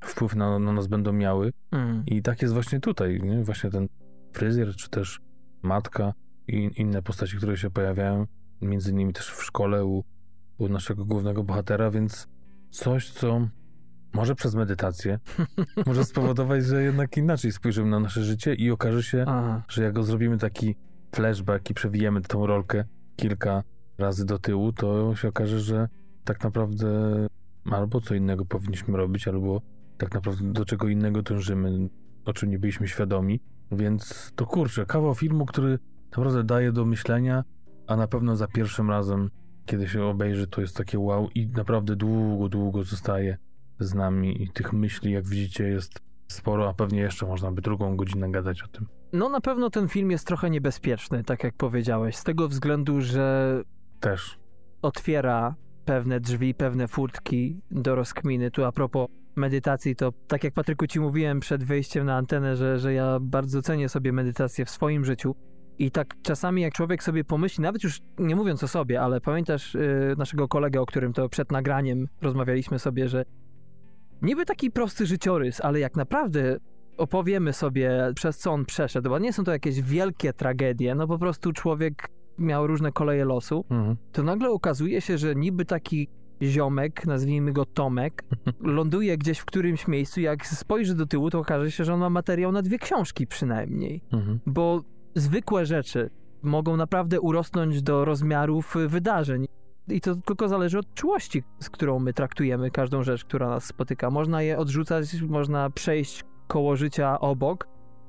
wpływ 0.00 0.34
na, 0.34 0.58
na 0.58 0.72
nas 0.72 0.86
będą 0.86 1.12
miały. 1.12 1.52
Mm. 1.70 2.02
I 2.06 2.22
tak 2.22 2.42
jest 2.42 2.54
właśnie 2.54 2.80
tutaj, 2.80 3.20
nie? 3.22 3.44
właśnie 3.44 3.70
ten 3.70 3.88
fryzjer, 4.32 4.76
czy 4.76 4.90
też 4.90 5.20
matka 5.62 6.12
i 6.48 6.70
inne 6.76 7.02
postaci, 7.02 7.36
które 7.36 7.56
się 7.56 7.70
pojawiają, 7.70 8.26
między 8.62 8.90
innymi 8.90 9.12
też 9.12 9.30
w 9.30 9.42
szkole 9.42 9.84
u, 9.84 10.04
u 10.58 10.68
naszego 10.68 11.04
głównego 11.04 11.44
bohatera, 11.44 11.90
więc 11.90 12.28
coś, 12.70 13.10
co 13.10 13.48
może 14.12 14.34
przez 14.34 14.54
medytację 14.54 15.18
może 15.86 16.04
spowodować, 16.04 16.64
że 16.64 16.82
jednak 16.82 17.16
inaczej 17.16 17.52
spojrzymy 17.52 17.90
na 17.90 18.00
nasze 18.00 18.24
życie 18.24 18.54
i 18.54 18.70
okaże 18.70 19.02
się, 19.02 19.24
Aha. 19.28 19.62
że 19.68 19.82
jak 19.82 19.92
go 19.92 20.02
zrobimy 20.02 20.38
taki 20.38 20.74
flashback 21.14 21.70
i 21.70 21.74
przewijemy 21.74 22.20
tą 22.20 22.46
rolkę 22.46 22.84
kilka 23.16 23.62
razy 23.98 24.26
do 24.26 24.38
tyłu, 24.38 24.72
to 24.72 25.16
się 25.16 25.28
okaże, 25.28 25.60
że 25.60 25.88
tak 26.24 26.44
naprawdę 26.44 26.88
albo 27.70 28.00
co 28.00 28.14
innego 28.14 28.44
powinniśmy 28.44 28.96
robić, 28.96 29.28
albo 29.28 29.62
tak 29.98 30.14
naprawdę 30.14 30.52
do 30.52 30.64
czego 30.64 30.88
innego 30.88 31.22
dążymy, 31.22 31.88
o 32.24 32.32
czym 32.32 32.50
nie 32.50 32.58
byliśmy 32.58 32.88
świadomi. 32.88 33.40
Więc 33.72 34.32
to 34.36 34.46
kurczę, 34.46 34.86
kawał 34.86 35.14
filmu, 35.14 35.46
który 35.46 35.78
naprawdę 36.04 36.44
daje 36.44 36.72
do 36.72 36.84
myślenia, 36.84 37.44
a 37.86 37.96
na 37.96 38.06
pewno 38.06 38.36
za 38.36 38.46
pierwszym 38.46 38.90
razem, 38.90 39.30
kiedy 39.66 39.88
się 39.88 40.04
obejrzy, 40.04 40.46
to 40.46 40.60
jest 40.60 40.76
takie 40.76 40.98
wow 40.98 41.28
i 41.34 41.46
naprawdę 41.46 41.96
długo, 41.96 42.48
długo 42.48 42.84
zostaje 42.84 43.38
z 43.80 43.94
nami 43.94 44.42
i 44.42 44.48
tych 44.48 44.72
myśli, 44.72 45.12
jak 45.12 45.26
widzicie, 45.26 45.64
jest 45.64 46.00
sporo, 46.28 46.68
a 46.68 46.74
pewnie 46.74 47.00
jeszcze 47.00 47.26
można 47.26 47.52
by 47.52 47.62
drugą 47.62 47.96
godzinę 47.96 48.30
gadać 48.30 48.62
o 48.62 48.68
tym. 48.68 48.86
No 49.12 49.28
na 49.28 49.40
pewno 49.40 49.70
ten 49.70 49.88
film 49.88 50.10
jest 50.10 50.26
trochę 50.26 50.50
niebezpieczny, 50.50 51.24
tak 51.24 51.44
jak 51.44 51.54
powiedziałeś, 51.54 52.16
z 52.16 52.24
tego 52.24 52.48
względu, 52.48 53.00
że 53.00 53.62
Też. 54.00 54.38
otwiera 54.82 55.54
pewne 55.84 56.20
drzwi, 56.20 56.54
pewne 56.54 56.88
furtki 56.88 57.60
do 57.70 57.94
rozkminy. 57.94 58.50
Tu 58.50 58.64
a 58.64 58.72
propos 58.72 59.08
medytacji, 59.36 59.96
to 59.96 60.12
tak 60.28 60.44
jak 60.44 60.54
Patryku 60.54 60.86
ci 60.86 61.00
mówiłem 61.00 61.40
przed 61.40 61.64
wejściem 61.64 62.06
na 62.06 62.16
antenę, 62.16 62.56
że, 62.56 62.78
że 62.78 62.92
ja 62.92 63.18
bardzo 63.20 63.62
cenię 63.62 63.88
sobie 63.88 64.12
medytację 64.12 64.64
w 64.64 64.70
swoim 64.70 65.04
życiu. 65.04 65.34
I 65.78 65.90
tak 65.90 66.14
czasami 66.22 66.62
jak 66.62 66.74
człowiek 66.74 67.02
sobie 67.02 67.24
pomyśli, 67.24 67.62
nawet 67.62 67.84
już 67.84 68.00
nie 68.18 68.36
mówiąc 68.36 68.62
o 68.64 68.68
sobie, 68.68 69.00
ale 69.00 69.20
pamiętasz 69.20 69.74
yy, 69.74 70.14
naszego 70.18 70.48
kolegę, 70.48 70.80
o 70.80 70.86
którym 70.86 71.12
to 71.12 71.28
przed 71.28 71.52
nagraniem 71.52 72.08
rozmawialiśmy 72.22 72.78
sobie, 72.78 73.08
że 73.08 73.24
niby 74.22 74.46
taki 74.46 74.70
prosty 74.70 75.06
życiorys, 75.06 75.60
ale 75.60 75.80
jak 75.80 75.96
naprawdę 75.96 76.56
opowiemy 76.96 77.52
sobie, 77.52 78.12
przez 78.14 78.38
co 78.38 78.52
on 78.52 78.64
przeszedł, 78.64 79.10
bo 79.10 79.18
nie 79.18 79.32
są 79.32 79.44
to 79.44 79.52
jakieś 79.52 79.82
wielkie 79.82 80.32
tragedie, 80.32 80.94
no 80.94 81.06
po 81.06 81.18
prostu 81.18 81.52
człowiek 81.52 82.08
miał 82.38 82.66
różne 82.66 82.92
koleje 82.92 83.24
losu, 83.24 83.64
Mhm. 83.70 83.96
to 84.12 84.22
nagle 84.22 84.50
okazuje 84.50 85.00
się, 85.00 85.18
że 85.18 85.34
niby 85.34 85.64
taki 85.64 86.08
ziomek, 86.42 87.06
nazwijmy 87.06 87.52
go 87.52 87.64
Tomek, 87.64 88.24
ląduje 88.60 89.18
gdzieś 89.18 89.38
w 89.38 89.44
którymś 89.44 89.88
miejscu, 89.88 90.20
jak 90.20 90.46
spojrzy 90.46 90.94
do 90.94 91.06
tyłu, 91.06 91.30
to 91.30 91.38
okaże 91.38 91.70
się, 91.70 91.84
że 91.84 91.94
on 91.94 92.00
ma 92.00 92.10
materiał 92.10 92.52
na 92.52 92.62
dwie 92.62 92.78
książki 92.78 93.26
przynajmniej. 93.26 94.02
Mhm. 94.12 94.40
Bo 94.46 94.82
zwykłe 95.14 95.66
rzeczy 95.66 96.10
mogą 96.42 96.76
naprawdę 96.76 97.20
urosnąć 97.20 97.82
do 97.82 98.04
rozmiarów 98.04 98.74
wydarzeń. 98.88 99.46
I 99.90 100.00
to 100.00 100.14
tylko 100.14 100.48
zależy 100.48 100.78
od 100.78 100.94
czułości, 100.94 101.42
z 101.60 101.70
którą 101.70 101.98
my 101.98 102.12
traktujemy 102.12 102.70
każdą 102.70 103.02
rzecz, 103.02 103.24
która 103.24 103.48
nas 103.48 103.64
spotyka. 103.64 104.10
Można 104.10 104.42
je 104.42 104.58
odrzucać, 104.58 105.22
można 105.22 105.70
przejść 105.70 106.24
koło 106.48 106.76
życia 106.76 107.20
obok, 107.20 107.68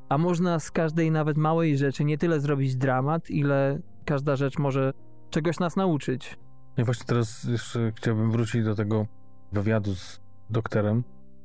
a 0.10 0.18
można 0.18 0.60
z 0.60 0.72
każdej 0.72 1.12
nawet 1.12 1.38
małej 1.38 1.78
rzeczy 1.78 2.04
nie 2.04 2.18
tyle 2.18 2.40
zrobić 2.40 2.76
dramat, 2.76 3.30
ile 3.30 3.80
każda 4.06 4.36
rzecz 4.36 4.58
może 4.60 4.94
czegoś 5.30 5.60
nas 5.60 5.76
nauczyć. 5.76 6.38
I 6.78 6.84
właśnie 6.84 7.06
teraz 7.06 7.44
jeszcze 7.44 7.92
chciałbym 7.96 8.32
wrócić 8.32 8.64
do 8.64 8.76
tego 8.76 9.08
wywiadu 9.52 9.96
z 9.96 10.22
doktorem, 10.50 11.04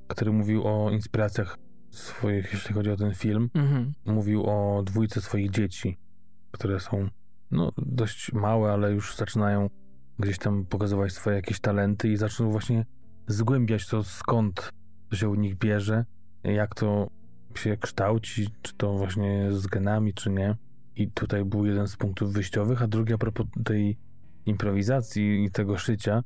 który 0.08 0.32
mówił 0.32 0.66
o 0.66 0.90
inspiracjach 0.90 1.58
swoich, 1.90 2.52
jeśli 2.52 2.74
chodzi 2.74 2.90
o 2.90 2.96
ten 2.96 3.14
film. 3.14 3.50
Mhm. 3.54 3.92
Mówił 4.04 4.46
o 4.46 4.82
dwójce 4.82 5.20
swoich 5.20 5.50
dzieci, 5.50 5.98
które 6.50 6.80
są 6.80 7.08
no, 7.50 7.70
dość 7.78 8.32
małe, 8.32 8.72
ale 8.72 8.92
już 8.92 9.16
zaczynają 9.16 9.70
gdzieś 10.18 10.38
tam 10.38 10.64
pokazywać 10.64 11.12
swoje 11.12 11.36
jakieś 11.36 11.60
talenty 11.60 12.08
i 12.08 12.16
zaczną 12.16 12.50
właśnie 12.50 12.84
zgłębiać 13.26 13.86
to, 13.86 14.04
skąd 14.04 14.70
to 15.10 15.16
się 15.16 15.28
u 15.28 15.34
nich 15.34 15.58
bierze, 15.58 16.04
jak 16.44 16.74
to 16.74 17.10
się 17.54 17.76
kształci, 17.76 18.48
czy 18.62 18.74
to 18.74 18.94
właśnie 18.94 19.48
z 19.52 19.66
genami, 19.66 20.14
czy 20.14 20.30
nie. 20.30 20.56
I 20.96 21.10
tutaj 21.10 21.44
był 21.44 21.66
jeden 21.66 21.88
z 21.88 21.96
punktów 21.96 22.32
wyjściowych, 22.32 22.82
a 22.82 22.86
drugi 22.86 23.12
a 23.12 23.18
propos 23.18 23.46
tej 23.64 23.98
improwizacji 24.46 25.44
i 25.44 25.50
tego 25.50 25.78
szycia, 25.78 26.22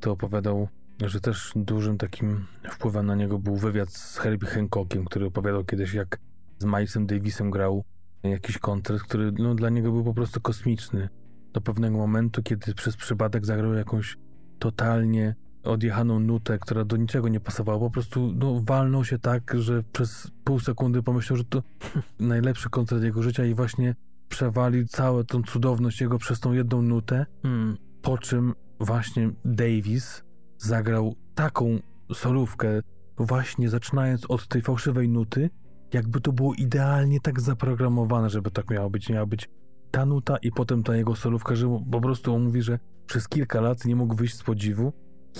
to 0.00 0.12
opowiadał, 0.12 0.68
że 1.04 1.20
też 1.20 1.52
dużym 1.56 1.98
takim 1.98 2.46
wpływem 2.70 3.06
na 3.06 3.14
niego 3.14 3.38
był 3.38 3.56
wywiad 3.56 3.92
z 3.92 4.18
Herbie 4.18 4.48
Hancockiem, 4.48 5.04
który 5.04 5.26
opowiadał 5.26 5.64
kiedyś, 5.64 5.94
jak 5.94 6.18
z 6.58 6.64
Milesem 6.64 7.06
Davisem 7.06 7.50
grał 7.50 7.84
jakiś 8.22 8.58
koncert, 8.58 9.02
który 9.02 9.32
no, 9.32 9.54
dla 9.54 9.70
niego 9.70 9.92
był 9.92 10.04
po 10.04 10.14
prostu 10.14 10.40
kosmiczny. 10.40 11.08
Do 11.54 11.60
pewnego 11.60 11.98
momentu, 11.98 12.42
kiedy 12.42 12.74
przez 12.74 12.96
przypadek 12.96 13.46
zagrał 13.46 13.74
jakąś 13.74 14.16
totalnie 14.58 15.34
odjechaną 15.62 16.20
nutę, 16.20 16.58
która 16.58 16.84
do 16.84 16.96
niczego 16.96 17.28
nie 17.28 17.40
pasowała. 17.40 17.78
Po 17.78 17.90
prostu 17.90 18.32
no, 18.36 18.60
walnął 18.64 19.04
się 19.04 19.18
tak, 19.18 19.54
że 19.58 19.82
przez 19.92 20.30
pół 20.44 20.60
sekundy 20.60 21.02
pomyślał, 21.02 21.36
że 21.36 21.44
to 21.44 21.62
najlepszy 22.18 22.70
koncert 22.70 23.02
jego 23.02 23.22
życia 23.22 23.44
i 23.44 23.54
właśnie 23.54 23.94
przewalił 24.28 24.86
całą 24.86 25.24
tą 25.24 25.42
cudowność 25.42 26.00
jego 26.00 26.18
przez 26.18 26.40
tą 26.40 26.52
jedną 26.52 26.82
nutę, 26.82 27.26
Hmm. 27.42 27.76
po 28.02 28.18
czym 28.18 28.54
właśnie 28.80 29.30
Davis 29.44 30.24
zagrał 30.58 31.14
taką 31.34 31.78
solówkę, 32.14 32.80
właśnie 33.16 33.70
zaczynając 33.70 34.26
od 34.28 34.48
tej 34.48 34.62
fałszywej 34.62 35.08
nuty, 35.08 35.50
jakby 35.92 36.20
to 36.20 36.32
było 36.32 36.54
idealnie 36.54 37.20
tak 37.20 37.40
zaprogramowane, 37.40 38.30
żeby 38.30 38.50
tak 38.50 38.70
miało 38.70 38.90
być. 38.90 39.08
Miała 39.08 39.26
być 39.26 39.48
ta 39.94 40.06
nuta 40.06 40.36
i 40.36 40.52
potem 40.52 40.82
ta 40.82 40.96
jego 40.96 41.16
solówka, 41.16 41.54
że 41.54 41.80
po 41.90 42.00
prostu 42.00 42.34
on 42.34 42.44
mówi, 42.44 42.62
że 42.62 42.78
przez 43.06 43.28
kilka 43.28 43.60
lat 43.60 43.84
nie 43.84 43.96
mógł 43.96 44.14
wyjść 44.14 44.36
z 44.36 44.42
podziwu, 44.42 44.92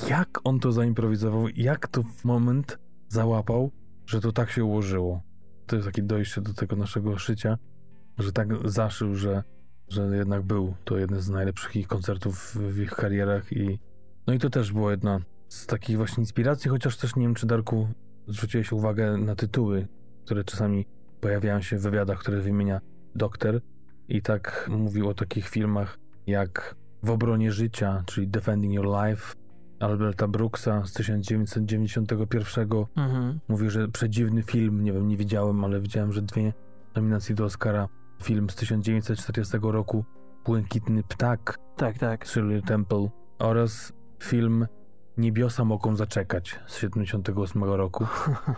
jak 0.08 0.40
on 0.44 0.60
to 0.60 0.72
zaimprowizował, 0.72 1.48
jak 1.48 1.88
to 1.88 2.02
w 2.02 2.24
moment 2.24 2.78
załapał, 3.08 3.70
że 4.06 4.20
to 4.20 4.32
tak 4.32 4.50
się 4.50 4.64
ułożyło. 4.64 5.22
To 5.66 5.76
jest 5.76 5.88
takie 5.88 6.02
dojście 6.02 6.40
do 6.40 6.54
tego 6.54 6.76
naszego 6.76 7.18
szycia, 7.18 7.58
że 8.18 8.32
tak 8.32 8.48
zaszył, 8.64 9.14
że, 9.14 9.42
że 9.88 10.16
jednak 10.16 10.42
był 10.42 10.74
to 10.84 10.98
jeden 10.98 11.20
z 11.20 11.28
najlepszych 11.28 11.76
ich 11.76 11.86
koncertów 11.86 12.56
w 12.56 12.78
ich 12.78 12.90
karierach 12.90 13.52
i 13.52 13.78
no 14.26 14.34
i 14.34 14.38
to 14.38 14.50
też 14.50 14.72
było 14.72 14.90
jedna 14.90 15.20
z 15.48 15.66
takich 15.66 15.96
właśnie 15.96 16.22
inspiracji, 16.22 16.70
chociaż 16.70 16.96
też 16.96 17.16
nie 17.16 17.22
wiem, 17.22 17.34
czy 17.34 17.46
Darku 17.46 17.88
zwróciłeś 18.26 18.72
uwagę 18.72 19.16
na 19.18 19.34
tytuły, 19.34 19.88
które 20.24 20.44
czasami 20.44 20.86
pojawiają 21.20 21.62
się 21.62 21.78
w 21.78 21.82
wywiadach, 21.82 22.18
które 22.18 22.40
wymienia 22.40 22.80
doktor 23.14 23.60
i 24.08 24.22
tak 24.22 24.70
mówił 24.72 25.08
o 25.08 25.14
takich 25.14 25.48
filmach 25.48 25.98
jak 26.26 26.74
W 27.02 27.10
obronie 27.10 27.52
życia, 27.52 28.02
czyli 28.06 28.28
Defending 28.28 28.74
Your 28.74 28.86
Life 28.86 29.34
Alberta 29.80 30.28
Brooksa 30.28 30.86
z 30.86 30.92
1991 30.92 32.68
Mhm. 32.96 33.40
Mówił, 33.48 33.70
że 33.70 33.88
przedziwny 33.88 34.42
film, 34.42 34.84
nie 34.84 34.92
wiem, 34.92 35.08
nie 35.08 35.16
widziałem, 35.16 35.64
ale 35.64 35.80
widziałem, 35.80 36.12
że 36.12 36.22
dwie 36.22 36.52
nominacje 36.94 37.34
do 37.34 37.44
Oscara. 37.44 37.88
Film 38.22 38.50
z 38.50 38.54
1940 38.54 39.58
roku 39.62 40.04
Błękitny 40.44 41.02
Ptak 41.02 41.58
Tak, 41.76 41.98
tak. 41.98 42.26
Shirley 42.28 42.62
Temple 42.62 43.08
oraz 43.38 43.92
film 44.22 44.66
Niebiosa 45.16 45.64
mogą 45.64 45.96
zaczekać 45.96 46.60
z 46.66 46.76
78 46.76 47.64
roku 47.64 48.06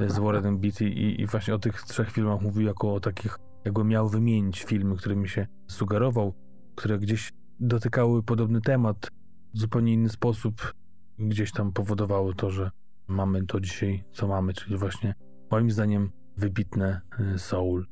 z 0.08 0.18
Warrenem 0.18 0.58
Beatty 0.58 0.84
i, 0.84 1.20
i 1.20 1.26
właśnie 1.26 1.54
o 1.54 1.58
tych 1.58 1.82
trzech 1.82 2.10
filmach 2.10 2.40
mówił 2.40 2.62
jako 2.62 2.94
o 2.94 3.00
takich, 3.00 3.38
jakby 3.66 3.84
miał 3.84 4.08
wymienić 4.08 4.64
filmy, 4.64 4.96
którymi 4.96 5.28
się 5.28 5.46
sugerował, 5.68 6.34
które 6.74 6.98
gdzieś 6.98 7.32
dotykały 7.60 8.22
podobny 8.22 8.60
temat 8.60 9.10
w 9.54 9.58
zupełnie 9.58 9.92
inny 9.92 10.08
sposób, 10.08 10.72
gdzieś 11.18 11.52
tam 11.52 11.72
powodowało 11.72 12.32
to, 12.32 12.50
że 12.50 12.70
mamy 13.08 13.46
to 13.46 13.60
dzisiaj, 13.60 14.04
co 14.12 14.28
mamy, 14.28 14.52
czyli 14.54 14.76
właśnie 14.76 15.14
moim 15.50 15.70
zdaniem 15.70 16.10
wybitne 16.36 17.00
y, 17.34 17.38
Soul. 17.38 17.86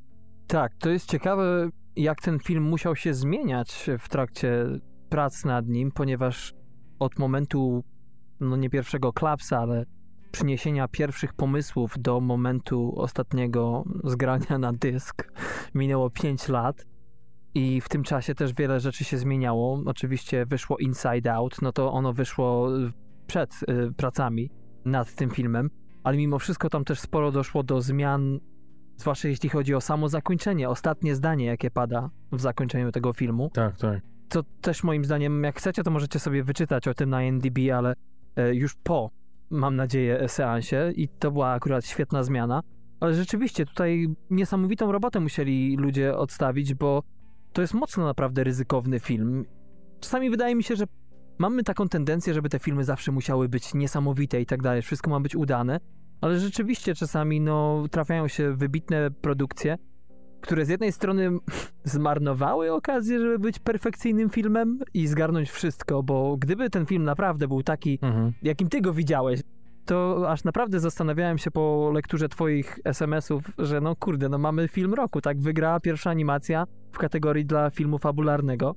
Tak, 0.46 0.72
to 0.78 0.90
jest 0.90 1.10
ciekawe, 1.10 1.68
jak 1.96 2.20
ten 2.20 2.38
film 2.38 2.62
musiał 2.64 2.96
się 2.96 3.14
zmieniać 3.14 3.90
w 3.98 4.08
trakcie 4.08 4.66
prac 5.08 5.44
nad 5.44 5.68
nim, 5.68 5.92
ponieważ 5.92 6.54
od 6.98 7.18
momentu, 7.18 7.84
no 8.40 8.56
nie 8.56 8.70
pierwszego 8.70 9.12
klapsa, 9.12 9.58
ale 9.58 9.84
przyniesienia 10.35 10.89
pierwszych 10.89 11.32
pomysłów 11.32 11.95
do 11.99 12.20
momentu 12.20 12.93
ostatniego 12.97 13.85
zgrania 14.05 14.59
na 14.59 14.72
dysk 14.72 15.32
minęło 15.74 16.11
5 16.11 16.49
lat. 16.49 16.87
I 17.55 17.80
w 17.80 17.89
tym 17.89 18.03
czasie 18.03 18.35
też 18.35 18.55
wiele 18.55 18.80
rzeczy 18.80 19.05
się 19.05 19.18
zmieniało. 19.18 19.82
Oczywiście 19.87 20.47
wyszło 20.47 20.78
Inside 20.78 21.35
Out, 21.35 21.62
no 21.62 21.72
to 21.72 21.93
ono 21.93 22.12
wyszło 22.12 22.78
y, 22.78 22.93
przed 23.26 23.55
y, 23.62 23.93
pracami 23.93 24.51
nad 24.85 25.14
tym 25.14 25.30
filmem, 25.30 25.70
ale 26.05 26.16
mimo 26.16 26.39
wszystko 26.39 26.70
tam 26.70 26.85
też 26.85 27.01
sporo 27.01 27.32
doszło 27.32 27.62
do 27.62 27.80
zmian 27.80 28.41
Zwłaszcza 28.97 29.28
jeśli 29.28 29.49
chodzi 29.49 29.74
o 29.74 29.80
samo 29.80 30.09
zakończenie, 30.09 30.68
ostatnie 30.68 31.14
zdanie, 31.14 31.47
jakie 31.47 31.70
pada 31.70 32.11
w 32.32 32.41
zakończeniu 32.41 32.93
tego 32.93 33.12
filmu. 33.12 33.51
Tak, 33.55 33.76
tak. 33.76 34.01
To 34.28 34.43
też 34.61 34.85
moim 34.85 35.05
zdaniem, 35.05 35.45
jak 35.45 35.57
chcecie, 35.57 35.82
to 35.82 35.91
możecie 35.91 36.18
sobie 36.18 36.43
wyczytać 36.43 36.89
o 36.89 36.95
tym 36.95 37.11
na 37.11 37.22
NDB, 37.22 37.59
ale 37.74 37.95
e, 38.37 38.55
już 38.55 38.74
po, 38.74 39.11
mam 39.51 39.76
nadzieję, 39.76 40.28
seansie 40.28 40.92
i 40.97 41.09
to 41.09 41.30
była 41.30 41.53
akurat 41.53 41.86
świetna 41.86 42.22
zmiana. 42.22 42.62
Ale 43.01 43.14
rzeczywiście 43.14 43.66
tutaj 43.66 44.14
niesamowitą 44.30 44.92
robotę 44.92 45.20
musieli 45.20 45.76
ludzie 45.76 46.16
odstawić, 46.16 46.74
bo 46.74 47.03
to 47.53 47.62
jest 47.62 47.74
mocno 47.74 48.05
naprawdę 48.05 48.45
ryzykowny 48.45 49.01
film. 49.01 49.45
Czasami 50.01 50.30
wydaje 50.30 50.55
mi 50.55 50.62
się, 50.62 50.76
że 50.76 50.84
mamy 51.38 51.62
taką 51.62 51.88
tendencję, 51.88 52.34
żeby 52.34 52.49
te 52.49 52.59
filmy 52.59 52.84
zawsze 52.84 53.12
musiały 53.12 53.49
być 53.49 53.74
niesamowite 53.74 54.40
i 54.40 54.47
tak 54.47 54.62
dalej, 54.62 54.82
wszystko 54.82 55.11
ma 55.11 55.20
być 55.20 55.36
udane, 55.36 55.80
ale 56.20 56.38
rzeczywiście 56.38 56.95
czasami 56.95 57.40
no, 57.40 57.84
trafiają 57.90 58.28
się 58.28 58.53
wybitne 58.53 59.11
produkcje, 59.11 59.78
które 60.45 60.64
z 60.64 60.68
jednej 60.68 60.92
strony 60.92 61.30
zmarnowały 61.84 62.72
okazję, 62.72 63.18
żeby 63.20 63.38
być 63.38 63.59
perfekcyjnym 63.59 64.30
filmem 64.30 64.78
i 64.95 65.07
zgarnąć 65.07 65.51
wszystko, 65.51 66.03
bo 66.03 66.36
gdyby 66.36 66.70
ten 66.70 66.86
film 66.86 67.05
naprawdę 67.05 67.49
był 67.49 67.62
taki, 67.62 67.99
Mhm. 68.03 68.32
jakim 68.42 68.68
ty 68.68 68.80
go 68.80 68.92
widziałeś, 68.92 69.40
to 69.84 70.24
aż 70.30 70.45
naprawdę 70.45 70.80
zastanawiałem 70.80 71.38
się 71.38 71.51
po 71.51 71.90
lekturze 71.95 72.28
twoich 72.28 72.78
SMS-ów, 72.84 73.42
że 73.59 73.80
no 73.80 73.97
kurde, 73.97 74.28
no 74.28 74.38
mamy 74.38 74.68
film 74.68 74.95
roku, 74.95 75.20
tak? 75.20 75.40
Wygrała 75.40 75.80
pierwsza 75.80 76.11
animacja 76.11 76.64
w 76.92 76.99
kategorii 76.99 77.45
dla 77.47 77.70
filmu 77.70 77.99
fabularnego. 77.99 78.74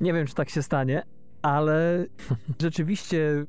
Nie 0.00 0.12
wiem, 0.12 0.26
czy 0.26 0.34
tak 0.34 0.48
się 0.50 0.62
stanie, 0.62 1.02
ale 1.42 2.06
rzeczywiście 2.62 3.44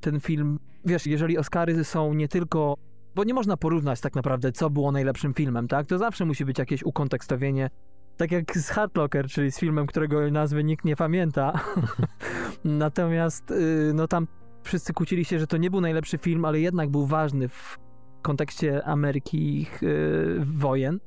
ten 0.00 0.20
film, 0.20 0.58
wiesz, 0.84 1.06
jeżeli 1.06 1.38
Oscary 1.38 1.84
są 1.84 2.14
nie 2.14 2.28
tylko, 2.28 2.74
bo 3.18 3.24
nie 3.24 3.34
można 3.34 3.56
porównać 3.56 4.00
tak 4.00 4.14
naprawdę, 4.14 4.52
co 4.52 4.70
było 4.70 4.92
najlepszym 4.92 5.34
filmem, 5.34 5.68
tak? 5.68 5.86
To 5.86 5.98
zawsze 5.98 6.24
musi 6.24 6.44
być 6.44 6.58
jakieś 6.58 6.82
ukontekstowienie, 6.82 7.70
tak 8.16 8.32
jak 8.32 8.58
z 8.58 8.70
Hard 8.70 8.96
Locker, 8.96 9.26
czyli 9.26 9.52
z 9.52 9.58
filmem, 9.58 9.86
którego 9.86 10.30
nazwy 10.30 10.64
nikt 10.64 10.84
nie 10.84 10.96
pamięta. 10.96 11.52
Natomiast, 12.64 13.50
y, 13.50 13.92
no 13.94 14.08
tam 14.08 14.26
wszyscy 14.62 14.92
kłócili 14.92 15.24
się, 15.24 15.38
że 15.38 15.46
to 15.46 15.56
nie 15.56 15.70
był 15.70 15.80
najlepszy 15.80 16.18
film, 16.18 16.44
ale 16.44 16.60
jednak 16.60 16.90
był 16.90 17.06
ważny 17.06 17.48
w 17.48 17.78
kontekście 18.22 18.84
Ameryki 18.84 19.60
ich 19.60 19.82
y, 19.82 20.40
wojen. 20.40 21.00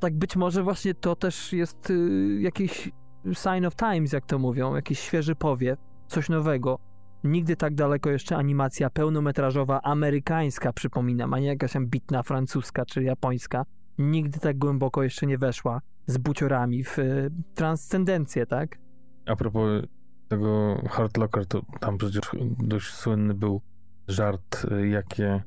Tak 0.00 0.18
być 0.18 0.36
może 0.36 0.62
właśnie 0.62 0.94
to 0.94 1.16
też 1.16 1.52
jest 1.52 1.90
y, 1.90 2.38
jakiś 2.40 2.90
sign 3.32 3.66
of 3.66 3.76
times, 3.76 4.12
jak 4.12 4.26
to 4.26 4.38
mówią, 4.38 4.74
jakiś 4.74 5.00
świeży 5.00 5.34
powiew, 5.34 5.78
coś 6.06 6.28
nowego. 6.28 6.78
Nigdy 7.24 7.56
tak 7.56 7.74
daleko 7.74 8.10
jeszcze 8.10 8.36
animacja 8.36 8.90
pełnometrażowa 8.90 9.82
amerykańska, 9.82 10.72
przypominam, 10.72 11.34
a 11.34 11.38
nie 11.38 11.46
jakaś 11.46 11.76
ambitna 11.76 12.22
francuska 12.22 12.84
czy 12.84 13.02
japońska, 13.02 13.64
nigdy 13.98 14.40
tak 14.40 14.58
głęboko 14.58 15.02
jeszcze 15.02 15.26
nie 15.26 15.38
weszła 15.38 15.80
z 16.06 16.18
buciorami 16.18 16.84
w 16.84 16.98
y, 16.98 17.30
transcendencję, 17.54 18.46
tak? 18.46 18.78
A 19.26 19.36
propos 19.36 19.82
tego 20.28 20.82
Hard 20.90 21.16
Locker, 21.16 21.46
to 21.46 21.62
tam 21.80 21.98
przecież 21.98 22.22
dość 22.58 22.92
słynny 22.92 23.34
był 23.34 23.60
żart, 24.08 24.66
y, 24.72 24.88
jakie 24.88 25.42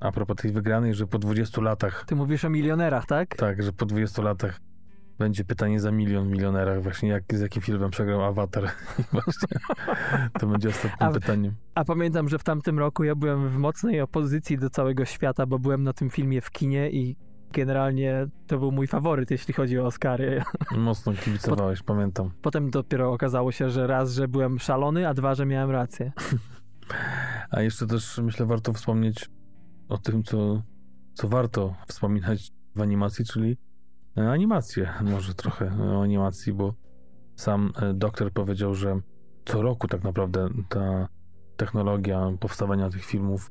a 0.00 0.12
propos 0.12 0.36
tej 0.36 0.52
wygranej, 0.52 0.94
że 0.94 1.06
po 1.06 1.18
20 1.18 1.60
latach, 1.60 2.04
Ty 2.06 2.16
mówisz 2.16 2.44
o 2.44 2.50
milionerach, 2.50 3.06
tak? 3.06 3.36
tak, 3.36 3.62
że 3.62 3.72
po 3.72 3.86
20 3.86 4.22
latach 4.22 4.60
będzie 5.18 5.44
pytanie 5.44 5.80
za 5.80 5.90
milion 5.90 6.28
milionerach, 6.28 6.82
właśnie 6.82 7.08
jak, 7.08 7.24
z 7.34 7.40
jakim 7.40 7.62
filmem 7.62 7.90
przegrał 7.90 8.24
Avatar. 8.24 8.64
Właśnie 9.12 9.48
to 10.40 10.46
będzie 10.46 10.68
ostatnim 10.68 11.08
A- 11.08 11.12
pytaniem. 11.12 11.54
A 11.74 11.84
pamiętam, 11.84 12.28
że 12.28 12.38
w 12.38 12.44
tamtym 12.44 12.78
roku 12.78 13.04
ja 13.04 13.14
byłem 13.14 13.48
w 13.48 13.58
mocnej 13.58 14.00
opozycji 14.00 14.58
do 14.58 14.70
całego 14.70 15.04
świata, 15.04 15.46
bo 15.46 15.58
byłem 15.58 15.82
na 15.82 15.92
tym 15.92 16.10
filmie 16.10 16.40
w 16.40 16.50
kinie 16.50 16.90
i 16.90 17.16
generalnie 17.52 18.26
to 18.46 18.58
był 18.58 18.72
mój 18.72 18.86
faworyt, 18.86 19.30
jeśli 19.30 19.54
chodzi 19.54 19.78
o 19.78 19.86
Oscary. 19.86 20.42
Mocno 20.76 21.12
kibicowałeś, 21.12 21.82
pamiętam. 21.82 22.30
Potem 22.42 22.70
dopiero 22.70 23.12
okazało 23.12 23.52
się, 23.52 23.70
że 23.70 23.86
raz, 23.86 24.12
że 24.12 24.28
byłem 24.28 24.58
szalony, 24.58 25.08
a 25.08 25.14
dwa, 25.14 25.34
że 25.34 25.46
miałem 25.46 25.70
rację. 25.70 26.12
A 27.50 27.62
jeszcze 27.62 27.86
też 27.86 28.18
myślę 28.18 28.46
warto 28.46 28.72
wspomnieć 28.72 29.28
o 29.88 29.98
tym, 29.98 30.22
co, 30.22 30.62
co 31.14 31.28
warto 31.28 31.74
wspominać 31.88 32.50
w 32.74 32.80
animacji, 32.80 33.24
czyli 33.24 33.56
animację. 34.16 34.92
Może 35.12 35.34
trochę 35.34 35.72
o 35.82 36.02
animacji, 36.02 36.52
bo 36.52 36.74
sam 37.36 37.72
e, 37.82 37.94
doktor 37.94 38.32
powiedział, 38.32 38.74
że 38.74 39.00
co 39.44 39.62
roku 39.62 39.88
tak 39.88 40.04
naprawdę 40.04 40.48
ta 40.68 41.08
technologia 41.56 42.32
powstawania 42.40 42.90
tych 42.90 43.04
filmów, 43.04 43.50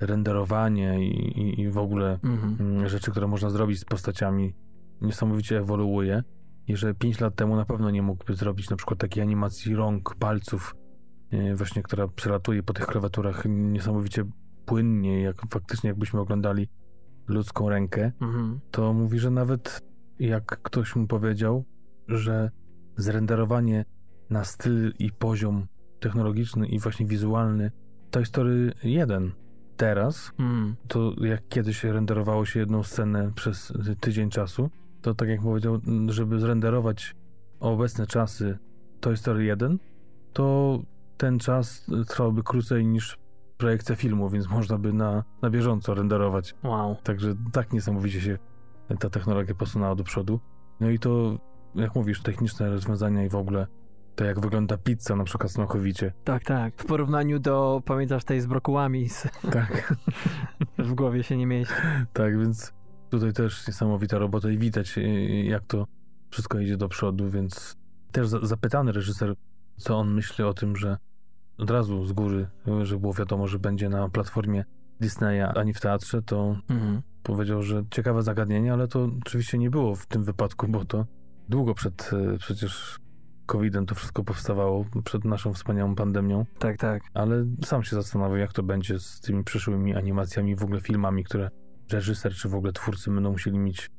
renderowanie 0.00 1.04
i, 1.08 1.38
i, 1.40 1.60
i 1.60 1.70
w 1.70 1.78
ogóle 1.78 2.18
Mhm. 2.24 2.88
rzeczy, 2.88 3.10
które 3.10 3.26
można 3.26 3.50
zrobić 3.50 3.80
z 3.80 3.84
postaciami, 3.84 4.54
niesamowicie 5.00 5.58
ewoluuje. 5.58 6.22
I 6.66 6.76
że 6.76 6.94
5 6.94 7.20
lat 7.20 7.34
temu 7.34 7.56
na 7.56 7.64
pewno 7.64 7.90
nie 7.90 8.02
mógłby 8.02 8.34
zrobić 8.34 8.70
na 8.70 8.76
przykład 8.76 8.98
takiej 8.98 9.22
animacji 9.22 9.74
rąk, 9.74 10.14
palców, 10.14 10.74
e, 11.30 11.54
właśnie, 11.56 11.82
która 11.82 12.08
przelatuje 12.08 12.62
po 12.62 12.72
tych 12.72 12.86
klawiaturach 12.86 13.42
niesamowicie 13.48 14.24
płynnie, 14.66 15.22
jak 15.22 15.36
faktycznie 15.50 15.88
jakbyśmy 15.88 16.20
oglądali 16.20 16.68
ludzką 17.28 17.68
rękę, 17.68 18.12
Mhm. 18.20 18.60
to 18.70 18.92
mówi, 18.92 19.18
że 19.18 19.30
nawet 19.30 19.80
jak 20.20 20.44
ktoś 20.62 20.96
mu 20.96 21.06
powiedział, 21.06 21.64
że 22.08 22.50
zrenderowanie 22.96 23.84
na 24.30 24.44
styl 24.44 24.92
i 24.98 25.12
poziom 25.12 25.66
technologiczny 26.00 26.66
i 26.66 26.78
właśnie 26.78 27.06
wizualny 27.06 27.70
Toy 28.10 28.24
Story 28.26 28.72
1 28.82 29.32
teraz 29.76 30.32
Mhm. 30.38 30.76
to 30.88 31.14
jak 31.20 31.48
kiedyś 31.48 31.84
renderowało 31.84 32.44
się 32.46 32.60
jedną 32.60 32.82
scenę 32.82 33.32
przez 33.34 33.72
tydzień 34.00 34.30
czasu, 34.30 34.70
to 35.02 35.14
tak 35.14 35.28
jak 35.28 35.42
powiedział, 35.42 35.80
żeby 36.06 36.40
zrenderować 36.40 37.14
obecne 37.60 38.06
czasy 38.06 38.58
Toy 39.00 39.16
Story 39.16 39.44
1, 39.44 39.78
to 40.32 40.78
ten 41.16 41.38
czas 41.38 41.86
trwałby 42.08 42.42
krócej 42.42 42.86
niż 42.86 43.18
projekcja 43.56 43.96
filmu, 43.96 44.30
więc 44.30 44.48
można 44.48 44.78
by 44.78 44.92
na, 44.92 45.24
na 45.42 45.50
bieżąco 45.50 45.94
renderować. 45.94 46.54
Wow. 46.64 46.96
Także 47.02 47.34
tak 47.52 47.72
niesamowicie 47.72 48.20
się 48.20 48.38
ta 48.98 49.10
technologia 49.10 49.54
posunęła 49.54 49.94
do 49.94 50.04
przodu. 50.04 50.40
No 50.80 50.90
i 50.90 50.98
to, 50.98 51.38
jak 51.74 51.94
mówisz, 51.94 52.22
techniczne 52.22 52.70
rozwiązania 52.70 53.24
i 53.24 53.28
w 53.28 53.34
ogóle 53.34 53.66
to, 54.14 54.24
jak 54.24 54.40
wygląda 54.40 54.76
pizza 54.78 55.16
na 55.16 55.24
przykład 55.24 55.52
smakowicie. 55.52 56.12
Tak, 56.24 56.44
tak. 56.44 56.74
W 56.82 56.84
porównaniu 56.84 57.38
do, 57.38 57.82
pamiętasz, 57.84 58.24
tej 58.24 58.40
z 58.40 58.46
brokułami, 58.46 59.08
z, 59.08 59.28
Tak. 59.52 59.94
w 60.78 60.94
głowie 60.94 61.22
się 61.22 61.36
nie 61.36 61.46
mieści. 61.46 61.74
Tak, 62.12 62.38
więc 62.38 62.72
tutaj 63.10 63.32
też 63.32 63.66
niesamowita 63.66 64.18
robota 64.18 64.50
i 64.50 64.58
widać, 64.58 64.98
y, 64.98 65.02
jak 65.44 65.64
to 65.66 65.86
wszystko 66.30 66.58
idzie 66.58 66.76
do 66.76 66.88
przodu, 66.88 67.30
więc 67.30 67.76
też 68.12 68.28
za- 68.28 68.46
zapytany 68.46 68.92
reżyser, 68.92 69.34
co 69.76 69.96
on 69.98 70.14
myśli 70.14 70.44
o 70.44 70.54
tym, 70.54 70.76
że 70.76 70.96
od 71.58 71.70
razu 71.70 72.04
z 72.04 72.12
góry, 72.12 72.46
y, 72.82 72.86
że 72.86 72.98
było 72.98 73.14
wiadomo, 73.14 73.48
że 73.48 73.58
będzie 73.58 73.88
na 73.88 74.08
platformie 74.08 74.64
Disneya, 75.00 75.42
ani 75.56 75.74
w 75.74 75.80
teatrze, 75.80 76.22
to 76.22 76.56
Mhm. 76.68 77.02
Powiedział, 77.22 77.62
że 77.62 77.84
ciekawe 77.90 78.22
zagadnienie, 78.22 78.72
ale 78.72 78.88
to 78.88 79.08
oczywiście 79.26 79.58
nie 79.58 79.70
było 79.70 79.96
w 79.96 80.06
tym 80.06 80.24
wypadku, 80.24 80.68
bo 80.68 80.84
to 80.84 81.06
długo 81.48 81.74
przed 81.74 82.10
y, 82.12 82.38
przecież 82.38 82.98
COVID-em 83.46 83.86
to 83.86 83.94
wszystko 83.94 84.24
powstawało, 84.24 84.84
przed 85.04 85.24
naszą 85.24 85.54
wspaniałą 85.54 85.94
pandemią. 85.94 86.46
Tak, 86.58 86.76
tak. 86.76 87.02
Ale 87.14 87.46
sam 87.64 87.82
się 87.82 87.96
zastanawiam, 87.96 88.38
jak 88.38 88.52
to 88.52 88.62
będzie 88.62 88.98
z 88.98 89.20
tymi 89.20 89.44
przyszłymi 89.44 89.94
animacjami, 89.94 90.56
w 90.56 90.62
ogóle 90.62 90.80
filmami, 90.80 91.24
które 91.24 91.50
reżyser 91.92 92.34
czy 92.34 92.48
w 92.48 92.54
ogóle 92.54 92.72
twórcy 92.72 93.10
będą 93.10 93.32
musieli 93.32 93.58
mieć 93.58 93.90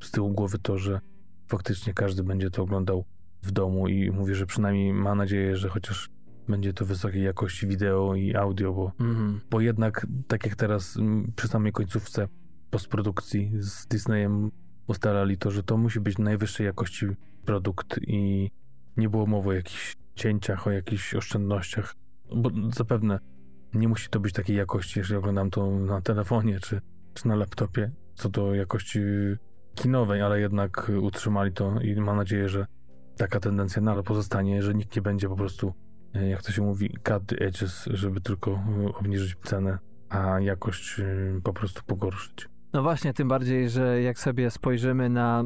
z 0.00 0.10
tyłu 0.10 0.30
głowy 0.32 0.58
to, 0.58 0.78
że 0.78 1.00
faktycznie 1.48 1.94
każdy 1.94 2.22
będzie 2.22 2.50
to 2.50 2.62
oglądał 2.62 3.04
w 3.42 3.50
domu 3.50 3.88
i 3.88 4.10
mówi, 4.10 4.34
że 4.34 4.46
przynajmniej 4.46 4.92
ma 4.92 5.14
nadzieję, 5.14 5.56
że 5.56 5.68
chociaż 5.68 6.08
będzie 6.48 6.72
to 6.72 6.86
wysokiej 6.86 7.22
jakości 7.22 7.66
wideo 7.66 8.14
i 8.14 8.34
audio, 8.36 8.72
bo, 8.72 8.92
Mhm. 9.00 9.40
bo 9.50 9.60
jednak 9.60 10.06
tak 10.28 10.46
jak 10.46 10.54
teraz 10.56 10.98
przy 11.36 11.48
samej 11.48 11.72
końcówce 11.72 12.28
postprodukcji 12.76 13.50
z 13.58 13.86
Disneyem 13.86 14.50
ustalali 14.86 15.38
to, 15.38 15.50
że 15.50 15.62
to 15.62 15.76
musi 15.76 16.00
być 16.00 16.18
najwyższej 16.18 16.66
jakości 16.66 17.06
produkt 17.44 18.00
i 18.02 18.50
nie 18.96 19.08
było 19.08 19.26
mowy 19.26 19.50
o 19.50 19.52
jakichś 19.52 19.96
cięciach, 20.14 20.66
o 20.66 20.70
jakichś 20.70 21.14
oszczędnościach, 21.14 21.94
bo 22.34 22.50
zapewne 22.74 23.18
nie 23.74 23.88
musi 23.88 24.08
to 24.08 24.20
być 24.20 24.34
takiej 24.34 24.56
jakości, 24.56 24.98
jeżeli 24.98 25.18
oglądam 25.18 25.50
to 25.50 25.70
na 25.70 26.00
telefonie 26.00 26.60
czy, 26.60 26.80
czy 27.14 27.28
na 27.28 27.36
laptopie, 27.36 27.90
co 28.14 28.28
do 28.28 28.54
jakości 28.54 29.00
kinowej, 29.74 30.22
ale 30.22 30.40
jednak 30.40 30.92
utrzymali 31.02 31.52
to 31.52 31.80
i 31.80 31.94
mam 32.00 32.16
nadzieję, 32.16 32.48
że 32.48 32.66
taka 33.16 33.40
tendencja 33.40 33.82
nadal 33.82 34.04
pozostanie, 34.04 34.62
że 34.62 34.74
nikt 34.74 34.96
nie 34.96 35.02
będzie 35.02 35.28
po 35.28 35.36
prostu, 35.36 35.74
e, 36.14 36.28
jak 36.28 36.42
to 36.42 36.52
się 36.52 36.62
mówi, 36.62 36.98
cut 37.04 37.26
the 37.26 37.36
edges, 37.36 37.84
żeby 37.90 38.20
tylko 38.20 38.50
e, 38.50 38.94
obniżyć 38.94 39.36
cenę, 39.44 39.78
a 40.08 40.40
jakość 40.40 41.00
e, 41.00 41.04
po 41.42 41.52
prostu 41.52 41.82
pogorszyć. 41.86 42.55
No 42.76 42.82
właśnie, 42.82 43.14
tym 43.14 43.28
bardziej, 43.28 43.70
że 43.70 44.02
jak 44.02 44.18
sobie 44.18 44.50
spojrzymy 44.50 45.08
na 45.08 45.44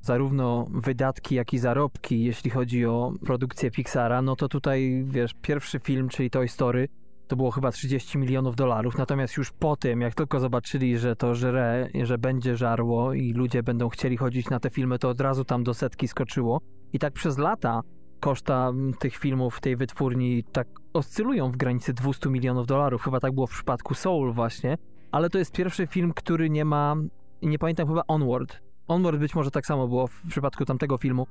zarówno 0.00 0.66
wydatki, 0.70 1.34
jak 1.34 1.52
i 1.52 1.58
zarobki, 1.58 2.24
jeśli 2.24 2.50
chodzi 2.50 2.86
o 2.86 3.12
produkcję 3.26 3.70
Pixara, 3.70 4.22
no 4.22 4.36
to 4.36 4.48
tutaj, 4.48 5.02
wiesz, 5.04 5.34
pierwszy 5.42 5.78
film, 5.78 6.08
czyli 6.08 6.30
Toy 6.30 6.48
Story, 6.48 6.88
to 7.26 7.36
było 7.36 7.50
chyba 7.50 7.72
30 7.72 8.18
milionów 8.18 8.56
dolarów, 8.56 8.98
natomiast 8.98 9.36
już 9.36 9.52
po 9.52 9.76
tym, 9.76 10.00
jak 10.00 10.14
tylko 10.14 10.40
zobaczyli, 10.40 10.98
że 10.98 11.16
to 11.16 11.34
żre, 11.34 11.88
że 12.02 12.18
będzie 12.18 12.56
żarło 12.56 13.14
i 13.14 13.32
ludzie 13.32 13.62
będą 13.62 13.88
chcieli 13.88 14.16
chodzić 14.16 14.50
na 14.50 14.60
te 14.60 14.70
filmy, 14.70 14.98
to 14.98 15.08
od 15.08 15.20
razu 15.20 15.44
tam 15.44 15.64
do 15.64 15.74
setki 15.74 16.08
skoczyło. 16.08 16.60
I 16.92 16.98
tak 16.98 17.12
przez 17.12 17.38
lata 17.38 17.80
koszta 18.20 18.72
tych 18.98 19.16
filmów 19.16 19.60
tej 19.60 19.76
wytwórni 19.76 20.44
tak 20.52 20.68
oscylują 20.92 21.50
w 21.50 21.56
granicy 21.56 21.92
200 21.92 22.30
milionów 22.30 22.66
dolarów. 22.66 23.02
Chyba 23.02 23.20
tak 23.20 23.32
było 23.32 23.46
w 23.46 23.50
przypadku 23.50 23.94
Soul 23.94 24.32
właśnie, 24.32 24.76
ale 25.12 25.30
to 25.30 25.38
jest 25.38 25.52
pierwszy 25.52 25.86
film, 25.86 26.12
który 26.14 26.50
nie 26.50 26.64
ma, 26.64 26.96
nie 27.42 27.58
pamiętam 27.58 27.88
chyba 27.88 28.02
Onward. 28.08 28.60
Onward 28.88 29.18
być 29.18 29.34
może 29.34 29.50
tak 29.50 29.66
samo 29.66 29.88
było 29.88 30.06
w 30.06 30.22
przypadku 30.28 30.64
tamtego 30.64 30.98
filmu. 30.98 31.26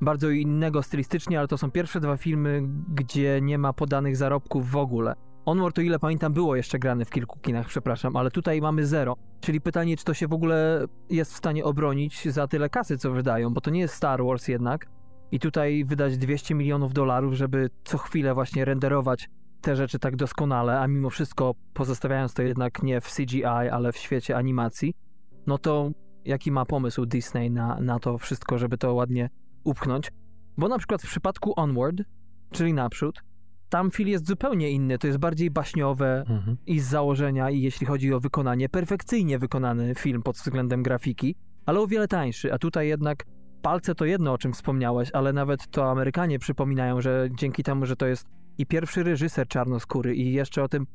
Bardzo 0.00 0.30
innego 0.30 0.82
stylistycznie, 0.82 1.38
ale 1.38 1.48
to 1.48 1.58
są 1.58 1.70
pierwsze 1.70 2.00
dwa 2.00 2.16
filmy, 2.16 2.62
gdzie 2.88 3.40
nie 3.42 3.58
ma 3.58 3.72
podanych 3.72 4.16
zarobków 4.16 4.70
w 4.70 4.76
ogóle. 4.76 5.14
Onward, 5.44 5.78
o 5.78 5.80
ile 5.80 5.98
pamiętam, 5.98 6.32
było 6.32 6.56
jeszcze 6.56 6.78
grane 6.78 7.04
w 7.04 7.10
kilku 7.10 7.38
kinach, 7.38 7.66
przepraszam, 7.66 8.16
ale 8.16 8.30
tutaj 8.30 8.60
mamy 8.60 8.86
zero. 8.86 9.16
Czyli 9.40 9.60
pytanie, 9.60 9.96
czy 9.96 10.04
to 10.04 10.14
się 10.14 10.28
w 10.28 10.32
ogóle 10.32 10.86
jest 11.10 11.32
w 11.32 11.36
stanie 11.36 11.64
obronić 11.64 12.28
za 12.28 12.48
tyle 12.48 12.68
kasy, 12.68 12.98
co 12.98 13.10
wydają, 13.10 13.54
bo 13.54 13.60
to 13.60 13.70
nie 13.70 13.80
jest 13.80 13.94
Star 13.94 14.24
Wars 14.24 14.48
jednak. 14.48 14.86
I 15.32 15.38
tutaj 15.38 15.84
wydać 15.84 16.18
200 16.18 16.54
milionów 16.54 16.92
dolarów, 16.92 17.34
żeby 17.34 17.70
co 17.84 17.98
chwilę 17.98 18.34
właśnie 18.34 18.64
renderować 18.64 19.30
te 19.62 19.76
rzeczy 19.76 19.98
tak 19.98 20.16
doskonale, 20.16 20.80
a 20.80 20.86
mimo 20.88 21.10
wszystko 21.10 21.54
pozostawiając 21.74 22.34
to 22.34 22.42
jednak 22.42 22.82
nie 22.82 23.00
w 23.00 23.14
CGI, 23.14 23.44
ale 23.44 23.92
w 23.92 23.96
świecie 23.96 24.36
animacji, 24.36 24.94
no 25.46 25.58
to 25.58 25.90
jaki 26.24 26.52
ma 26.52 26.64
pomysł 26.64 27.06
Disney 27.06 27.50
na, 27.50 27.80
na 27.80 27.98
to 27.98 28.18
wszystko, 28.18 28.58
żeby 28.58 28.78
to 28.78 28.94
ładnie 28.94 29.30
upchnąć? 29.64 30.12
Bo 30.56 30.68
na 30.68 30.78
przykład 30.78 31.02
w 31.02 31.06
przypadku 31.06 31.52
Onward, 31.56 31.96
czyli 32.50 32.74
naprzód, 32.74 33.22
tam 33.68 33.90
film 33.90 34.08
jest 34.08 34.26
zupełnie 34.26 34.70
inny, 34.70 34.98
to 34.98 35.06
jest 35.06 35.18
bardziej 35.18 35.50
baśniowe 35.50 36.24
Mhm. 36.28 36.56
i 36.66 36.80
z 36.80 36.88
założenia, 36.88 37.50
i 37.50 37.60
jeśli 37.60 37.86
chodzi 37.86 38.12
o 38.12 38.20
wykonanie, 38.20 38.68
perfekcyjnie 38.68 39.38
wykonany 39.38 39.94
film 39.94 40.22
pod 40.22 40.36
względem 40.36 40.82
grafiki, 40.82 41.34
ale 41.66 41.80
o 41.80 41.86
wiele 41.86 42.08
tańszy, 42.08 42.52
a 42.52 42.58
tutaj 42.58 42.88
jednak 42.88 43.24
palce 43.62 43.94
to 43.94 44.04
jedno, 44.04 44.32
o 44.32 44.38
czym 44.38 44.52
wspomniałeś, 44.52 45.10
ale 45.12 45.32
nawet 45.32 45.70
to 45.70 45.90
Amerykanie 45.90 46.38
przypominają, 46.38 47.00
że 47.00 47.28
dzięki 47.38 47.62
temu, 47.62 47.86
że 47.86 47.96
to 47.96 48.06
jest 48.06 48.26
i 48.62 48.66
pierwszy 48.66 49.02
reżyser 49.02 49.48
czarnoskóry 49.48 50.14
i 50.14 50.32
jeszcze 50.32 50.62
o 50.62 50.68
tym 50.68 50.86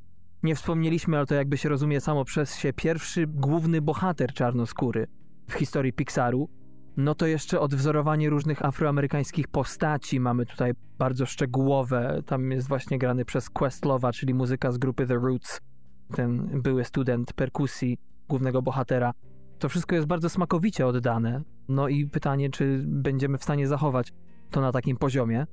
nie 0.43 0.55
wspomnieliśmy, 0.55 1.18
ale 1.18 1.26
to 1.26 1.36
jakby 1.36 1.57
się 1.57 1.70
rozumie 1.70 2.01
samo 2.01 2.26
przez 2.26 2.55
się, 2.55 2.74
pierwszy 2.74 3.28
główny 3.28 3.82
bohater 3.82 4.34
czarnoskóry 4.34 5.07
w 5.49 5.53
historii 5.53 5.93
Pixaru, 5.93 6.49
no 6.97 7.15
to 7.15 7.28
jeszcze 7.28 7.59
odwzorowanie 7.59 8.30
różnych 8.30 8.65
afroamerykańskich 8.65 9.47
postaci 9.47 10.20
mamy 10.20 10.45
tutaj 10.45 10.72
bardzo 10.97 11.26
szczegółowe. 11.26 12.22
Tam 12.26 12.51
jest 12.51 12.68
właśnie 12.68 12.97
grany 12.97 13.26
przez 13.26 13.49
Questlowa, 13.49 14.11
czyli 14.11 14.34
muzyka 14.34 14.72
z 14.72 14.78
grupy 14.78 15.07
The 15.07 15.15
Roots, 15.15 15.61
ten 16.15 16.61
były 16.61 16.84
student 16.84 17.34
perkusji 17.34 17.97
głównego 18.30 18.61
bohatera. 18.61 19.11
To 19.59 19.70
wszystko 19.70 19.95
jest 19.95 20.07
bardzo 20.07 20.30
smakowicie 20.30 20.88
oddane. 20.88 21.41
No 21.68 21.88
i 21.88 22.05
pytanie, 22.05 22.49
czy 22.49 22.84
będziemy 22.86 23.38
w 23.38 23.43
stanie 23.43 23.68
zachować 23.68 24.13
to 24.51 24.61
na 24.61 24.72
takim 24.72 24.97
poziomie. 24.97 25.45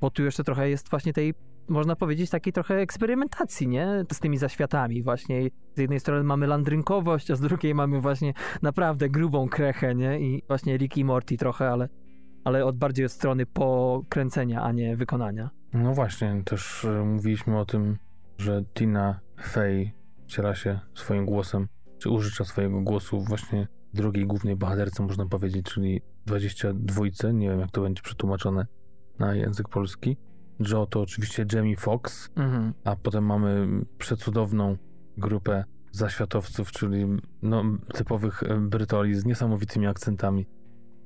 Bo 0.00 0.10
tu 0.10 0.22
jeszcze 0.22 0.44
trochę 0.44 0.70
jest 0.70 0.90
właśnie 0.90 1.12
tej, 1.12 1.34
można 1.70 1.96
powiedzieć, 1.96 2.30
takiej 2.30 2.52
trochę 2.52 2.74
eksperymentacji, 2.74 3.68
nie? 3.68 4.04
Z 4.12 4.20
tymi 4.20 4.38
zaświatami 4.38 5.02
właśnie. 5.02 5.50
Z 5.76 5.78
jednej 5.78 6.00
strony 6.00 6.24
mamy 6.24 6.46
landrynkowość, 6.46 7.30
a 7.30 7.36
z 7.36 7.40
drugiej 7.40 7.74
mamy 7.74 8.00
właśnie 8.00 8.32
naprawdę 8.62 9.08
grubą 9.08 9.48
krechę, 9.48 9.94
nie? 9.94 10.20
I 10.20 10.42
właśnie 10.48 10.76
Rick 10.76 10.96
i 10.96 11.04
Morty 11.04 11.36
trochę, 11.36 11.70
ale, 11.70 11.88
ale 12.44 12.64
od 12.64 12.78
bardziej 12.78 13.06
od 13.06 13.12
strony 13.12 13.46
pokręcenia, 13.46 14.62
a 14.62 14.72
nie 14.72 14.96
wykonania. 14.96 15.50
No 15.72 15.94
właśnie, 15.94 16.42
też 16.44 16.84
e, 16.84 17.04
mówiliśmy 17.04 17.58
o 17.58 17.64
tym, 17.64 17.96
że 18.38 18.64
Tina 18.74 19.20
Fey 19.42 19.92
wciela 20.26 20.54
się 20.54 20.80
swoim 20.94 21.26
głosem, 21.26 21.68
czy 21.98 22.10
użycza 22.10 22.44
swojego 22.44 22.80
głosu 22.80 23.20
właśnie 23.20 23.68
drugiej 23.94 24.26
głównej 24.26 24.56
bohaterce, 24.56 25.02
można 25.02 25.26
powiedzieć, 25.26 25.66
czyli 25.66 26.00
22, 26.26 27.30
nie 27.32 27.48
wiem 27.48 27.60
jak 27.60 27.70
to 27.70 27.82
będzie 27.82 28.02
przetłumaczone 28.02 28.66
na 29.18 29.34
język 29.34 29.68
polski. 29.68 30.16
Joe 30.72 30.86
to 30.86 31.00
oczywiście 31.00 31.46
Jamie 31.52 31.76
Foxx, 31.76 32.30
Mhm. 32.36 32.74
a 32.84 32.96
potem 32.96 33.24
mamy 33.26 33.68
przecudowną 33.98 34.76
grupę 35.16 35.64
zaświatowców, 35.92 36.72
czyli 36.72 37.06
no, 37.42 37.62
typowych 37.94 38.42
e, 38.42 38.56
Brytoli 38.60 39.14
z 39.14 39.24
niesamowitymi 39.24 39.86
akcentami. 39.86 40.46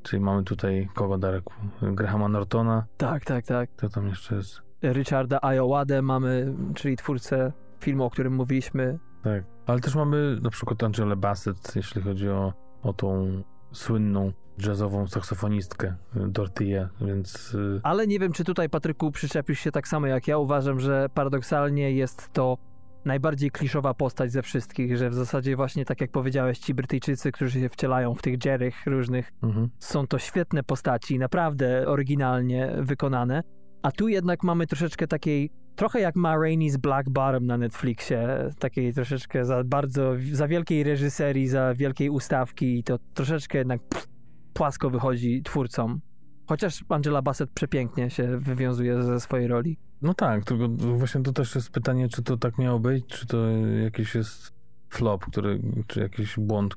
Czyli 0.03 0.23
mamy 0.23 0.45
tutaj 0.45 0.89
kogo, 0.95 1.19
Darek? 1.19 1.45
Grahama 1.83 2.29
Nortona, 2.29 2.87
Tak, 2.97 3.25
tak, 3.25 3.47
tak. 3.47 3.71
kto 3.77 3.89
tam 3.89 4.07
jeszcze 4.09 4.37
jest? 4.37 4.63
Richarda 4.83 5.39
Iowadę 5.43 6.03
mamy, 6.03 6.55
czyli 6.75 6.97
twórcę 6.97 7.53
filmu, 7.81 8.05
o 8.05 8.11
którym 8.11 8.35
mówiliśmy. 8.35 8.99
Tak. 9.23 9.45
Ale 9.67 9.81
też 9.81 9.95
mamy 9.95 10.39
na 10.43 10.51
przykład 10.51 10.83
Angelę 10.83 11.17
Bassett, 11.17 11.77
jeśli 11.77 12.03
chodzi 12.03 12.29
o, 12.29 12.53
o 12.83 12.93
tą 12.93 13.43
słynną 13.73 14.33
jazzową 14.59 15.07
saksofonistkę 15.07 15.95
y, 16.17 16.29
Dorothyę, 16.29 16.89
więc 17.01 17.55
y, 17.55 17.81
Ale 17.83 18.07
nie 18.07 18.19
wiem, 18.19 18.33
czy 18.33 18.45
tutaj, 18.45 18.69
Patryku, 18.69 19.11
przyczepisz 19.11 19.61
się 19.61 19.73
tak 19.73 19.89
samo 19.89 20.07
jak 20.07 20.29
ja. 20.29 20.39
Uważam, 20.39 20.81
że 20.81 21.07
paradoksalnie 21.15 21.93
jest 21.93 22.33
to 22.33 22.59
najbardziej 23.05 23.51
kliszowa 23.51 23.95
postać 23.95 24.33
ze 24.33 24.43
wszystkich, 24.43 24.97
że 24.97 25.11
w 25.11 25.15
zasadzie 25.15 25.57
właśnie 25.57 25.85
tak 25.85 26.01
jak 26.01 26.11
powiedziałeś, 26.11 26.59
ci 26.59 26.75
Brytyjczycy, 26.75 27.33
którzy 27.33 27.61
się 27.61 27.69
wcielają 27.69 28.15
w 28.15 28.23
tych 28.23 28.45
Jerrych 28.45 28.87
różnych, 28.87 29.33
mhm. 29.43 29.69
są 29.79 30.07
to 30.07 30.19
świetne 30.19 30.63
postaci, 30.63 31.19
naprawdę 31.19 31.87
oryginalnie 31.87 32.73
wykonane. 32.79 33.43
A 33.83 33.93
tu 33.93 34.09
jednak 34.09 34.43
mamy 34.43 34.67
troszeczkę 34.67 35.07
takiej, 35.07 35.51
trochę 35.77 36.01
jak 36.01 36.17
Ma 36.17 36.37
Rainey's 36.37 36.77
Black 36.77 37.11
Bottom 37.11 37.47
na 37.47 37.59
Netflixie, 37.59 38.51
takiej 38.59 38.95
troszeczkę 38.95 39.45
za 39.45 39.65
bardzo, 39.65 40.13
za 40.33 40.49
wielkiej 40.49 40.85
reżyserii, 40.85 41.49
za 41.49 41.75
wielkiej 41.75 42.11
ustawki 42.11 42.79
i 42.79 42.85
to 42.85 42.99
troszeczkę 43.15 43.59
jednak 43.59 43.83
pff, 43.83 44.14
płasko 44.55 44.91
wychodzi 44.91 45.43
twórcom. 45.43 46.01
Chociaż 46.47 46.85
Angela 46.89 47.23
Bassett 47.23 47.51
przepięknie 47.51 48.11
się 48.11 48.39
wywiązuje 48.39 49.03
ze 49.03 49.21
swojej 49.21 49.49
roli. 49.49 49.79
No 50.03 50.15
tak, 50.15 50.45
tylko 50.45 50.69
właśnie 50.69 51.23
to 51.23 51.33
też 51.33 51.55
jest 51.55 51.71
pytanie, 51.71 52.09
czy 52.09 52.23
to 52.23 52.37
tak 52.37 52.59
miało 52.59 52.79
być, 52.79 53.07
czy 53.07 53.27
to 53.27 53.37
jakiś 53.85 54.15
jest 54.15 54.53
flop, 54.89 55.25
który, 55.27 55.61
czy 55.87 56.01
jakiś 56.01 56.37
błąd, 56.39 56.75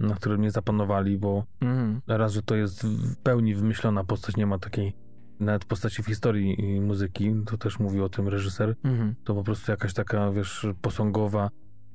na 0.00 0.14
którym 0.14 0.40
nie 0.40 0.50
zapanowali, 0.50 1.18
bo 1.18 1.44
Mhm. 1.60 2.00
raz, 2.06 2.32
że 2.32 2.42
to 2.42 2.54
jest 2.54 2.86
w 2.86 3.16
pełni 3.16 3.54
wymyślona 3.54 4.04
postać, 4.04 4.36
nie 4.36 4.46
ma 4.46 4.58
takiej 4.58 4.92
nawet 5.40 5.64
postaci 5.64 6.02
w 6.02 6.06
historii 6.06 6.80
muzyki, 6.80 7.34
to 7.46 7.58
też 7.58 7.78
mówił 7.78 8.04
o 8.04 8.08
tym 8.08 8.28
reżyser, 8.28 8.74
Mhm. 8.84 9.14
to 9.24 9.34
po 9.34 9.44
prostu 9.44 9.70
jakaś 9.70 9.94
taka, 9.94 10.30
wiesz, 10.30 10.66
posągowa, 10.82 11.50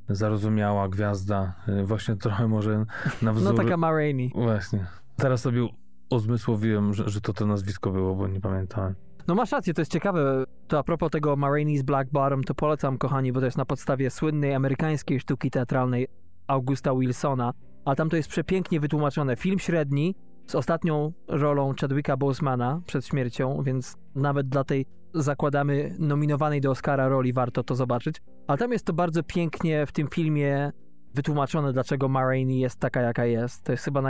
zarozumiała 0.09 0.89
gwiazda, 0.89 1.53
y, 1.67 1.85
właśnie 1.85 2.15
trochę 2.15 2.47
może 2.47 2.85
na 3.21 3.33
wzór... 3.33 3.53
No 3.55 3.63
taka 3.63 3.77
Ma 3.77 3.91
Rainey. 3.91 4.31
Właśnie. 4.35 4.85
Teraz 5.19 5.41
sobie 5.41 5.67
uzmysłowiłem, 6.09 6.93
że, 6.93 7.09
że 7.09 7.21
to 7.21 7.33
to 7.33 7.45
nazwisko 7.45 7.91
było, 7.91 8.15
bo 8.15 8.27
nie 8.27 8.41
pamiętałem. 8.41 8.95
No 9.27 9.35
masz 9.35 9.51
rację, 9.51 9.73
to 9.73 9.81
jest 9.81 9.91
ciekawe. 9.91 10.43
To 10.67 10.79
a 10.79 10.83
propos 10.83 11.11
tego 11.11 11.35
Ma 11.35 11.47
Rainey's 11.47 11.83
Black 11.83 12.11
Bottom, 12.11 12.43
to 12.43 12.55
polecam, 12.55 12.97
kochani, 12.97 13.31
bo 13.31 13.39
to 13.39 13.45
jest 13.45 13.57
na 13.57 13.65
podstawie 13.65 14.09
słynnej 14.09 14.53
amerykańskiej 14.53 15.19
sztuki 15.19 15.51
teatralnej 15.51 16.07
Augusta 16.47 16.95
Wilsona. 16.95 17.53
A 17.85 17.95
tam 17.95 18.09
to 18.09 18.15
jest 18.15 18.29
przepięknie 18.29 18.79
wytłumaczone. 18.79 19.35
Film 19.35 19.59
średni 19.59 20.15
z 20.47 20.55
ostatnią 20.55 21.13
rolą 21.27 21.73
Chadwicka 21.81 22.17
Bosemana 22.17 22.81
przed 22.85 23.05
śmiercią, 23.05 23.63
więc 23.63 23.97
nawet 24.15 24.49
dla 24.49 24.63
tej 24.63 24.85
zakładamy 25.13 25.95
nominowanej 25.99 26.61
do 26.61 26.71
Oscara 26.71 27.07
roli 27.07 27.33
warto 27.33 27.63
to 27.63 27.75
zobaczyć. 27.75 28.21
Ale 28.47 28.57
tam 28.57 28.71
jest 28.71 28.85
to 28.85 28.93
bardzo 28.93 29.23
pięknie 29.23 29.85
w 29.85 29.91
tym 29.91 30.07
filmie 30.07 30.71
wytłumaczone, 31.13 31.73
dlaczego 31.73 32.09
Ma 32.09 32.35
jest 32.35 32.79
taka, 32.79 33.01
jaka 33.01 33.25
jest. 33.25 33.63
To 33.63 33.71
jest 33.71 33.83
chyba 33.83 34.01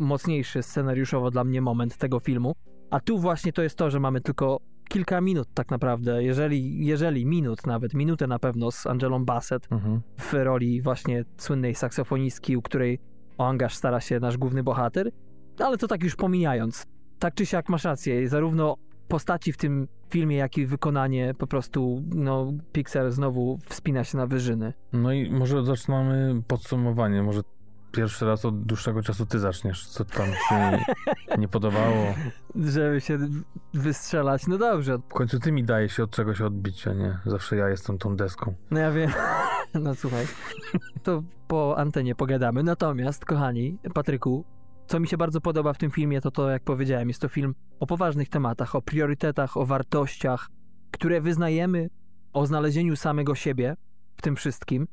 najmocniejszy 0.00 0.62
scenariuszowo 0.62 1.30
dla 1.30 1.44
mnie 1.44 1.60
moment 1.60 1.96
tego 1.96 2.20
filmu. 2.20 2.54
A 2.90 3.00
tu 3.00 3.18
właśnie 3.18 3.52
to 3.52 3.62
jest 3.62 3.76
to, 3.76 3.90
że 3.90 4.00
mamy 4.00 4.20
tylko 4.20 4.60
kilka 4.88 5.20
minut 5.20 5.48
tak 5.54 5.70
naprawdę, 5.70 6.24
jeżeli, 6.24 6.86
jeżeli 6.86 7.26
minut 7.26 7.66
nawet, 7.66 7.94
minutę 7.94 8.26
na 8.26 8.38
pewno 8.38 8.70
z 8.70 8.86
Angelą 8.86 9.24
Bassett 9.24 9.68
Mhm. 9.70 10.00
w 10.18 10.32
roli 10.32 10.82
właśnie 10.82 11.24
słynnej 11.36 11.74
saksofonistki, 11.74 12.56
u 12.56 12.62
której 12.62 12.98
o 13.38 13.48
angaż 13.48 13.74
stara 13.74 14.00
się 14.00 14.20
nasz 14.20 14.36
główny 14.38 14.62
bohater, 14.62 15.10
ale 15.58 15.78
to 15.78 15.88
tak 15.88 16.02
już 16.02 16.16
pomijając. 16.16 16.86
Tak 17.18 17.34
czy 17.34 17.46
siak 17.46 17.68
masz 17.68 17.84
rację, 17.84 18.28
zarówno 18.28 18.76
postaci 19.08 19.52
w 19.52 19.56
tym 19.56 19.88
filmie, 20.10 20.36
jak 20.36 20.58
i 20.58 20.66
wykonanie 20.66 21.34
po 21.38 21.46
prostu, 21.46 22.02
no, 22.14 22.52
Pixar 22.72 23.10
znowu 23.10 23.58
wspina 23.68 24.04
się 24.04 24.18
na 24.18 24.26
wyżyny. 24.26 24.72
No 24.92 25.12
i 25.12 25.30
może 25.30 25.64
zaczynamy 25.64 26.42
podsumowanie. 26.46 27.22
Może 27.22 27.40
pierwszy 27.92 28.26
raz 28.26 28.44
od 28.44 28.62
dłuższego 28.62 29.02
czasu 29.02 29.26
ty 29.26 29.38
zaczniesz, 29.38 29.86
co 29.86 30.04
tam 30.04 30.26
się 30.48 30.78
nie 31.38 31.48
podobało. 31.48 32.14
Żeby 32.54 33.00
się 33.00 33.18
wystrzelać, 33.74 34.46
no 34.46 34.58
dobrze, 34.58 34.98
W 34.98 35.12
końcu 35.12 35.40
ty 35.40 35.52
mi 35.52 35.64
daje 35.64 35.88
się 35.88 36.02
od 36.02 36.10
czegoś 36.10 36.40
odbić, 36.40 36.88
a 36.88 36.92
nie 36.92 37.18
zawsze 37.26 37.56
ja 37.56 37.68
jestem 37.68 37.98
tą 37.98 38.16
deską. 38.16 38.54
No 38.70 38.80
ja 38.80 38.90
wiem. 38.90 39.10
No 39.74 39.94
słuchaj, 39.94 40.26
to 41.02 41.22
po 41.48 41.78
antenie 41.78 42.14
pogadamy. 42.14 42.62
Natomiast, 42.62 43.24
kochani, 43.24 43.78
Patryku, 43.94 44.44
co 44.86 45.00
mi 45.00 45.08
się 45.08 45.16
bardzo 45.16 45.40
podoba 45.40 45.72
w 45.72 45.78
tym 45.78 45.90
filmie, 45.90 46.20
to 46.20 46.30
to, 46.30 46.50
jak 46.50 46.62
powiedziałem, 46.62 47.08
jest 47.08 47.20
to 47.20 47.28
film 47.28 47.54
o 47.80 47.86
poważnych 47.86 48.28
tematach, 48.28 48.74
o 48.74 48.82
priorytetach, 48.82 49.56
o 49.56 49.66
wartościach, 49.66 50.48
które 50.90 51.20
wyznajemy, 51.20 51.90
o 52.32 52.46
znalezieniu 52.46 52.96
samego 52.96 53.34
siebie 53.34 53.76
w 54.16 54.22
tym 54.22 54.36
wszystkim. 54.36 54.86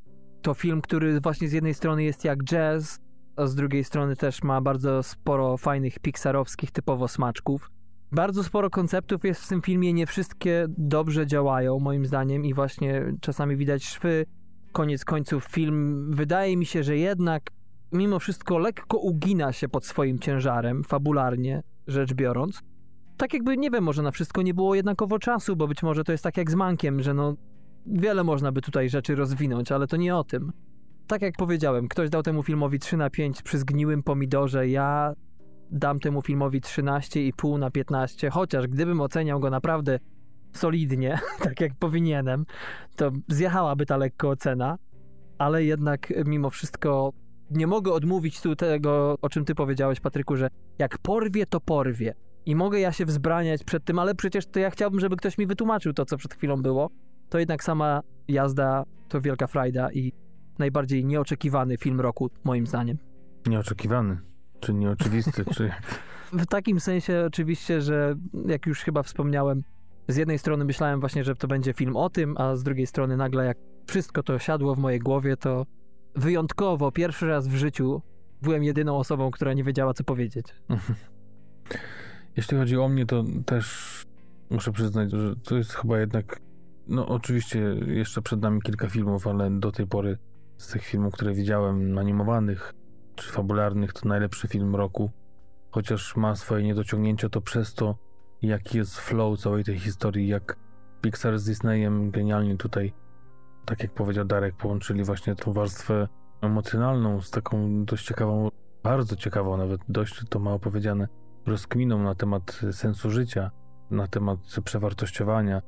To 0.48 0.54
film, 0.54 0.82
który 0.82 1.20
właśnie 1.20 1.48
z 1.48 1.52
jednej 1.52 1.74
strony 1.74 2.04
jest 2.04 2.26
jak 2.26 2.44
jazz, 2.44 3.00
a 3.36 3.46
z 3.46 3.56
drugiej 3.56 3.84
strony 3.84 4.16
też 4.16 4.44
ma 4.44 4.62
bardzo 4.62 5.04
sporo 5.04 5.58
fajnych 5.58 6.00
pixarowskich 6.00 6.72
typowo 6.72 7.08
smaczków. 7.08 7.72
Bardzo 8.12 8.44
sporo 8.44 8.70
konceptów 8.70 9.26
jest 9.26 9.42
w 9.42 9.48
tym 9.48 9.62
filmie, 9.62 9.94
nie 9.94 10.06
wszystkie 10.06 10.66
dobrze 10.78 11.28
działają, 11.28 11.80
moim 11.80 12.06
zdaniem, 12.06 12.46
i 12.46 12.54
właśnie 12.54 13.14
czasami 13.22 13.56
widać 13.56 13.86
szwy. 13.86 14.26
Koniec 14.72 15.06
końców, 15.06 15.46
film 15.46 16.12
wydaje 16.16 16.58
mi 16.58 16.66
się, 16.66 16.84
że 16.84 16.98
jednak 16.98 17.44
mimo 17.92 18.20
wszystko 18.20 18.58
lekko 18.58 18.98
ugina 18.98 19.54
się 19.54 19.70
pod 19.70 19.86
swoim 19.86 20.20
ciężarem, 20.20 20.84
fabularnie 20.84 21.64
rzecz 21.88 22.14
biorąc. 22.14 22.62
Tak 23.18 23.34
jakby, 23.34 23.58
nie 23.58 23.72
wiem, 23.72 23.84
może 23.84 24.02
na 24.02 24.12
wszystko 24.12 24.42
nie 24.42 24.54
było 24.54 24.76
jednakowo 24.76 25.20
czasu, 25.20 25.56
bo 25.56 25.68
być 25.68 25.84
może 25.84 26.04
to 26.04 26.12
jest 26.12 26.24
tak 26.24 26.38
jak 26.38 26.52
z 26.52 26.56
Mankiem, 26.56 27.02
że 27.02 27.14
no 27.14 27.36
wiele 27.88 28.24
można 28.24 28.52
by 28.52 28.62
tutaj 28.62 28.90
rzeczy 28.90 29.16
rozwinąć, 29.16 29.72
ale 29.72 29.88
to 29.88 29.98
nie 29.98 30.16
o 30.16 30.24
tym. 30.24 30.52
Tak 31.08 31.22
jak 31.22 31.36
powiedziałem, 31.38 31.88
ktoś 31.88 32.10
dał 32.10 32.24
temu 32.24 32.44
filmowi 32.44 32.80
3 32.80 32.98
na 32.98 33.10
5 33.10 33.42
przy 33.42 33.58
zgniłym 33.58 34.04
pomidorze, 34.04 34.68
ja 34.68 35.14
dam 35.72 36.00
temu 36.00 36.22
filmowi 36.22 36.62
13,5 36.62 37.60
na 37.60 37.72
15, 37.72 38.30
chociaż 38.30 38.68
gdybym 38.68 39.02
oceniał 39.02 39.40
go 39.40 39.50
naprawdę 39.50 40.00
solidnie, 40.54 41.20
tak 41.44 41.62
jak 41.62 41.76
powinienem, 41.80 42.46
to 42.96 43.12
zjechałaby 43.28 43.86
ta 43.86 43.98
lekko 43.98 44.30
ocena, 44.30 44.78
ale 45.38 45.64
jednak 45.64 46.14
mimo 46.26 46.50
wszystko 46.50 47.14
nie 47.52 47.68
mogę 47.68 47.92
odmówić 47.92 48.42
tu 48.42 48.56
tego, 48.56 49.18
o 49.22 49.30
czym 49.30 49.46
ty 49.46 49.56
powiedziałeś, 49.56 50.00
Patryku, 50.00 50.36
że 50.36 50.50
jak 50.80 50.98
porwie, 50.98 51.46
to 51.46 51.60
porwie. 51.60 52.14
I 52.46 52.56
mogę 52.56 52.80
ja 52.80 52.92
się 52.92 53.06
wzbraniać 53.06 53.64
przed 53.64 53.86
tym, 53.86 54.00
ale 54.00 54.16
przecież 54.16 54.46
to 54.48 54.60
ja 54.60 54.70
chciałbym, 54.70 55.00
żeby 55.00 55.16
ktoś 55.16 55.38
mi 55.38 55.46
wytłumaczył 55.46 55.94
to, 55.94 56.06
co 56.06 56.18
przed 56.18 56.34
chwilą 56.34 56.62
było. 56.62 56.90
To 57.30 57.40
jednak 57.40 57.64
sama 57.64 58.02
jazda 58.28 58.84
to 59.08 59.22
wielka 59.22 59.48
frajda 59.48 59.92
i 59.92 60.14
najbardziej 60.60 61.06
nieoczekiwany 61.06 61.78
film 61.78 62.02
roku, 62.02 62.30
moim 62.44 62.68
zdaniem. 62.68 62.98
Nieoczekiwany, 63.46 64.18
czy 64.60 64.74
nieoczywisty, 64.74 65.46
czy... 65.56 65.72
W 66.34 66.46
takim 66.46 66.80
sensie 66.80 67.24
oczywiście, 67.28 67.82
że 67.82 68.16
jak 68.46 68.66
już 68.66 68.84
chyba 68.84 69.04
wspomniałem, 69.04 69.64
z 70.08 70.16
jednej 70.16 70.40
strony 70.40 70.66
myślałem 70.66 71.00
właśnie, 71.00 71.24
że 71.24 71.36
to 71.36 71.48
będzie 71.48 71.74
film 71.74 71.96
o 71.96 72.10
tym, 72.10 72.36
a 72.38 72.56
z 72.56 72.64
drugiej 72.64 72.88
strony 72.88 73.18
nagle 73.18 73.46
jak 73.46 73.58
wszystko 73.88 74.24
to 74.24 74.40
siadło 74.40 74.76
w 74.76 74.80
mojej 74.80 75.00
głowie, 75.00 75.38
to 75.38 75.66
wyjątkowo 76.16 76.92
pierwszy 76.92 77.28
raz 77.28 77.48
w 77.48 77.56
życiu 77.56 78.02
byłem 78.42 78.64
jedyną 78.64 78.98
osobą, 78.98 79.32
która 79.32 79.54
nie 79.54 79.64
wiedziała, 79.64 79.94
co 79.94 80.04
powiedzieć. 80.04 80.46
Jeśli 82.38 82.58
chodzi 82.58 82.78
o 82.78 82.90
mnie, 82.90 83.06
to 83.06 83.24
też 83.46 84.06
muszę 84.50 84.72
przyznać, 84.72 85.12
że 85.12 85.36
to 85.36 85.58
jest 85.58 85.74
chyba 85.74 86.00
jednak. 86.00 86.40
No, 86.88 87.08
oczywiście 87.08 87.60
jeszcze 87.88 88.22
przed 88.22 88.42
nami 88.42 88.62
kilka 88.62 88.90
filmów, 88.90 89.28
ale 89.28 89.52
do 89.52 89.72
tej 89.72 89.88
pory 89.88 90.18
z 90.58 90.68
tych 90.68 90.84
filmów, 90.84 91.14
które 91.14 91.34
widziałem, 91.34 91.98
animowanych 91.98 92.74
czy 93.16 93.32
fabularnych, 93.32 93.94
to 93.94 94.10
najlepszy 94.10 94.48
film 94.48 94.76
roku. 94.76 95.12
Chociaż 95.72 96.16
ma 96.16 96.36
swoje 96.36 96.64
niedociągnięcia, 96.64 97.30
to 97.30 97.42
przez 97.42 97.74
to 97.74 97.96
jaki 98.42 98.78
jest 98.78 99.00
flow 99.00 99.40
całej 99.40 99.64
tej 99.64 99.80
historii, 99.80 100.28
jak 100.28 100.58
Pixar 101.02 101.40
z 101.40 101.46
Disneyem 101.46 102.12
genialnie 102.12 102.58
tutaj, 102.58 102.94
tak 103.66 103.84
jak 103.84 103.94
powiedział 103.94 104.26
Darek, 104.26 104.56
połączyli 104.56 105.04
właśnie 105.04 105.36
tą 105.36 105.54
warstwę 105.54 106.08
emocjonalną 106.42 107.22
z 107.22 107.32
taką 107.32 107.86
dość 107.86 108.06
ciekawą, 108.06 108.50
bardzo 108.84 109.16
ciekawą 109.16 109.58
nawet, 109.58 109.82
dość 109.90 110.22
to 110.30 110.40
mało 110.40 110.60
powiedziane, 110.60 111.08
rozkminą 111.46 112.04
na 112.04 112.16
temat 112.16 112.62
sensu 112.72 113.12
życia, 113.12 113.52
na 113.92 114.08
temat 114.08 114.40
przewartościowania, 114.64 115.62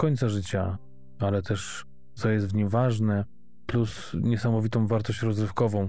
końca 0.00 0.28
życia, 0.28 0.78
ale 1.18 1.42
też 1.42 1.84
co 2.14 2.28
jest 2.30 2.46
w 2.46 2.54
nim 2.54 2.68
ważne, 2.68 3.24
plus 3.66 4.16
niesamowitą 4.20 4.86
wartość 4.86 5.22
rozrywkową. 5.22 5.88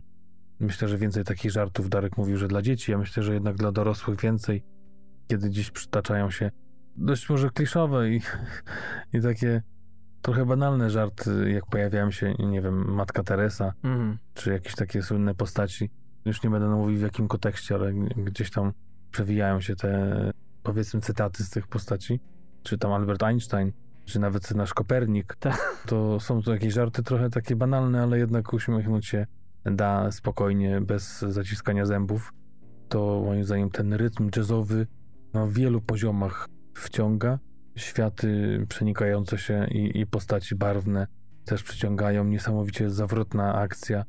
Myślę, 0.59 0.87
że 0.87 0.97
więcej 0.97 1.23
takich 1.23 1.51
żartów 1.51 1.89
Darek 1.89 2.17
mówił, 2.17 2.37
że 2.37 2.47
dla 2.47 2.61
dzieci, 2.61 2.91
ja 2.91 2.97
myślę, 2.97 3.23
że 3.23 3.33
jednak 3.33 3.55
dla 3.55 3.71
dorosłych 3.71 4.21
więcej, 4.21 4.63
kiedy 5.27 5.49
dziś 5.49 5.71
przytaczają 5.71 6.31
się 6.31 6.51
dość 6.95 7.29
może 7.29 7.49
kliszowe 7.49 8.09
i, 8.09 8.21
i 9.13 9.21
takie 9.21 9.61
trochę 10.21 10.45
banalne 10.45 10.89
żarty, 10.89 11.51
jak 11.51 11.65
pojawiają 11.65 12.11
się, 12.11 12.33
nie 12.39 12.61
wiem, 12.61 12.93
Matka 12.93 13.23
Teresa, 13.23 13.73
Mhm. 13.83 14.17
czy 14.33 14.51
jakieś 14.51 14.75
takie 14.75 15.03
słynne 15.03 15.35
postaci. 15.35 15.89
Już 16.25 16.43
nie 16.43 16.49
będę 16.49 16.69
mówił 16.69 16.99
w 16.99 17.01
jakim 17.01 17.27
kontekście, 17.27 17.75
ale 17.75 17.93
gdzieś 18.17 18.51
tam 18.51 18.73
przewijają 19.11 19.61
się 19.61 19.75
te, 19.75 20.31
powiedzmy, 20.63 21.01
cytaty 21.01 21.43
z 21.43 21.49
tych 21.49 21.67
postaci. 21.67 22.19
Czy 22.63 22.77
tam 22.77 22.93
Albert 22.93 23.23
Einstein, 23.23 23.71
czy 24.11 24.19
nawet 24.19 24.51
nasz 24.55 24.73
Kopernik. 24.73 25.35
Tak. 25.35 25.83
To 25.87 26.19
są 26.19 26.41
to 26.41 26.53
jakieś 26.53 26.73
żarty 26.73 27.03
trochę 27.03 27.29
takie 27.29 27.55
banalne, 27.55 28.03
ale 28.03 28.19
jednak 28.19 28.53
uśmiechnąć 28.53 29.05
się 29.05 29.25
da 29.65 30.11
spokojnie, 30.11 30.81
bez 30.81 31.19
zaciskania 31.19 31.85
zębów. 31.85 32.33
To 32.89 33.21
moim 33.25 33.43
zdaniem 33.43 33.69
ten 33.69 33.93
rytm 33.93 34.29
jazzowy 34.35 34.87
na 35.33 35.47
wielu 35.47 35.81
poziomach 35.81 36.47
wciąga. 36.73 37.39
Światy 37.75 38.59
przenikające 38.69 39.37
się 39.37 39.67
i, 39.67 39.99
i 39.99 40.07
postaci 40.07 40.55
barwne 40.55 41.07
też 41.45 41.63
przyciągają. 41.63 42.23
Niesamowicie 42.23 42.89
zawrotna 42.89 43.55
akcja. 43.55 44.03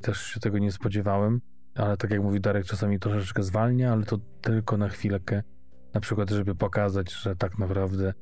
Też 0.00 0.26
się 0.26 0.40
tego 0.40 0.58
nie 0.58 0.72
spodziewałem, 0.72 1.40
ale 1.74 1.96
tak 1.96 2.10
jak 2.10 2.22
mówi 2.22 2.40
Darek, 2.40 2.64
czasami 2.64 2.98
troszeczkę 2.98 3.42
zwalnia, 3.42 3.92
ale 3.92 4.04
to 4.04 4.18
tylko 4.40 4.76
na 4.76 4.88
chwilkę. 4.88 5.42
Na 5.94 6.00
przykład, 6.00 6.30
żeby 6.30 6.54
pokazać, 6.54 7.12
że 7.12 7.36
tak 7.36 7.58
naprawdę 7.58 8.14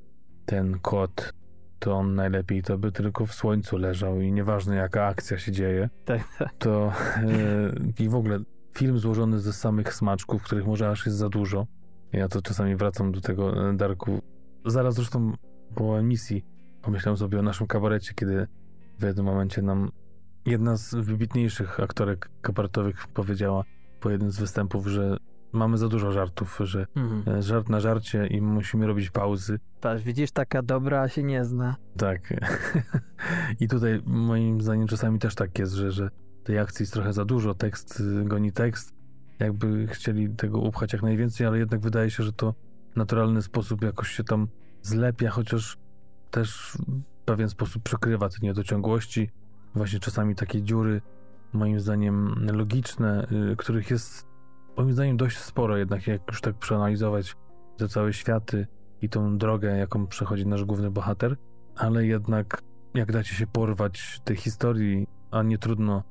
ten 0.46 0.78
kot, 0.78 1.32
to 1.78 1.94
on 1.94 2.14
najlepiej 2.14 2.62
to 2.62 2.78
by 2.78 2.92
tylko 2.92 3.26
w 3.26 3.34
słońcu 3.34 3.78
leżał 3.78 4.20
i 4.20 4.32
nieważne 4.32 4.76
jaka 4.76 5.06
akcja 5.06 5.38
się 5.38 5.52
dzieje, 5.52 5.88
Tak, 6.04 6.20
tak. 6.38 6.48
to 6.58 6.92
e, 7.16 8.02
i 8.04 8.08
w 8.08 8.14
ogóle 8.14 8.38
film 8.74 8.98
złożony 8.98 9.40
ze 9.40 9.52
samych 9.52 9.94
smaczków, 9.94 10.42
których 10.42 10.66
może 10.66 10.90
aż 10.90 11.06
jest 11.06 11.18
za 11.18 11.28
dużo. 11.28 11.66
Ja 12.12 12.28
to 12.28 12.42
czasami 12.42 12.76
wracam 12.76 13.12
do 13.12 13.20
tego 13.20 13.70
e, 13.70 13.76
Darku. 13.76 14.22
Zaraz 14.66 14.94
zresztą 14.94 15.32
po 15.74 15.98
emisji 15.98 16.44
pomyślałem 16.82 17.18
sobie 17.18 17.38
o 17.38 17.42
naszym 17.42 17.66
kabarecie, 17.66 18.14
kiedy 18.14 18.46
w 18.98 19.02
jednym 19.02 19.26
momencie 19.26 19.62
nam 19.62 19.90
jedna 20.46 20.76
z 20.76 20.94
wybitniejszych 20.94 21.80
aktorek 21.80 22.30
kabaretowych 22.42 23.06
powiedziała 23.14 23.64
po 24.00 24.10
jednym 24.10 24.32
z 24.32 24.38
występów, 24.38 24.86
że 24.86 25.16
mamy 25.52 25.78
za 25.78 25.88
dużo 25.88 26.12
żartów, 26.12 26.58
że 26.64 26.86
Mhm. 26.96 27.38
e, 27.38 27.42
żart 27.42 27.68
na 27.68 27.80
żarcie 27.80 28.26
i 28.26 28.40
musimy 28.40 28.86
robić 28.86 29.10
pauzy. 29.10 29.58
Patrz, 29.80 30.04
widzisz, 30.04 30.30
taka 30.30 30.62
dobra 30.62 31.08
się 31.08 31.22
nie 31.22 31.44
zna. 31.44 31.76
Tak. 31.96 32.20
I 33.60 33.68
tutaj 33.68 34.02
moim 34.06 34.60
zdaniem 34.60 34.88
czasami 34.88 35.18
też 35.18 35.34
tak 35.34 35.58
jest, 35.58 35.72
że, 35.72 35.92
że 35.92 36.10
tej 36.44 36.58
akcji 36.58 36.82
jest 36.82 36.92
trochę 36.92 37.12
za 37.12 37.24
dużo, 37.24 37.54
tekst 37.54 38.00
y, 38.00 38.24
goni 38.24 38.52
tekst. 38.52 38.94
Jakby 39.38 39.86
chcieli 39.86 40.28
tego 40.30 40.58
upchać 40.58 40.92
jak 40.92 41.02
najwięcej, 41.02 41.46
ale 41.46 41.58
jednak 41.58 41.80
wydaje 41.80 42.10
się, 42.10 42.22
że 42.22 42.32
to 42.32 42.54
naturalny 42.96 43.42
sposób 43.42 43.82
jakoś 43.82 44.08
się 44.08 44.24
tam 44.24 44.48
zlepia, 44.82 45.30
chociaż 45.30 45.78
też 46.30 46.78
w 47.22 47.24
pewien 47.24 47.48
sposób 47.48 47.82
przykrywa 47.82 48.28
te 48.28 48.36
niedociągłości. 48.42 49.30
Właśnie 49.74 50.00
czasami 50.00 50.34
takie 50.34 50.62
dziury, 50.62 51.00
moim 51.52 51.80
zdaniem 51.80 52.46
logiczne, 52.52 53.26
y, 53.52 53.56
których 53.56 53.90
jest 53.90 54.31
moim 54.76 54.92
zdaniem 54.92 55.16
dość 55.16 55.38
sporo 55.38 55.76
jednak, 55.76 56.06
jak 56.06 56.22
już 56.28 56.40
tak 56.40 56.58
przeanalizować 56.58 57.36
te 57.76 57.88
całe 57.88 58.12
światy 58.12 58.66
i 59.02 59.08
tą 59.08 59.38
drogę, 59.38 59.76
jaką 59.76 60.06
przechodzi 60.06 60.46
nasz 60.46 60.64
główny 60.64 60.90
bohater, 60.90 61.36
ale 61.76 62.06
jednak 62.06 62.62
jak 62.94 63.12
dacie 63.12 63.34
się 63.34 63.46
porwać 63.46 64.20
tej 64.24 64.36
historii, 64.36 65.06
a 65.30 65.42
nie 65.42 65.58
trudno 65.58 66.02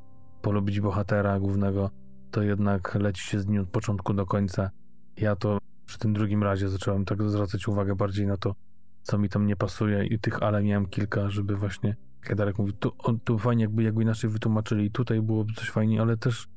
polubić 0.42 0.80
bohatera 0.80 1.40
głównego, 1.40 1.90
to 2.32 2.42
jednak 2.42 2.96
leci 2.96 3.24
się 3.24 3.40
z 3.40 3.48
nim 3.48 3.62
od 3.62 3.70
początku 3.70 4.14
do 4.14 4.26
końca. 4.26 4.72
Ja 5.18 5.36
to 5.36 5.58
przy 5.86 6.00
tym 6.00 6.14
drugim 6.14 6.44
razie 6.44 6.70
zacząłem 6.70 7.06
tak 7.06 7.30
zwracać 7.30 7.68
uwagę 7.68 7.96
bardziej 7.96 8.28
na 8.28 8.38
to, 8.38 8.56
co 9.04 9.18
mi 9.18 9.30
tam 9.30 9.48
nie 9.48 9.56
pasuje 9.56 10.06
i 10.06 10.20
tych 10.20 10.44
ale 10.44 10.64
miałem 10.64 10.86
kilka, 10.86 11.30
żeby 11.30 11.56
właśnie, 11.56 11.96
jak 12.30 12.38
Darek 12.38 12.60
mówi, 12.60 12.74
tu, 12.74 12.92
tu 13.24 13.38
fajnie 13.38 13.64
jakby, 13.64 13.84
jakby 13.84 14.02
inaczej 14.02 14.30
wytłumaczyli 14.30 14.92
tutaj 14.92 15.22
byłoby 15.22 15.54
coś 15.54 15.70
fajnie, 15.70 16.02
ale 16.02 16.18
też 16.18 16.48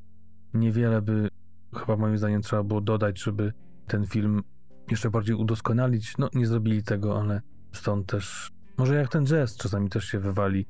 niewiele 0.54 1.02
by 1.02 1.28
chyba 1.78 1.96
moim 1.96 2.18
zdaniem 2.18 2.42
trzeba 2.42 2.62
było 2.62 2.80
dodać, 2.80 3.22
żeby 3.22 3.52
ten 3.86 4.06
film 4.06 4.42
jeszcze 4.90 5.10
bardziej 5.10 5.34
udoskonalić. 5.34 6.18
No, 6.18 6.28
nie 6.34 6.46
zrobili 6.46 6.82
tego, 6.82 7.20
ale 7.20 7.40
stąd 7.72 8.06
też. 8.06 8.50
Może 8.76 8.94
jak 8.94 9.08
ten 9.08 9.26
jazz 9.26 9.56
czasami 9.56 9.90
też 9.90 10.04
się 10.04 10.18
wywali. 10.18 10.66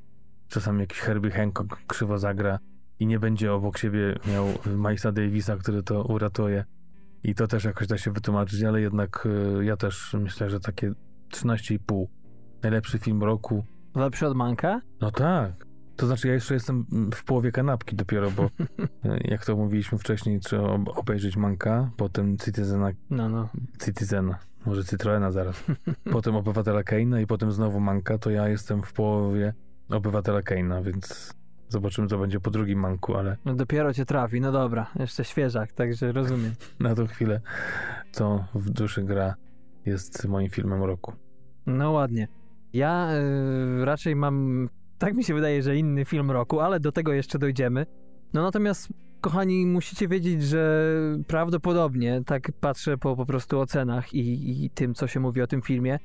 Czasami 0.47 0.79
jakiś 0.79 0.99
Herbie 0.99 1.31
Hancock 1.31 1.85
krzywo 1.87 2.17
zagra 2.17 2.59
i 2.99 3.07
nie 3.07 3.19
będzie 3.19 3.53
obok 3.53 3.77
siebie 3.77 4.15
miał 4.27 4.45
Milesa 4.65 5.11
Davisa, 5.11 5.57
który 5.57 5.83
to 5.83 6.03
uratuje. 6.03 6.65
I 7.23 7.35
to 7.35 7.47
też 7.47 7.63
jakoś 7.63 7.87
da 7.87 7.97
się 7.97 8.11
wytłumaczyć, 8.11 8.63
ale 8.63 8.81
jednak 8.81 9.25
y, 9.59 9.65
ja 9.65 9.77
też 9.77 10.15
myślę, 10.19 10.49
że 10.49 10.59
takie 10.59 10.93
13,5. 11.33 12.05
Najlepszy 12.63 12.99
film 12.99 13.23
roku. 13.23 13.65
Lepszy 13.95 14.27
od 14.27 14.37
Manka? 14.37 14.81
No 15.01 15.11
tak. 15.11 15.64
To 15.95 16.05
znaczy, 16.07 16.27
ja 16.27 16.33
jeszcze 16.33 16.53
jestem 16.53 16.85
w 17.13 17.23
połowie 17.23 17.51
kanapki 17.51 17.95
dopiero, 17.95 18.31
bo 18.31 18.43
y, 18.45 18.49
jak 19.31 19.45
to 19.45 19.55
mówiliśmy 19.55 19.97
wcześniej, 19.97 20.39
trzeba 20.39 20.63
ob- 20.63 20.97
obejrzeć 20.97 21.37
Manka, 21.37 21.89
potem 21.97 22.37
Citizena 22.37 22.91
No, 23.09 23.29
no. 23.29 23.49
Citizena, 23.85 24.37
może 24.65 24.83
Citroena 24.85 25.31
zaraz. 25.31 25.63
Potem 26.11 26.35
Obywatela 26.35 26.83
Keina 26.83 27.19
i 27.21 27.27
potem 27.27 27.51
znowu 27.51 27.79
Manka, 27.79 28.17
to 28.17 28.29
ja 28.29 28.47
jestem 28.49 28.81
w 28.83 28.93
połowie 28.93 29.53
Obywatela 29.89 30.41
Keina, 30.41 30.81
więc 30.81 31.33
zobaczymy, 31.69 32.07
co 32.07 32.17
będzie 32.17 32.39
po 32.39 32.51
drugim 32.51 32.79
Manku, 32.79 33.15
ale 33.15 33.37
no. 33.45 33.55
Dopiero 33.55 33.93
cię 33.93 34.05
trafi, 34.05 34.41
no 34.41 34.51
dobra. 34.51 34.87
Jeszcze 34.99 35.23
świeżak, 35.25 35.71
także 35.71 36.11
rozumiem. 36.11 36.53
na 36.79 36.95
tą 36.95 37.07
chwilę, 37.07 37.41
co 38.11 38.45
w 38.55 38.69
duszy 38.69 39.03
gra, 39.03 39.35
jest 39.85 40.27
moim 40.27 40.49
filmem 40.49 40.83
roku. 40.83 41.13
No 41.65 41.91
ładnie. 41.91 42.27
Ja 42.73 43.09
y, 43.81 43.85
raczej 43.85 44.15
mam, 44.15 44.69
tak 44.97 45.15
mi 45.15 45.23
się 45.23 45.33
wydaje, 45.33 45.63
że 45.63 45.77
inny 45.77 46.05
film 46.05 46.31
roku, 46.31 46.59
ale 46.59 46.79
do 46.79 46.91
tego 46.91 47.13
jeszcze 47.13 47.39
dojdziemy. 47.39 47.85
No 48.33 48.41
natomiast, 48.41 48.89
kochani, 49.21 49.65
musicie 49.65 50.07
wiedzieć, 50.07 50.43
że 50.43 50.91
prawdopodobnie, 51.27 52.21
tak 52.25 52.51
patrzę 52.59 52.97
po 52.97 53.15
po 53.15 53.25
prostu 53.25 53.59
ocenach 53.59 54.13
i, 54.13 54.65
i 54.65 54.69
tym, 54.69 54.93
co 54.93 55.07
się 55.07 55.19
mówi 55.19 55.41
o 55.41 55.47
tym 55.47 55.61
filmie, 55.61 55.99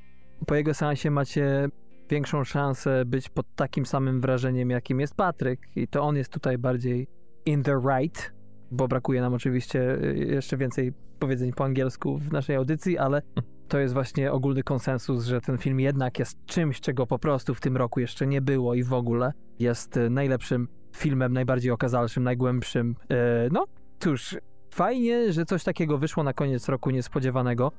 po 0.47 0.55
jego 0.55 0.73
seansie 0.73 1.11
macie 1.11 1.69
większą 2.09 2.43
szansę 2.43 3.05
być 3.05 3.29
pod 3.29 3.55
takim 3.55 3.85
samym 3.85 4.21
wrażeniem, 4.21 4.69
jakim 4.69 4.99
jest 4.99 5.15
Patryk 5.15 5.59
i 5.75 5.87
to 5.87 6.01
on 6.01 6.15
jest 6.15 6.33
tutaj 6.33 6.57
bardziej 6.57 7.07
in 7.45 7.63
the 7.63 7.81
right, 7.89 8.33
bo 8.71 8.87
brakuje 8.87 9.21
nam 9.21 9.33
oczywiście 9.33 10.03
y, 10.03 10.17
jeszcze 10.17 10.57
więcej 10.57 10.93
powiedzeń 11.19 11.53
po 11.53 11.65
angielsku 11.65 12.17
w 12.17 12.31
naszej 12.31 12.55
audycji, 12.55 12.97
ale 12.97 13.21
to 13.71 13.79
jest 13.79 13.93
właśnie 13.93 14.31
ogólny 14.31 14.63
konsensus, 14.63 15.25
że 15.25 15.41
ten 15.41 15.57
film 15.57 15.79
jednak 15.79 16.19
jest 16.19 16.45
czymś, 16.45 16.81
czego 16.81 17.07
po 17.07 17.19
prostu 17.19 17.55
w 17.55 17.61
tym 17.61 17.77
roku 17.77 17.99
jeszcze 17.99 18.27
nie 18.27 18.41
było 18.41 18.73
i 18.73 18.83
w 18.83 18.93
ogóle 18.93 19.33
jest 19.59 19.97
e, 19.97 20.09
najlepszym 20.09 20.67
filmem, 20.95 21.33
najbardziej 21.33 21.71
okazalszym, 21.71 22.23
najgłębszym. 22.23 22.95
E, 23.09 23.49
No 23.51 23.65
cóż, 23.99 24.37
fajnie, 24.73 25.33
że 25.33 25.45
coś 25.45 25.63
takiego 25.63 25.97
wyszło 25.97 26.23
na 26.23 26.33
koniec 26.33 26.69
roku 26.69 26.89
niespodziewanego, 26.89 27.71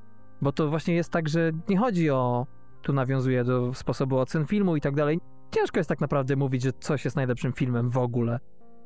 bo 0.42 0.52
to 0.52 0.68
właśnie 0.68 0.94
jest 0.94 1.10
tak, 1.10 1.28
że 1.28 1.52
nie 1.68 1.78
chodzi 1.78 2.10
o. 2.10 2.46
Tu 2.82 2.92
nawiązuje 2.92 3.44
do 3.44 3.74
sposobu 3.74 4.18
ocen 4.18 4.46
filmu 4.46 4.76
i 4.76 4.80
tak 4.80 4.94
dalej. 4.94 5.20
Ciężko 5.50 5.80
jest 5.80 5.88
tak 5.88 6.00
naprawdę 6.00 6.36
mówić, 6.36 6.62
że 6.62 6.72
coś 6.72 7.04
jest 7.04 7.16
najlepszym 7.16 7.52
filmem 7.52 7.90
w 7.90 7.98
ogóle. 7.98 8.38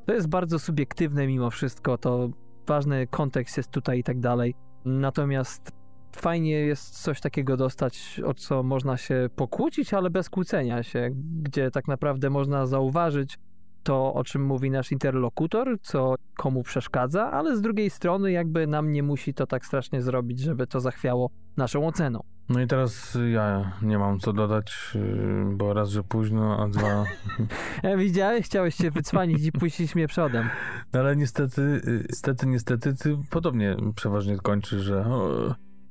To 0.05 0.13
jest 0.13 0.29
bardzo 0.29 0.59
subiektywne 0.59 1.27
mimo 1.27 1.49
wszystko, 1.49 1.97
to 1.97 2.29
ważny 2.67 3.07
kontekst 3.07 3.57
jest 3.57 3.71
tutaj 3.71 3.99
i 3.99 4.03
tak 4.03 4.19
dalej. 4.19 4.55
Natomiast 4.85 5.76
fajnie 6.19 6.51
jest 6.51 7.01
coś 7.03 7.21
takiego 7.21 7.57
dostać, 7.57 8.21
o 8.25 8.33
co 8.33 8.63
można 8.63 8.97
się 8.97 9.29
pokłócić, 9.35 9.93
ale 9.93 10.09
bez 10.09 10.29
kłócenia 10.29 10.83
się, 10.83 11.09
gdzie 11.41 11.71
tak 11.71 11.87
naprawdę 11.87 12.29
można 12.29 12.65
zauważyć 12.65 13.37
to, 13.83 14.13
o 14.13 14.23
czym 14.23 14.45
mówi 14.45 14.71
nasz 14.71 14.91
interlokutor, 14.91 15.77
co 15.81 16.15
komu 16.37 16.63
przeszkadza, 16.63 17.31
ale 17.31 17.57
z 17.57 17.61
drugiej 17.61 17.89
strony 17.89 18.31
jakby 18.31 18.67
nam 18.67 18.91
nie 18.91 19.03
musi 19.03 19.33
to 19.33 19.47
tak 19.47 19.65
strasznie 19.65 20.01
zrobić, 20.01 20.39
żeby 20.39 20.67
to 20.67 20.79
zachwiało 20.79 21.29
naszą 21.57 21.87
oceną. 21.87 22.23
No 22.49 22.61
i 22.61 22.67
teraz 22.67 23.17
ja 23.33 23.71
nie 23.81 23.99
mam 23.99 24.19
co 24.19 24.33
dodać, 24.33 24.91
yy, 24.95 25.55
bo 25.55 25.73
raz, 25.73 25.89
że 25.89 26.03
późno, 26.03 26.63
a 26.63 26.67
dwa... 26.67 27.03
E, 27.83 27.97
widziałeś? 27.97 28.45
Chciałeś 28.45 28.75
się 28.75 28.91
wycwanić 28.91 29.45
i 29.45 29.51
puścić 29.51 29.95
mnie 29.95 30.07
przodem. 30.07 30.49
No 30.93 30.99
ale 30.99 31.15
niestety, 31.15 31.81
yy, 31.85 32.05
niestety, 32.09 32.47
niestety, 32.47 32.95
ty 32.95 33.17
podobnie 33.29 33.75
przeważnie 33.95 34.37
kończysz, 34.37 34.81
że 34.81 35.05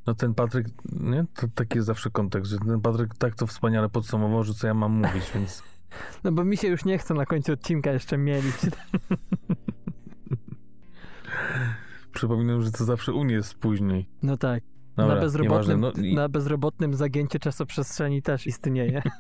No 0.07 0.15
ten 0.15 0.35
Patryk, 0.35 0.67
nie? 0.93 1.25
To 1.35 1.47
taki 1.55 1.79
jest 1.79 1.87
zawsze 1.87 2.11
kontekst, 2.11 2.51
że 2.51 2.59
ten 2.59 2.81
Patryk 2.81 3.15
tak 3.19 3.35
to 3.35 3.47
wspaniale 3.47 3.89
podsumował, 3.89 4.45
że 4.45 4.55
co 4.55 4.67
ja 4.67 4.75
mam 4.75 4.93
mówić, 4.93 5.31
więc 5.35 5.63
No 6.25 6.33
bo 6.33 6.45
mi 6.45 6.57
się 6.57 6.69
już 6.69 6.85
nie 6.85 6.99
chce 6.99 7.15
na 7.15 7.27
końcu 7.27 7.53
odcinka 7.53 7.93
jeszcze 7.93 8.19
mielić. 8.19 8.55
przypominam, 12.13 12.63
że 12.63 12.71
to 12.71 12.85
zawsze 12.85 13.13
u 13.13 13.25
mnie 13.25 13.35
jest 13.35 13.55
później. 13.55 14.09
No 14.23 14.37
tak. 14.37 14.63
Dobra, 14.97 15.15
na, 15.15 15.21
bezrobotnym. 15.21 15.81
No, 15.81 15.93
i- 15.93 16.15
na 16.15 16.29
bezrobotnym 16.29 16.95
zagięcie 16.95 17.39
czasoprzestrzeni 17.39 18.23
też 18.23 18.47
istnieje. 18.47 19.03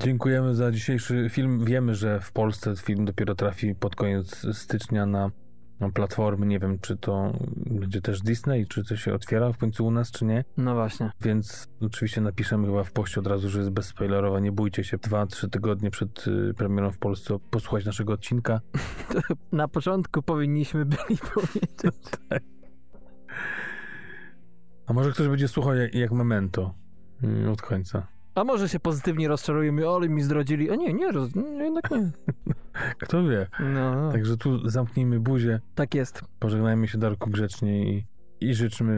Dziękujemy 0.00 0.54
za 0.54 0.72
dzisiejszy 0.72 1.28
film. 1.30 1.64
Wiemy, 1.64 1.94
że 1.94 2.20
w 2.20 2.32
Polsce 2.32 2.76
film 2.76 3.04
dopiero 3.04 3.34
trafi 3.34 3.74
pod 3.74 3.96
koniec 3.96 4.46
stycznia 4.52 5.06
na 5.06 5.30
platformy. 5.92 6.46
Nie 6.46 6.58
wiem, 6.58 6.78
czy 6.78 6.96
to 6.96 7.32
będzie 7.56 8.00
też 8.00 8.20
Disney, 8.20 8.66
czy 8.66 8.84
to 8.84 8.96
się 8.96 9.14
otwiera 9.14 9.52
w 9.52 9.58
końcu 9.58 9.86
u 9.86 9.90
nas, 9.90 10.10
czy 10.10 10.24
nie. 10.24 10.44
No 10.56 10.74
właśnie. 10.74 11.10
Więc 11.20 11.68
oczywiście 11.80 12.20
napiszemy 12.20 12.66
chyba 12.66 12.84
w 12.84 12.92
poście 12.92 13.20
od 13.20 13.26
razu, 13.26 13.48
że 13.50 13.58
jest 13.58 13.70
bezspoilerowa. 13.70 14.40
Nie 14.40 14.52
bójcie 14.52 14.84
się. 14.84 14.98
Dwa, 14.98 15.26
trzy 15.26 15.50
tygodnie 15.50 15.90
przed 15.90 16.26
y, 16.26 16.54
premierą 16.56 16.90
w 16.90 16.98
Polsce 16.98 17.38
posłuchać 17.50 17.84
naszego 17.84 18.12
odcinka. 18.12 18.60
Na 19.52 19.68
początku 19.68 20.22
powinniśmy 20.22 20.84
byli 20.84 21.18
powiedzieć. 21.34 21.94
A 24.86 24.92
może 24.92 25.12
ktoś 25.12 25.28
będzie 25.28 25.48
słuchał 25.48 25.74
jak, 25.74 25.94
jak 25.94 26.12
Memento 26.12 26.74
y, 27.24 27.50
od 27.50 27.62
końca. 27.62 28.06
A 28.34 28.44
może 28.44 28.68
się 28.68 28.80
pozytywnie 28.80 29.28
rozczarujemy, 29.28 29.88
ale 29.88 30.08
mi 30.08 30.22
zdradzili. 30.22 30.70
A 30.70 30.74
nie, 30.74 30.94
nie, 30.94 31.12
roz... 31.12 31.34
nie, 31.34 31.64
jednak 31.64 31.90
nie. 31.90 32.10
Kto 33.02 33.24
wie. 33.24 33.46
No, 33.60 34.04
tak. 34.04 34.12
Także 34.12 34.36
tu 34.36 34.70
zamknijmy 34.70 35.20
buzię, 35.20 35.60
tak 35.74 35.94
jest. 35.94 36.22
pożegnajmy 36.38 36.88
się 36.88 36.98
Darku 36.98 37.30
grzecznie 37.30 37.92
i, 37.92 38.06
i 38.40 38.54
życzmy 38.54 38.92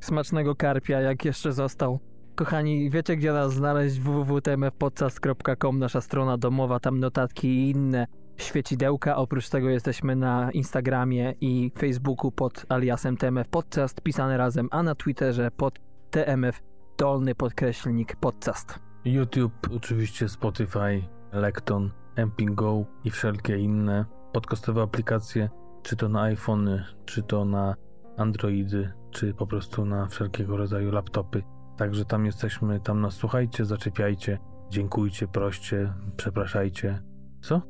y, 0.00 0.04
Smacznego 0.04 0.54
karpia, 0.54 1.00
jak 1.00 1.24
jeszcze 1.24 1.52
został. 1.52 2.00
Kochani, 2.34 2.90
wiecie 2.90 3.16
gdzie 3.16 3.32
nas 3.32 3.54
znaleźć? 3.54 4.00
www.tmfpodcast.com, 4.00 5.78
nasza 5.78 6.00
strona 6.00 6.38
domowa, 6.38 6.80
tam 6.80 7.00
notatki 7.00 7.48
i 7.48 7.70
inne 7.70 8.06
świecidełka. 8.36 9.16
Oprócz 9.16 9.48
tego 9.48 9.68
jesteśmy 9.68 10.16
na 10.16 10.50
Instagramie 10.52 11.34
i 11.40 11.72
Facebooku 11.78 12.32
pod 12.32 12.66
aliasem 12.68 13.16
TMF 13.16 13.48
Podcast, 13.48 14.00
pisane 14.00 14.36
razem, 14.36 14.68
a 14.70 14.82
na 14.82 14.94
Twitterze 14.94 15.50
pod 15.50 15.78
TMF 16.10 16.62
dolny 16.98 17.34
podkreślnik 17.34 18.16
podcast. 18.16 18.78
YouTube, 19.04 19.52
oczywiście 19.76 20.28
Spotify, 20.28 21.02
Lekton, 21.32 21.90
Go 22.26 22.84
i 23.04 23.10
wszelkie 23.10 23.58
inne 23.58 24.04
podcastowe 24.32 24.82
aplikacje, 24.82 25.48
czy 25.82 25.96
to 25.96 26.08
na 26.08 26.22
iPhony, 26.22 26.84
czy 27.04 27.22
to 27.22 27.44
na 27.44 27.74
Androidy, 28.16 28.92
czy 29.10 29.34
po 29.34 29.46
prostu 29.46 29.84
na 29.84 30.06
wszelkiego 30.06 30.56
rodzaju 30.56 30.90
laptopy. 30.90 31.42
Także 31.76 32.04
tam 32.04 32.26
jesteśmy, 32.26 32.80
tam 32.80 33.00
nas 33.00 33.14
słuchajcie, 33.14 33.64
zaczepiajcie, 33.64 34.38
dziękujcie, 34.70 35.28
proście, 35.28 35.92
przepraszajcie. 36.16 37.02
Co? 37.40 37.62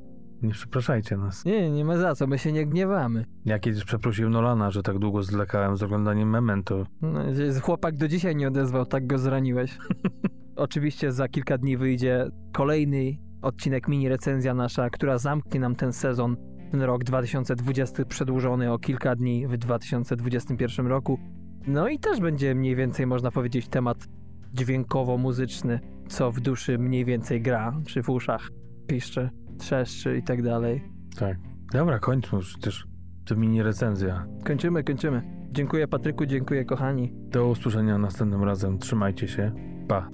Nie 0.42 0.52
przepraszajcie 0.52 1.16
nas. 1.16 1.44
Nie, 1.44 1.70
nie 1.70 1.84
ma 1.84 1.96
za 1.96 2.14
co, 2.14 2.26
my 2.26 2.38
się 2.38 2.52
nie 2.52 2.66
gniewamy. 2.66 3.24
Ja 3.44 3.58
kiedyś 3.58 3.84
przeprosiłem 3.84 4.32
Nolana, 4.32 4.70
że 4.70 4.82
tak 4.82 4.98
długo 4.98 5.22
zwlekałem 5.22 5.76
z 5.76 5.82
oglądaniem 5.82 6.30
Memento. 6.30 6.86
No, 7.02 7.20
chłopak 7.62 7.96
do 7.96 8.08
dzisiaj 8.08 8.36
nie 8.36 8.48
odezwał, 8.48 8.86
tak 8.86 9.06
go 9.06 9.18
zraniłeś. 9.18 9.78
Oczywiście 10.56 11.12
za 11.12 11.28
kilka 11.28 11.58
dni 11.58 11.76
wyjdzie 11.76 12.30
kolejny 12.52 13.27
odcinek 13.42 13.88
mini 13.88 14.08
recenzja 14.08 14.54
nasza, 14.54 14.90
która 14.90 15.18
zamknie 15.18 15.60
nam 15.60 15.76
ten 15.76 15.92
sezon, 15.92 16.36
ten 16.70 16.82
rok 16.82 17.04
2020 17.04 18.04
przedłużony 18.04 18.72
o 18.72 18.78
kilka 18.78 19.16
dni 19.16 19.46
w 19.46 19.56
2021 19.56 20.86
roku. 20.86 21.18
No 21.66 21.88
i 21.88 21.98
też 21.98 22.20
będzie 22.20 22.54
mniej 22.54 22.76
więcej, 22.76 23.06
można 23.06 23.30
powiedzieć, 23.30 23.68
temat 23.68 24.06
dźwiękowo-muzyczny, 24.54 25.80
co 26.08 26.32
w 26.32 26.40
duszy 26.40 26.78
mniej 26.78 27.04
więcej 27.04 27.42
gra, 27.42 27.80
czy 27.86 28.02
w 28.02 28.10
uszach 28.10 28.50
piszczy, 28.86 29.30
trzeszczy 29.58 30.18
i 30.18 30.22
tak 30.22 30.42
dalej. 30.42 30.84
Tak. 31.18 31.36
Dobra, 31.72 31.98
kończmy 31.98 32.38
już 32.38 32.52
przecież. 32.52 32.86
To 33.24 33.36
mini 33.36 33.62
recenzja. 33.62 34.26
Kończymy, 34.44 34.84
kończymy. 34.84 35.22
Dziękuję 35.50 35.88
Patryku, 35.88 36.26
dziękuję 36.26 36.64
kochani. 36.64 37.12
Do 37.14 37.48
usłyszenia 37.48 37.98
następnym 37.98 38.44
razem. 38.44 38.78
Trzymajcie 38.78 39.28
się. 39.28 39.52
Pa. 39.88 40.08